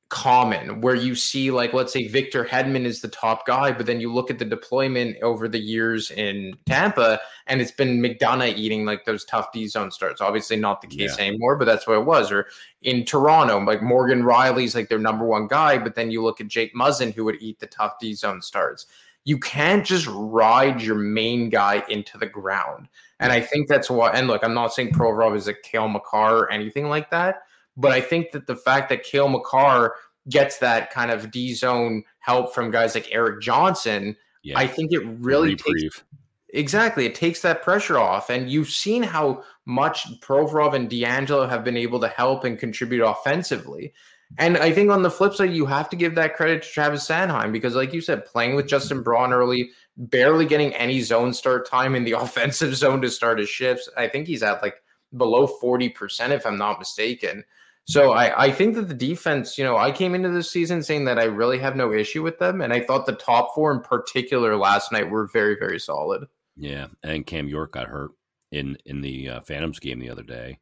common 0.08 0.80
where 0.80 0.94
you 0.94 1.14
see 1.14 1.50
like 1.50 1.74
let's 1.74 1.92
say 1.92 2.08
Victor 2.08 2.42
Hedman 2.42 2.86
is 2.86 3.02
the 3.02 3.08
top 3.08 3.46
guy 3.46 3.72
but 3.72 3.84
then 3.84 4.00
you 4.00 4.10
look 4.12 4.30
at 4.30 4.38
the 4.38 4.44
deployment 4.44 5.16
over 5.22 5.48
the 5.48 5.58
years 5.58 6.10
in 6.10 6.56
Tampa 6.64 7.20
and 7.46 7.60
it's 7.60 7.72
been 7.72 8.00
McDonagh 8.00 8.56
eating 8.56 8.86
like 8.86 9.04
those 9.04 9.26
tough 9.26 9.52
D 9.52 9.66
zone 9.66 9.90
starts 9.90 10.22
obviously 10.22 10.56
not 10.56 10.80
the 10.80 10.86
case 10.86 11.16
yeah. 11.18 11.26
anymore 11.26 11.56
but 11.56 11.66
that's 11.66 11.86
what 11.86 11.98
it 11.98 12.06
was 12.06 12.32
or 12.32 12.46
in 12.80 13.04
Toronto 13.04 13.60
like 13.60 13.82
Morgan 13.82 14.22
Rielly's 14.22 14.74
like 14.74 14.88
their 14.88 14.98
number 14.98 15.26
one 15.26 15.46
guy 15.46 15.76
but 15.76 15.94
then 15.94 16.10
you 16.10 16.22
look 16.22 16.40
at 16.40 16.48
Jake 16.48 16.74
Muzzin 16.74 17.12
who 17.12 17.24
would 17.26 17.36
eat 17.42 17.60
the 17.60 17.66
tough 17.66 17.98
D 18.00 18.14
zone 18.14 18.40
starts 18.40 18.86
you 19.24 19.38
can't 19.38 19.84
just 19.84 20.06
ride 20.10 20.80
your 20.80 20.96
main 20.96 21.50
guy 21.50 21.84
into 21.90 22.16
the 22.16 22.26
ground 22.26 22.88
and 23.20 23.32
I 23.32 23.40
think 23.40 23.68
that's 23.68 23.90
why. 23.90 24.10
And 24.10 24.28
look, 24.28 24.44
I'm 24.44 24.54
not 24.54 24.72
saying 24.72 24.92
Provorov 24.92 25.36
is 25.36 25.48
a 25.48 25.54
Cale 25.54 25.88
Makar 25.88 26.38
or 26.38 26.52
anything 26.52 26.88
like 26.88 27.10
that, 27.10 27.42
but 27.78 27.92
I 27.92 28.00
think 28.00 28.32
that 28.32 28.46
the 28.46 28.56
fact 28.56 28.90
that 28.90 29.04
Cale 29.04 29.28
Makar 29.28 29.94
gets 30.28 30.58
that 30.58 30.90
kind 30.90 31.10
of 31.10 31.30
D 31.30 31.54
zone 31.54 32.02
help 32.18 32.54
from 32.54 32.70
guys 32.70 32.94
like 32.94 33.08
Erik 33.12 33.40
Johnson, 33.40 34.16
yeah. 34.42 34.58
I 34.58 34.66
think 34.66 34.92
it 34.92 35.06
really 35.06 35.56
takes. 35.56 36.02
Exactly. 36.50 37.06
It 37.06 37.14
takes 37.14 37.42
that 37.42 37.62
pressure 37.62 37.98
off. 37.98 38.30
And 38.30 38.50
you've 38.50 38.70
seen 38.70 39.02
how 39.02 39.44
much 39.66 40.20
Provorov 40.20 40.74
and 40.74 40.90
DeAngelo 40.90 41.48
have 41.48 41.62
been 41.62 41.76
able 41.76 42.00
to 42.00 42.08
help 42.08 42.44
and 42.44 42.58
contribute 42.58 43.04
offensively. 43.04 43.92
And 44.36 44.58
I 44.58 44.72
think 44.72 44.90
on 44.90 45.02
the 45.02 45.10
flip 45.10 45.34
side, 45.34 45.52
you 45.52 45.64
have 45.66 45.88
to 45.90 45.96
give 45.96 46.14
that 46.16 46.34
credit 46.36 46.62
to 46.62 46.68
Travis 46.68 47.06
Sanheim 47.06 47.50
because, 47.52 47.74
like 47.74 47.94
you 47.94 48.00
said, 48.00 48.26
playing 48.26 48.56
with 48.56 48.66
Justin 48.66 49.02
Braun 49.02 49.32
early, 49.32 49.70
barely 49.96 50.44
getting 50.44 50.74
any 50.74 51.00
zone 51.00 51.32
start 51.32 51.66
time 51.68 51.94
in 51.94 52.04
the 52.04 52.12
offensive 52.18 52.74
zone 52.76 53.00
to 53.02 53.10
start 53.10 53.38
his 53.38 53.48
shifts. 53.48 53.88
I 53.96 54.08
think 54.08 54.26
he's 54.26 54.42
at 54.42 54.62
like 54.62 54.82
below 55.16 55.46
40%, 55.46 56.30
if 56.30 56.44
I'm 56.44 56.58
not 56.58 56.78
mistaken. 56.78 57.44
So 57.88 58.12
I, 58.12 58.44
I 58.44 58.52
think 58.52 58.74
that 58.74 58.88
the 58.88 58.94
defense, 58.94 59.56
you 59.56 59.64
know, 59.64 59.78
I 59.78 59.90
came 59.90 60.14
into 60.14 60.28
this 60.28 60.50
season 60.50 60.82
saying 60.82 61.06
that 61.06 61.18
I 61.18 61.24
really 61.24 61.58
have 61.58 61.74
no 61.74 61.90
issue 61.90 62.22
with 62.22 62.38
them. 62.38 62.60
And 62.60 62.70
I 62.70 62.80
thought 62.80 63.06
the 63.06 63.12
top 63.12 63.54
four 63.54 63.72
in 63.72 63.80
particular 63.80 64.56
last 64.56 64.92
night 64.92 65.10
were 65.10 65.26
very, 65.26 65.56
very 65.58 65.80
solid. 65.80 66.26
Yeah. 66.54 66.88
And 67.02 67.24
Cam 67.24 67.48
York 67.48 67.72
got 67.72 67.88
hurt 67.88 68.10
in 68.52 68.76
in 68.84 69.00
the 69.00 69.28
uh, 69.28 69.40
Phantoms 69.40 69.78
game 69.78 70.00
the 70.00 70.10
other 70.10 70.22
day. 70.22 70.58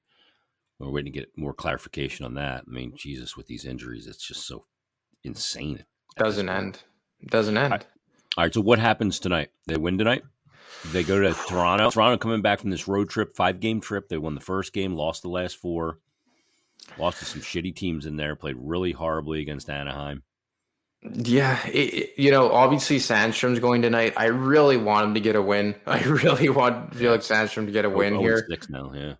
We're 0.78 0.90
waiting 0.90 1.12
to 1.12 1.18
get 1.18 1.36
more 1.36 1.52
clarification 1.52 2.24
on 2.24 2.34
that. 2.34 2.64
I 2.64 2.70
mean, 2.70 2.92
Jesus, 2.94 3.36
with 3.36 3.48
these 3.48 3.64
injuries, 3.64 4.06
it's 4.06 4.24
just 4.24 4.46
so 4.46 4.66
insane. 5.24 5.84
Doesn't 6.16 6.48
end. 6.48 6.78
Doesn't 7.26 7.56
end. 7.56 7.72
All 7.72 7.78
right. 7.78 7.86
All 8.36 8.44
right. 8.44 8.54
So 8.54 8.60
what 8.60 8.78
happens 8.78 9.18
tonight? 9.18 9.50
They 9.66 9.76
win 9.76 9.98
tonight. 9.98 10.22
They 10.92 11.02
go 11.02 11.20
to 11.20 11.34
Toronto. 11.48 11.90
Toronto 11.90 12.18
coming 12.18 12.42
back 12.42 12.60
from 12.60 12.70
this 12.70 12.86
road 12.86 13.08
trip, 13.08 13.34
five 13.34 13.58
game 13.58 13.80
trip. 13.80 14.08
They 14.08 14.18
won 14.18 14.36
the 14.36 14.40
first 14.40 14.72
game, 14.72 14.94
lost 14.94 15.22
the 15.22 15.28
last 15.28 15.56
four, 15.56 15.98
lost 16.98 17.18
to 17.20 17.24
some 17.24 17.40
shitty 17.40 17.74
teams 17.74 18.06
in 18.06 18.16
there. 18.16 18.36
Played 18.36 18.56
really 18.58 18.92
horribly 18.92 19.40
against 19.40 19.70
Anaheim. 19.70 20.22
Yeah, 21.02 21.58
it, 21.66 22.14
you 22.16 22.30
know, 22.30 22.50
obviously 22.50 22.98
Sandstrom's 22.98 23.58
going 23.60 23.82
tonight. 23.82 24.14
I 24.16 24.26
really 24.26 24.76
want 24.76 25.06
him 25.06 25.14
to 25.14 25.20
get 25.20 25.36
a 25.36 25.42
win. 25.42 25.74
I 25.86 26.02
really 26.02 26.48
want 26.48 26.94
Felix 26.94 27.28
Sandstrom 27.28 27.66
to 27.66 27.72
get 27.72 27.84
a 27.84 27.88
oh, 27.88 27.96
win 27.96 28.14
oh, 28.14 28.20
here. 28.20 28.46
Six 28.48 28.68
now, 28.68 28.92
yeah. 28.94 29.14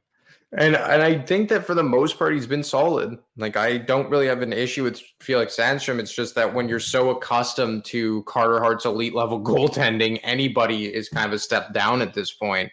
And 0.52 0.76
and 0.76 1.02
I 1.02 1.18
think 1.18 1.48
that 1.48 1.66
for 1.66 1.74
the 1.74 1.83
most 1.83 2.18
part 2.18 2.33
he's 2.33 2.46
been 2.46 2.62
solid. 2.62 3.18
Like 3.37 3.57
I 3.57 3.79
don't 3.79 4.09
really 4.09 4.26
have 4.29 4.42
an 4.42 4.52
issue 4.52 4.85
with 4.85 5.02
Felix 5.20 5.57
Sandstrom. 5.57 5.98
It's 5.98 6.14
just 6.14 6.35
that 6.37 6.55
when 6.55 6.68
you're 6.68 6.81
so 6.81 7.11
accustomed 7.11 7.85
to 7.87 8.22
Carter 8.24 8.61
Hart's 8.61 8.85
elite 8.85 9.14
level 9.14 9.40
goaltending, 9.42 10.20
anybody 10.22 10.87
is 10.87 11.09
kind 11.09 11.26
of 11.26 11.33
a 11.33 11.38
step 11.38 11.74
down 11.74 12.00
at 12.00 12.14
this 12.14 12.33
point. 12.33 12.70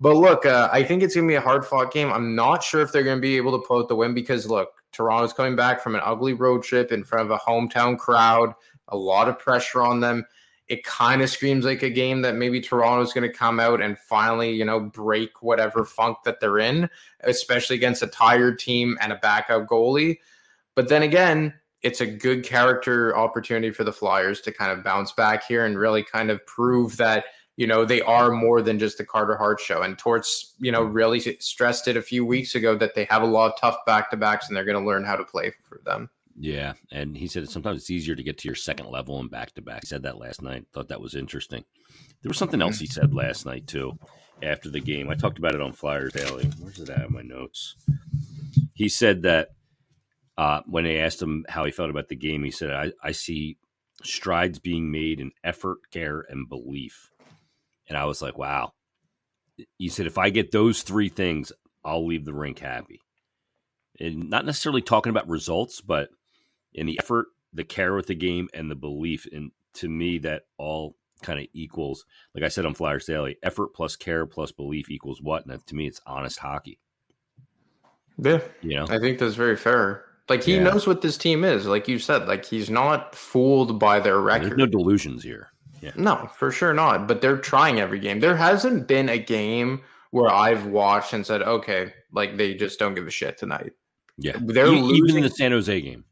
But 0.00 0.16
look, 0.16 0.46
uh, 0.46 0.68
I 0.72 0.84
think 0.84 1.02
it's 1.02 1.14
going 1.14 1.26
to 1.26 1.32
be 1.32 1.36
a 1.36 1.40
hard 1.40 1.66
fought 1.66 1.92
game. 1.92 2.12
I'm 2.12 2.34
not 2.36 2.62
sure 2.62 2.82
if 2.82 2.92
they're 2.92 3.02
going 3.02 3.18
to 3.18 3.22
be 3.22 3.36
able 3.36 3.58
to 3.58 3.66
pull 3.66 3.78
out 3.78 3.88
the 3.88 3.96
win 3.96 4.14
because 4.14 4.46
look, 4.46 4.70
Toronto's 4.92 5.32
coming 5.32 5.56
back 5.56 5.80
from 5.80 5.94
an 5.94 6.02
ugly 6.04 6.34
road 6.34 6.62
trip 6.62 6.92
in 6.92 7.02
front 7.02 7.28
of 7.28 7.30
a 7.32 7.38
hometown 7.38 7.98
crowd, 7.98 8.54
a 8.88 8.96
lot 8.96 9.28
of 9.28 9.38
pressure 9.38 9.82
on 9.82 10.00
them 10.00 10.24
it 10.68 10.84
kind 10.84 11.22
of 11.22 11.30
screams 11.30 11.64
like 11.64 11.82
a 11.82 11.90
game 11.90 12.20
that 12.22 12.36
maybe 12.36 12.60
Toronto's 12.60 13.14
going 13.14 13.28
to 13.28 13.36
come 13.36 13.58
out 13.58 13.80
and 13.80 13.98
finally, 13.98 14.52
you 14.52 14.64
know, 14.64 14.78
break 14.78 15.42
whatever 15.42 15.84
funk 15.84 16.18
that 16.24 16.40
they're 16.40 16.58
in, 16.58 16.88
especially 17.20 17.76
against 17.76 18.02
a 18.02 18.06
tired 18.06 18.58
team 18.58 18.98
and 19.00 19.12
a 19.12 19.16
backup 19.16 19.66
goalie. 19.66 20.18
But 20.74 20.88
then 20.88 21.02
again, 21.02 21.54
it's 21.82 22.02
a 22.02 22.06
good 22.06 22.44
character 22.44 23.16
opportunity 23.16 23.70
for 23.70 23.84
the 23.84 23.92
Flyers 23.92 24.40
to 24.42 24.52
kind 24.52 24.70
of 24.70 24.84
bounce 24.84 25.12
back 25.12 25.44
here 25.44 25.64
and 25.64 25.78
really 25.78 26.02
kind 26.02 26.30
of 26.30 26.44
prove 26.46 26.96
that 26.98 27.24
you 27.58 27.66
know 27.66 27.84
they 27.84 28.00
are 28.02 28.30
more 28.30 28.62
than 28.62 28.78
just 28.78 28.98
the 28.98 29.04
Carter 29.04 29.36
Hart 29.36 29.58
show. 29.58 29.82
And 29.82 29.98
Torts, 29.98 30.54
you 30.60 30.70
know, 30.70 30.82
really 30.82 31.18
stressed 31.18 31.88
it 31.88 31.96
a 31.96 32.02
few 32.02 32.24
weeks 32.24 32.54
ago 32.54 32.76
that 32.76 32.94
they 32.94 33.04
have 33.06 33.20
a 33.20 33.26
lot 33.26 33.52
of 33.52 33.60
tough 33.60 33.84
back 33.84 34.10
to 34.10 34.16
backs 34.16 34.46
and 34.46 34.56
they're 34.56 34.64
going 34.64 34.80
to 34.80 34.86
learn 34.86 35.04
how 35.04 35.16
to 35.16 35.24
play 35.24 35.52
for 35.68 35.80
them. 35.84 36.08
Yeah, 36.38 36.74
and 36.92 37.16
he 37.16 37.26
said 37.26 37.48
sometimes 37.48 37.80
it's 37.80 37.90
easier 37.90 38.14
to 38.14 38.22
get 38.22 38.38
to 38.38 38.48
your 38.48 38.54
second 38.54 38.88
level 38.88 39.18
and 39.18 39.28
back 39.28 39.54
to 39.54 39.60
back. 39.60 39.84
Said 39.84 40.04
that 40.04 40.18
last 40.18 40.40
night. 40.40 40.66
Thought 40.72 40.86
that 40.88 41.00
was 41.00 41.16
interesting. 41.16 41.64
There 42.22 42.30
was 42.30 42.38
something 42.38 42.62
else 42.62 42.78
he 42.78 42.86
said 42.86 43.12
last 43.12 43.44
night 43.44 43.66
too. 43.66 43.98
After 44.40 44.70
the 44.70 44.78
game, 44.78 45.10
I 45.10 45.16
talked 45.16 45.38
about 45.38 45.56
it 45.56 45.60
on 45.60 45.72
Flyers 45.72 46.12
Daily. 46.12 46.48
Where's 46.60 46.78
it 46.78 46.90
at 46.90 47.06
in 47.06 47.12
my 47.12 47.22
notes? 47.22 47.74
He 48.72 48.88
said 48.88 49.22
that 49.22 49.48
uh, 50.36 50.60
when 50.66 50.84
they 50.84 51.00
asked 51.00 51.20
him 51.20 51.44
how 51.48 51.64
he 51.64 51.72
felt 51.72 51.90
about 51.90 52.08
the 52.08 52.14
game, 52.14 52.44
he 52.44 52.52
said, 52.52 52.70
I, 52.70 52.92
"I 53.02 53.10
see 53.10 53.58
strides 54.04 54.60
being 54.60 54.92
made 54.92 55.18
in 55.18 55.32
effort, 55.42 55.78
care, 55.90 56.24
and 56.28 56.48
belief." 56.48 57.10
And 57.88 57.96
I 57.96 58.04
was 58.04 58.22
like, 58.22 58.38
"Wow." 58.38 58.72
He 59.78 59.88
said, 59.88 60.06
"If 60.06 60.18
I 60.18 60.30
get 60.30 60.52
those 60.52 60.82
three 60.82 61.08
things, 61.08 61.52
I'll 61.84 62.06
leave 62.06 62.24
the 62.24 62.34
rink 62.34 62.58
happy." 62.58 63.00
And 64.00 64.30
not 64.30 64.46
necessarily 64.46 64.82
talking 64.82 65.10
about 65.10 65.28
results, 65.28 65.80
but 65.80 66.10
in 66.72 66.86
the 66.86 66.98
effort, 67.00 67.28
the 67.52 67.64
care 67.64 67.94
with 67.94 68.06
the 68.06 68.14
game, 68.14 68.48
and 68.54 68.70
the 68.70 68.76
belief. 68.76 69.26
And 69.32 69.50
to 69.74 69.88
me, 69.88 70.18
that 70.18 70.42
all 70.58 70.96
kind 71.22 71.40
of 71.40 71.46
equals, 71.52 72.04
like 72.34 72.44
I 72.44 72.48
said 72.48 72.66
on 72.66 72.74
Flyers 72.74 73.06
Daily, 73.06 73.36
effort 73.42 73.74
plus 73.74 73.96
care 73.96 74.26
plus 74.26 74.52
belief 74.52 74.90
equals 74.90 75.20
what? 75.20 75.46
And 75.46 75.66
to 75.66 75.74
me, 75.74 75.86
it's 75.86 76.00
honest 76.06 76.38
hockey. 76.38 76.78
Yeah, 78.18 78.40
you 78.62 78.76
know, 78.76 78.86
I 78.88 78.98
think 78.98 79.18
that's 79.18 79.34
very 79.34 79.56
fair. 79.56 80.04
Like 80.28 80.42
he 80.42 80.56
yeah. 80.56 80.64
knows 80.64 80.86
what 80.86 81.00
this 81.00 81.16
team 81.16 81.44
is. 81.44 81.66
Like 81.66 81.88
you 81.88 81.98
said, 81.98 82.28
like 82.28 82.44
he's 82.44 82.68
not 82.68 83.14
fooled 83.14 83.78
by 83.78 84.00
their 84.00 84.20
record. 84.20 84.50
There's 84.50 84.58
no 84.58 84.66
delusions 84.66 85.22
here. 85.22 85.48
Yeah. 85.80 85.92
No, 85.96 86.28
for 86.34 86.50
sure 86.50 86.74
not. 86.74 87.06
But 87.06 87.20
they're 87.20 87.38
trying 87.38 87.80
every 87.80 87.98
game. 87.98 88.20
There 88.20 88.36
hasn't 88.36 88.88
been 88.88 89.08
a 89.08 89.18
game 89.18 89.82
where 90.10 90.30
I've 90.30 90.66
watched 90.66 91.12
and 91.12 91.24
said, 91.24 91.42
okay, 91.42 91.92
like 92.12 92.36
they 92.36 92.54
just 92.54 92.78
don't 92.78 92.94
give 92.94 93.06
a 93.06 93.10
shit 93.10 93.38
tonight. 93.38 93.72
Yeah, 94.16 94.36
they're 94.40 94.66
even 94.66 94.84
losing. 94.84 95.18
in 95.18 95.22
the 95.22 95.30
San 95.30 95.52
Jose 95.52 95.80
game. 95.80 96.04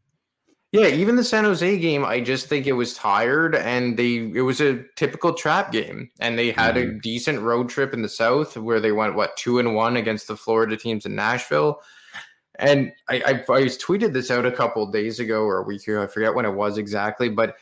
Yeah, 0.73 0.89
even 0.89 1.17
the 1.17 1.25
San 1.25 1.45
Jose 1.45 1.79
game, 1.79 2.05
I 2.05 2.21
just 2.21 2.49
think 2.49 2.67
it 2.67 2.73
was 2.73 2.95
tired 2.95 3.55
and 3.55 3.97
they 3.97 4.17
it 4.35 4.43
was 4.43 4.61
a 4.61 4.85
typical 4.97 5.33
trap 5.33 5.73
game. 5.73 6.11
And 6.21 6.39
they 6.39 6.51
had 6.51 6.75
mm-hmm. 6.75 6.97
a 6.97 7.01
decent 7.01 7.41
road 7.41 7.69
trip 7.69 7.95
in 7.95 8.03
the 8.03 8.09
South 8.09 8.57
where 8.57 8.81
they 8.81 8.93
went 8.93 9.15
what 9.15 9.37
two 9.37 9.59
and 9.59 9.75
one 9.75 9.97
against 9.97 10.29
the 10.29 10.37
Florida 10.37 10.77
teams 10.77 11.07
in 11.07 11.15
Nashville. 11.15 11.81
And 12.59 12.93
I, 13.09 13.17
I, 13.17 13.31
I 13.33 13.63
tweeted 13.65 14.13
this 14.13 14.31
out 14.31 14.47
a 14.47 14.53
couple 14.53 14.87
days 14.91 15.21
ago 15.21 15.43
or 15.43 15.59
a 15.59 15.63
week 15.63 15.87
ago. 15.87 16.03
I 16.03 16.07
forget 16.07 16.35
when 16.35 16.47
it 16.47 16.55
was 16.55 16.79
exactly, 16.79 17.29
but 17.29 17.57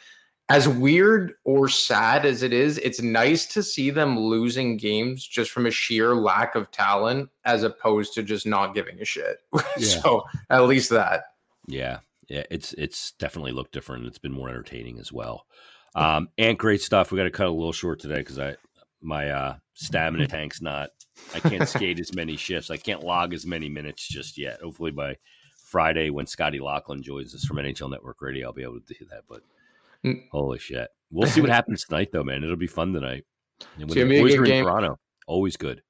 as 0.48 0.68
weird 0.68 1.34
or 1.44 1.68
sad 1.68 2.26
as 2.26 2.42
it 2.42 2.52
is, 2.52 2.78
it's 2.78 3.00
nice 3.00 3.46
to 3.46 3.62
see 3.62 3.90
them 3.90 4.18
losing 4.18 4.76
games 4.76 5.26
just 5.26 5.50
from 5.50 5.66
a 5.66 5.70
sheer 5.70 6.14
lack 6.14 6.54
of 6.54 6.70
talent 6.70 7.30
as 7.44 7.62
opposed 7.62 8.12
to 8.14 8.22
just 8.22 8.46
not 8.46 8.74
giving 8.74 9.00
a 9.00 9.04
shit. 9.04 9.38
Yeah. 9.78 9.86
so 10.00 10.24
at 10.50 10.64
least 10.64 10.90
that. 10.90 11.24
Yeah 11.66 12.00
yeah, 12.28 12.42
it's 12.50 12.72
it's 12.74 13.12
definitely 13.12 13.52
looked 13.52 13.72
different. 13.72 14.06
It's 14.06 14.18
been 14.18 14.32
more 14.32 14.48
entertaining 14.48 14.98
as 14.98 15.12
well. 15.12 15.46
Um, 15.94 16.28
and 16.38 16.58
great 16.58 16.82
stuff. 16.82 17.12
We 17.12 17.18
got 17.18 17.24
to 17.24 17.30
cut 17.30 17.46
a 17.46 17.50
little 17.50 17.72
short 17.72 18.00
today 18.00 18.16
because 18.16 18.38
I 18.38 18.56
my 19.00 19.30
uh, 19.30 19.56
stamina 19.74 20.26
tank's 20.26 20.62
not. 20.62 20.90
I 21.34 21.40
can't 21.40 21.68
skate 21.68 22.00
as 22.00 22.14
many 22.14 22.36
shifts. 22.36 22.70
I 22.70 22.76
can't 22.76 23.04
log 23.04 23.34
as 23.34 23.46
many 23.46 23.68
minutes 23.68 24.06
just 24.08 24.36
yet. 24.36 24.60
Hopefully 24.60 24.90
by 24.90 25.16
Friday 25.64 26.10
when 26.10 26.26
Scotty 26.26 26.58
Laughlin 26.58 27.02
joins 27.02 27.34
us 27.34 27.44
from 27.44 27.58
NHL 27.58 27.90
Network 27.90 28.20
Radio, 28.20 28.48
I'll 28.48 28.52
be 28.52 28.62
able 28.62 28.80
to 28.80 28.94
do 28.94 29.06
that. 29.10 29.22
But 29.28 29.42
mm. 30.04 30.22
holy 30.30 30.58
shit, 30.58 30.88
we'll 31.10 31.28
see 31.28 31.40
what 31.40 31.50
happens 31.50 31.84
tonight, 31.84 32.10
though, 32.12 32.24
man. 32.24 32.42
It'll 32.42 32.56
be 32.56 32.66
fun 32.66 32.92
tonight. 32.92 33.24
And 33.78 33.88
when 33.88 34.08
the 34.08 34.20
boys 34.20 34.34
are 34.34 34.44
in 34.44 34.64
Toronto, 34.64 34.98
always 35.26 35.56
good. 35.56 35.82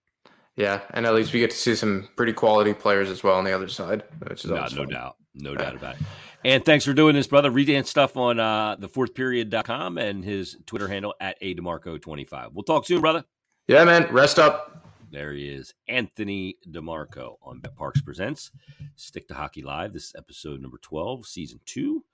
Yeah, 0.57 0.83
and 0.92 1.05
at 1.05 1.14
least 1.14 1.33
we 1.33 1.40
get 1.40 1.50
to 1.50 1.57
see 1.57 1.74
some 1.74 2.09
pretty 2.16 2.33
quality 2.33 2.74
players 2.74 3.11
as 3.11 3.24
well 3.24 3.37
on 3.37 3.44
the 3.44 3.53
other 3.53 3.68
side, 3.68 4.05
which 4.29 4.44
is 4.44 4.50
no, 4.50 4.66
no 4.72 4.87
doubt, 4.87 5.16
no 5.35 5.55
doubt 5.55 5.74
about 5.74 5.96
it. 5.96 6.03
And 6.44 6.64
thanks 6.64 6.85
for 6.85 6.92
doing 6.92 7.14
this, 7.14 7.27
brother. 7.27 7.50
Read 7.50 7.70
and 7.70 7.87
stuff 7.87 8.16
on 8.16 8.38
uh, 8.38 8.77
thefourthperiod.com 8.77 9.98
and 9.98 10.22
his 10.22 10.57
Twitter 10.66 10.87
handle 10.87 11.14
at 11.18 11.37
a 11.40 11.55
DeMarco25. 11.55 12.50
We'll 12.53 12.64
talk 12.64 12.87
soon, 12.87 13.00
brother. 13.00 13.24
Yeah, 13.66 13.85
man. 13.85 14.12
Rest 14.12 14.38
up. 14.38 14.85
There 15.11 15.33
he 15.33 15.48
is, 15.48 15.72
Anthony 15.88 16.57
DeMarco 16.68 17.37
on 17.40 17.61
BetParx 17.61 18.05
Presents. 18.05 18.50
Stick 18.96 19.29
to 19.29 19.35
Hockey 19.35 19.62
Live. 19.62 19.92
This 19.92 20.07
is 20.07 20.14
episode 20.18 20.61
number 20.61 20.79
12, 20.83 21.24
season 21.24 21.61
two. 21.64 22.05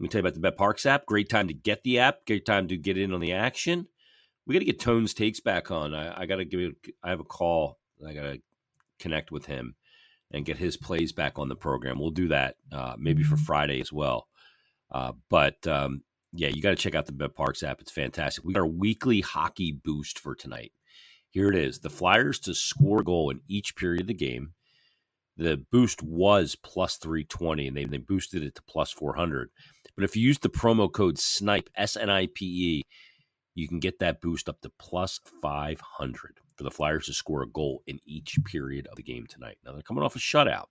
Let 0.00 0.04
me 0.04 0.08
tell 0.08 0.22
you 0.22 0.28
about 0.28 0.40
the 0.40 0.50
BetParx 0.50 0.86
app. 0.86 1.04
Great 1.04 1.28
time 1.28 1.46
to 1.48 1.52
get 1.52 1.82
the 1.82 1.98
app. 1.98 2.24
Great 2.26 2.46
time 2.46 2.68
to 2.68 2.76
get 2.78 2.96
in 2.96 3.12
on 3.12 3.20
the 3.20 3.34
action. 3.34 3.86
We 4.46 4.54
got 4.54 4.60
to 4.60 4.64
get 4.64 4.80
Tones 4.80 5.12
Takes 5.12 5.40
back 5.40 5.70
on. 5.70 5.94
I, 5.94 6.22
I 6.22 6.24
got 6.24 6.36
to 6.36 6.46
give 6.46 6.60
it, 6.60 6.74
I 7.04 7.10
have 7.10 7.20
a 7.20 7.24
call 7.24 7.78
I 8.08 8.14
got 8.14 8.22
to 8.22 8.40
connect 8.98 9.30
with 9.30 9.44
him 9.44 9.74
and 10.30 10.46
get 10.46 10.56
his 10.56 10.78
plays 10.78 11.12
back 11.12 11.38
on 11.38 11.50
the 11.50 11.54
program. 11.54 11.98
We'll 11.98 12.12
do 12.12 12.28
that 12.28 12.56
uh, 12.72 12.94
maybe 12.98 13.22
for 13.22 13.36
Friday 13.36 13.78
as 13.78 13.92
well. 13.92 14.26
Uh, 14.90 15.12
but 15.28 15.66
um, 15.66 16.02
yeah, 16.32 16.48
you 16.48 16.62
got 16.62 16.70
to 16.70 16.76
check 16.76 16.94
out 16.94 17.04
the 17.04 17.12
BetParx 17.12 17.62
app. 17.62 17.82
It's 17.82 17.92
fantastic. 17.92 18.42
We 18.42 18.54
got 18.54 18.60
our 18.60 18.66
weekly 18.66 19.20
hockey 19.20 19.70
boost 19.72 20.18
for 20.18 20.34
tonight. 20.34 20.72
Here 21.28 21.50
it 21.50 21.56
is: 21.56 21.80
the 21.80 21.90
Flyers 21.90 22.38
to 22.40 22.54
score 22.54 23.00
a 23.00 23.04
goal 23.04 23.28
in 23.28 23.42
each 23.48 23.76
period 23.76 24.00
of 24.00 24.06
the 24.06 24.14
game. 24.14 24.54
The 25.36 25.64
boost 25.72 26.02
was 26.02 26.56
plus 26.56 26.96
three 26.96 27.24
twenty, 27.24 27.68
and 27.68 27.76
they 27.76 27.84
they 27.84 27.98
boosted 27.98 28.42
it 28.42 28.54
to 28.56 28.62
plus 28.62 28.90
four 28.90 29.14
hundred. 29.14 29.50
But 29.96 30.04
if 30.04 30.16
you 30.16 30.22
use 30.22 30.38
the 30.38 30.48
promo 30.48 30.90
code 30.92 31.18
SNIPE 31.18 31.70
S 31.76 31.96
N 31.96 32.10
I 32.10 32.28
P 32.34 32.44
E, 32.46 32.82
you 33.54 33.68
can 33.68 33.80
get 33.80 33.98
that 34.00 34.20
boost 34.20 34.48
up 34.48 34.60
to 34.62 34.70
plus 34.78 35.20
five 35.42 35.80
hundred 35.80 36.38
for 36.56 36.64
the 36.64 36.70
Flyers 36.70 37.06
to 37.06 37.14
score 37.14 37.42
a 37.42 37.48
goal 37.48 37.82
in 37.86 37.98
each 38.04 38.38
period 38.44 38.86
of 38.88 38.96
the 38.96 39.02
game 39.02 39.26
tonight. 39.26 39.56
Now 39.64 39.72
they're 39.72 39.82
coming 39.82 40.04
off 40.04 40.16
a 40.16 40.18
shutout. 40.18 40.66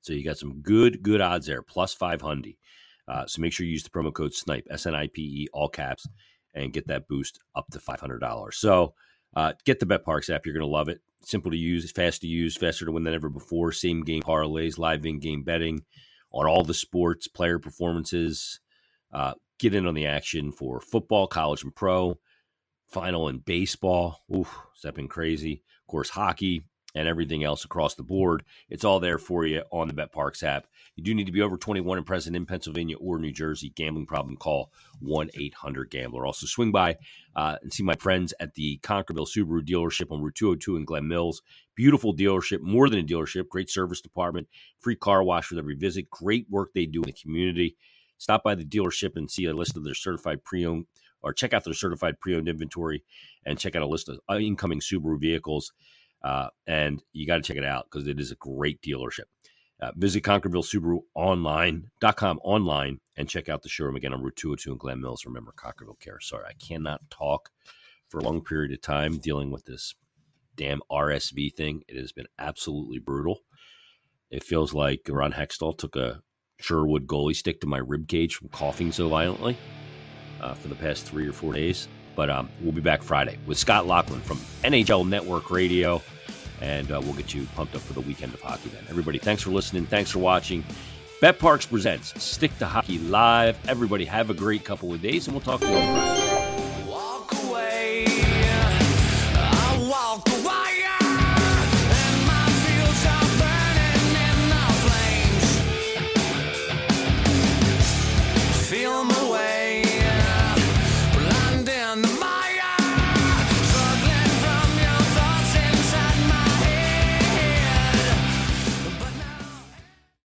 So 0.00 0.12
you 0.12 0.24
got 0.24 0.38
some 0.38 0.60
good, 0.62 1.02
good 1.02 1.20
odds 1.20 1.46
there, 1.46 1.60
plus 1.62 1.92
500. 1.92 2.54
Uh, 3.08 3.26
so 3.26 3.42
make 3.42 3.52
sure 3.52 3.66
you 3.66 3.72
use 3.72 3.82
the 3.82 3.90
promo 3.90 4.12
code 4.12 4.32
SNIPE, 4.32 4.68
S 4.70 4.86
N 4.86 4.94
I 4.94 5.08
P 5.08 5.22
E, 5.22 5.48
all 5.52 5.68
caps, 5.68 6.06
and 6.54 6.72
get 6.72 6.86
that 6.86 7.08
boost 7.08 7.40
up 7.56 7.66
to 7.72 7.78
$500. 7.80 8.54
So 8.54 8.94
Uh, 9.34 9.52
get 9.64 9.78
the 9.78 9.86
BetParx 9.86 10.32
app. 10.34 10.46
You're 10.46 10.54
going 10.54 10.66
to 10.66 10.72
love 10.72 10.88
it. 10.88 11.00
Simple 11.22 11.50
to 11.50 11.56
use, 11.56 11.90
fast 11.90 12.20
to 12.22 12.26
use, 12.26 12.56
faster 12.56 12.84
to 12.84 12.92
win 12.92 13.04
than 13.04 13.14
ever 13.14 13.28
before. 13.28 13.72
Same 13.72 14.02
game 14.02 14.22
parlays, 14.22 14.78
live 14.78 15.04
in 15.04 15.18
game 15.18 15.42
betting 15.42 15.84
on 16.32 16.46
all 16.46 16.62
the 16.62 16.74
sports, 16.74 17.28
player 17.28 17.58
performances. 17.58 18.60
Uh, 19.12 19.34
get 19.58 19.74
in 19.74 19.86
on 19.86 19.94
the 19.94 20.06
action 20.06 20.52
for 20.52 20.80
football, 20.80 21.26
college, 21.26 21.64
and 21.64 21.74
pro. 21.74 22.18
Final 22.88 23.28
in 23.28 23.38
baseball. 23.38 24.22
Oof, 24.34 24.48
has 24.82 24.92
been 24.92 25.08
crazy? 25.08 25.62
Of 25.82 25.90
course, 25.90 26.10
hockey, 26.10 26.64
and 26.94 27.06
everything 27.06 27.44
else 27.44 27.64
across 27.64 27.94
the 27.94 28.02
board. 28.02 28.44
It's 28.70 28.84
all 28.84 29.00
there 29.00 29.18
for 29.18 29.44
you 29.44 29.62
on 29.70 29.88
the 29.88 29.94
BetParx 29.94 30.42
app. 30.42 30.66
You 30.96 31.04
do 31.04 31.14
need 31.14 31.26
to 31.26 31.32
be 31.32 31.42
over 31.42 31.56
21 31.56 31.98
and 31.98 32.06
present 32.06 32.34
in 32.34 32.46
Pennsylvania 32.46 32.96
or 32.96 33.18
New 33.18 33.32
Jersey. 33.32 33.70
Gambling 33.70 34.06
problem, 34.06 34.36
call 34.36 34.72
1 35.00 35.30
800 35.34 35.90
Gambler. 35.90 36.26
Also, 36.26 36.46
swing 36.46 36.72
by 36.72 36.96
uh, 37.36 37.56
and 37.62 37.72
see 37.72 37.82
my 37.82 37.94
friends 37.94 38.34
at 38.40 38.54
the 38.54 38.78
Concordville 38.82 39.28
Subaru 39.28 39.62
dealership 39.62 40.10
on 40.10 40.22
Route 40.22 40.34
202 40.34 40.76
in 40.76 40.84
Glen 40.84 41.06
Mills. 41.06 41.42
Beautiful 41.76 42.16
dealership, 42.16 42.60
more 42.60 42.88
than 42.88 42.98
a 42.98 43.04
dealership, 43.04 43.48
great 43.48 43.70
service 43.70 44.00
department, 44.00 44.48
free 44.80 44.96
car 44.96 45.22
wash 45.22 45.50
with 45.50 45.58
every 45.60 45.76
visit, 45.76 46.10
great 46.10 46.46
work 46.50 46.70
they 46.74 46.86
do 46.86 47.02
in 47.02 47.06
the 47.06 47.12
community. 47.12 47.76
Stop 48.16 48.42
by 48.42 48.56
the 48.56 48.64
dealership 48.64 49.14
and 49.14 49.30
see 49.30 49.44
a 49.44 49.54
list 49.54 49.76
of 49.76 49.84
their 49.84 49.94
certified 49.94 50.42
pre 50.42 50.66
owned 50.66 50.86
or 51.22 51.32
check 51.32 51.52
out 51.52 51.64
their 51.64 51.74
certified 51.74 52.18
pre 52.20 52.34
owned 52.34 52.48
inventory 52.48 53.04
and 53.46 53.58
check 53.58 53.76
out 53.76 53.82
a 53.82 53.86
list 53.86 54.08
of 54.08 54.18
incoming 54.40 54.80
Subaru 54.80 55.20
vehicles. 55.20 55.72
Uh, 56.22 56.48
and 56.66 57.02
you 57.12 57.26
got 57.26 57.36
to 57.36 57.42
check 57.42 57.56
it 57.56 57.64
out 57.64 57.86
because 57.90 58.08
it 58.08 58.18
is 58.18 58.30
a 58.30 58.36
great 58.36 58.80
dealership. 58.82 59.26
Uh, 59.80 59.92
visit 59.96 60.24
Concordville 60.24 60.64
Subaru 60.64 61.00
online.com 61.14 62.40
online 62.42 62.98
and 63.16 63.28
check 63.28 63.48
out 63.48 63.62
the 63.62 63.68
showroom 63.68 63.94
again 63.94 64.12
on 64.12 64.22
Route 64.22 64.34
202 64.34 64.72
in 64.72 64.78
Glen 64.78 65.00
Mills. 65.00 65.24
Remember, 65.24 65.52
Concordville 65.56 66.00
Care. 66.00 66.18
Sorry, 66.20 66.44
I 66.48 66.54
cannot 66.54 67.08
talk 67.10 67.50
for 68.08 68.18
a 68.18 68.24
long 68.24 68.42
period 68.42 68.72
of 68.72 68.80
time 68.80 69.18
dealing 69.18 69.52
with 69.52 69.66
this 69.66 69.94
damn 70.56 70.80
RSV 70.90 71.54
thing. 71.54 71.82
It 71.86 71.96
has 71.96 72.10
been 72.10 72.26
absolutely 72.38 72.98
brutal. 72.98 73.40
It 74.30 74.42
feels 74.42 74.74
like 74.74 75.02
Ron 75.08 75.32
Hextall 75.32 75.78
took 75.78 75.94
a 75.94 76.22
Sherwood 76.60 77.06
goalie 77.06 77.36
stick 77.36 77.60
to 77.60 77.68
my 77.68 77.78
rib 77.78 78.08
cage 78.08 78.34
from 78.34 78.48
coughing 78.48 78.90
so 78.90 79.08
violently 79.08 79.56
uh, 80.40 80.54
for 80.54 80.66
the 80.66 80.74
past 80.74 81.04
three 81.06 81.28
or 81.28 81.32
four 81.32 81.52
days. 81.52 81.86
But 82.18 82.30
um, 82.30 82.48
we'll 82.60 82.72
be 82.72 82.80
back 82.80 83.04
Friday 83.04 83.38
with 83.46 83.58
Scott 83.58 83.86
Laughlin 83.86 84.20
from 84.22 84.38
NHL 84.64 85.08
Network 85.08 85.52
Radio, 85.52 86.02
and 86.60 86.90
uh, 86.90 87.00
we'll 87.00 87.12
get 87.12 87.32
you 87.32 87.46
pumped 87.54 87.76
up 87.76 87.80
for 87.80 87.92
the 87.92 88.00
weekend 88.00 88.34
of 88.34 88.40
hockey 88.40 88.70
then. 88.70 88.82
Everybody, 88.90 89.18
thanks 89.18 89.40
for 89.40 89.50
listening. 89.50 89.86
Thanks 89.86 90.10
for 90.10 90.18
watching. 90.18 90.64
BetParx 91.22 91.70
presents 91.70 92.20
Stick 92.20 92.58
to 92.58 92.66
Hockey 92.66 92.98
Live. 92.98 93.56
Everybody, 93.68 94.04
have 94.06 94.30
a 94.30 94.34
great 94.34 94.64
couple 94.64 94.92
of 94.92 95.00
days, 95.00 95.28
and 95.28 95.36
we'll 95.36 95.44
talk 95.44 95.60
to 95.60 95.68
you. 95.68 96.27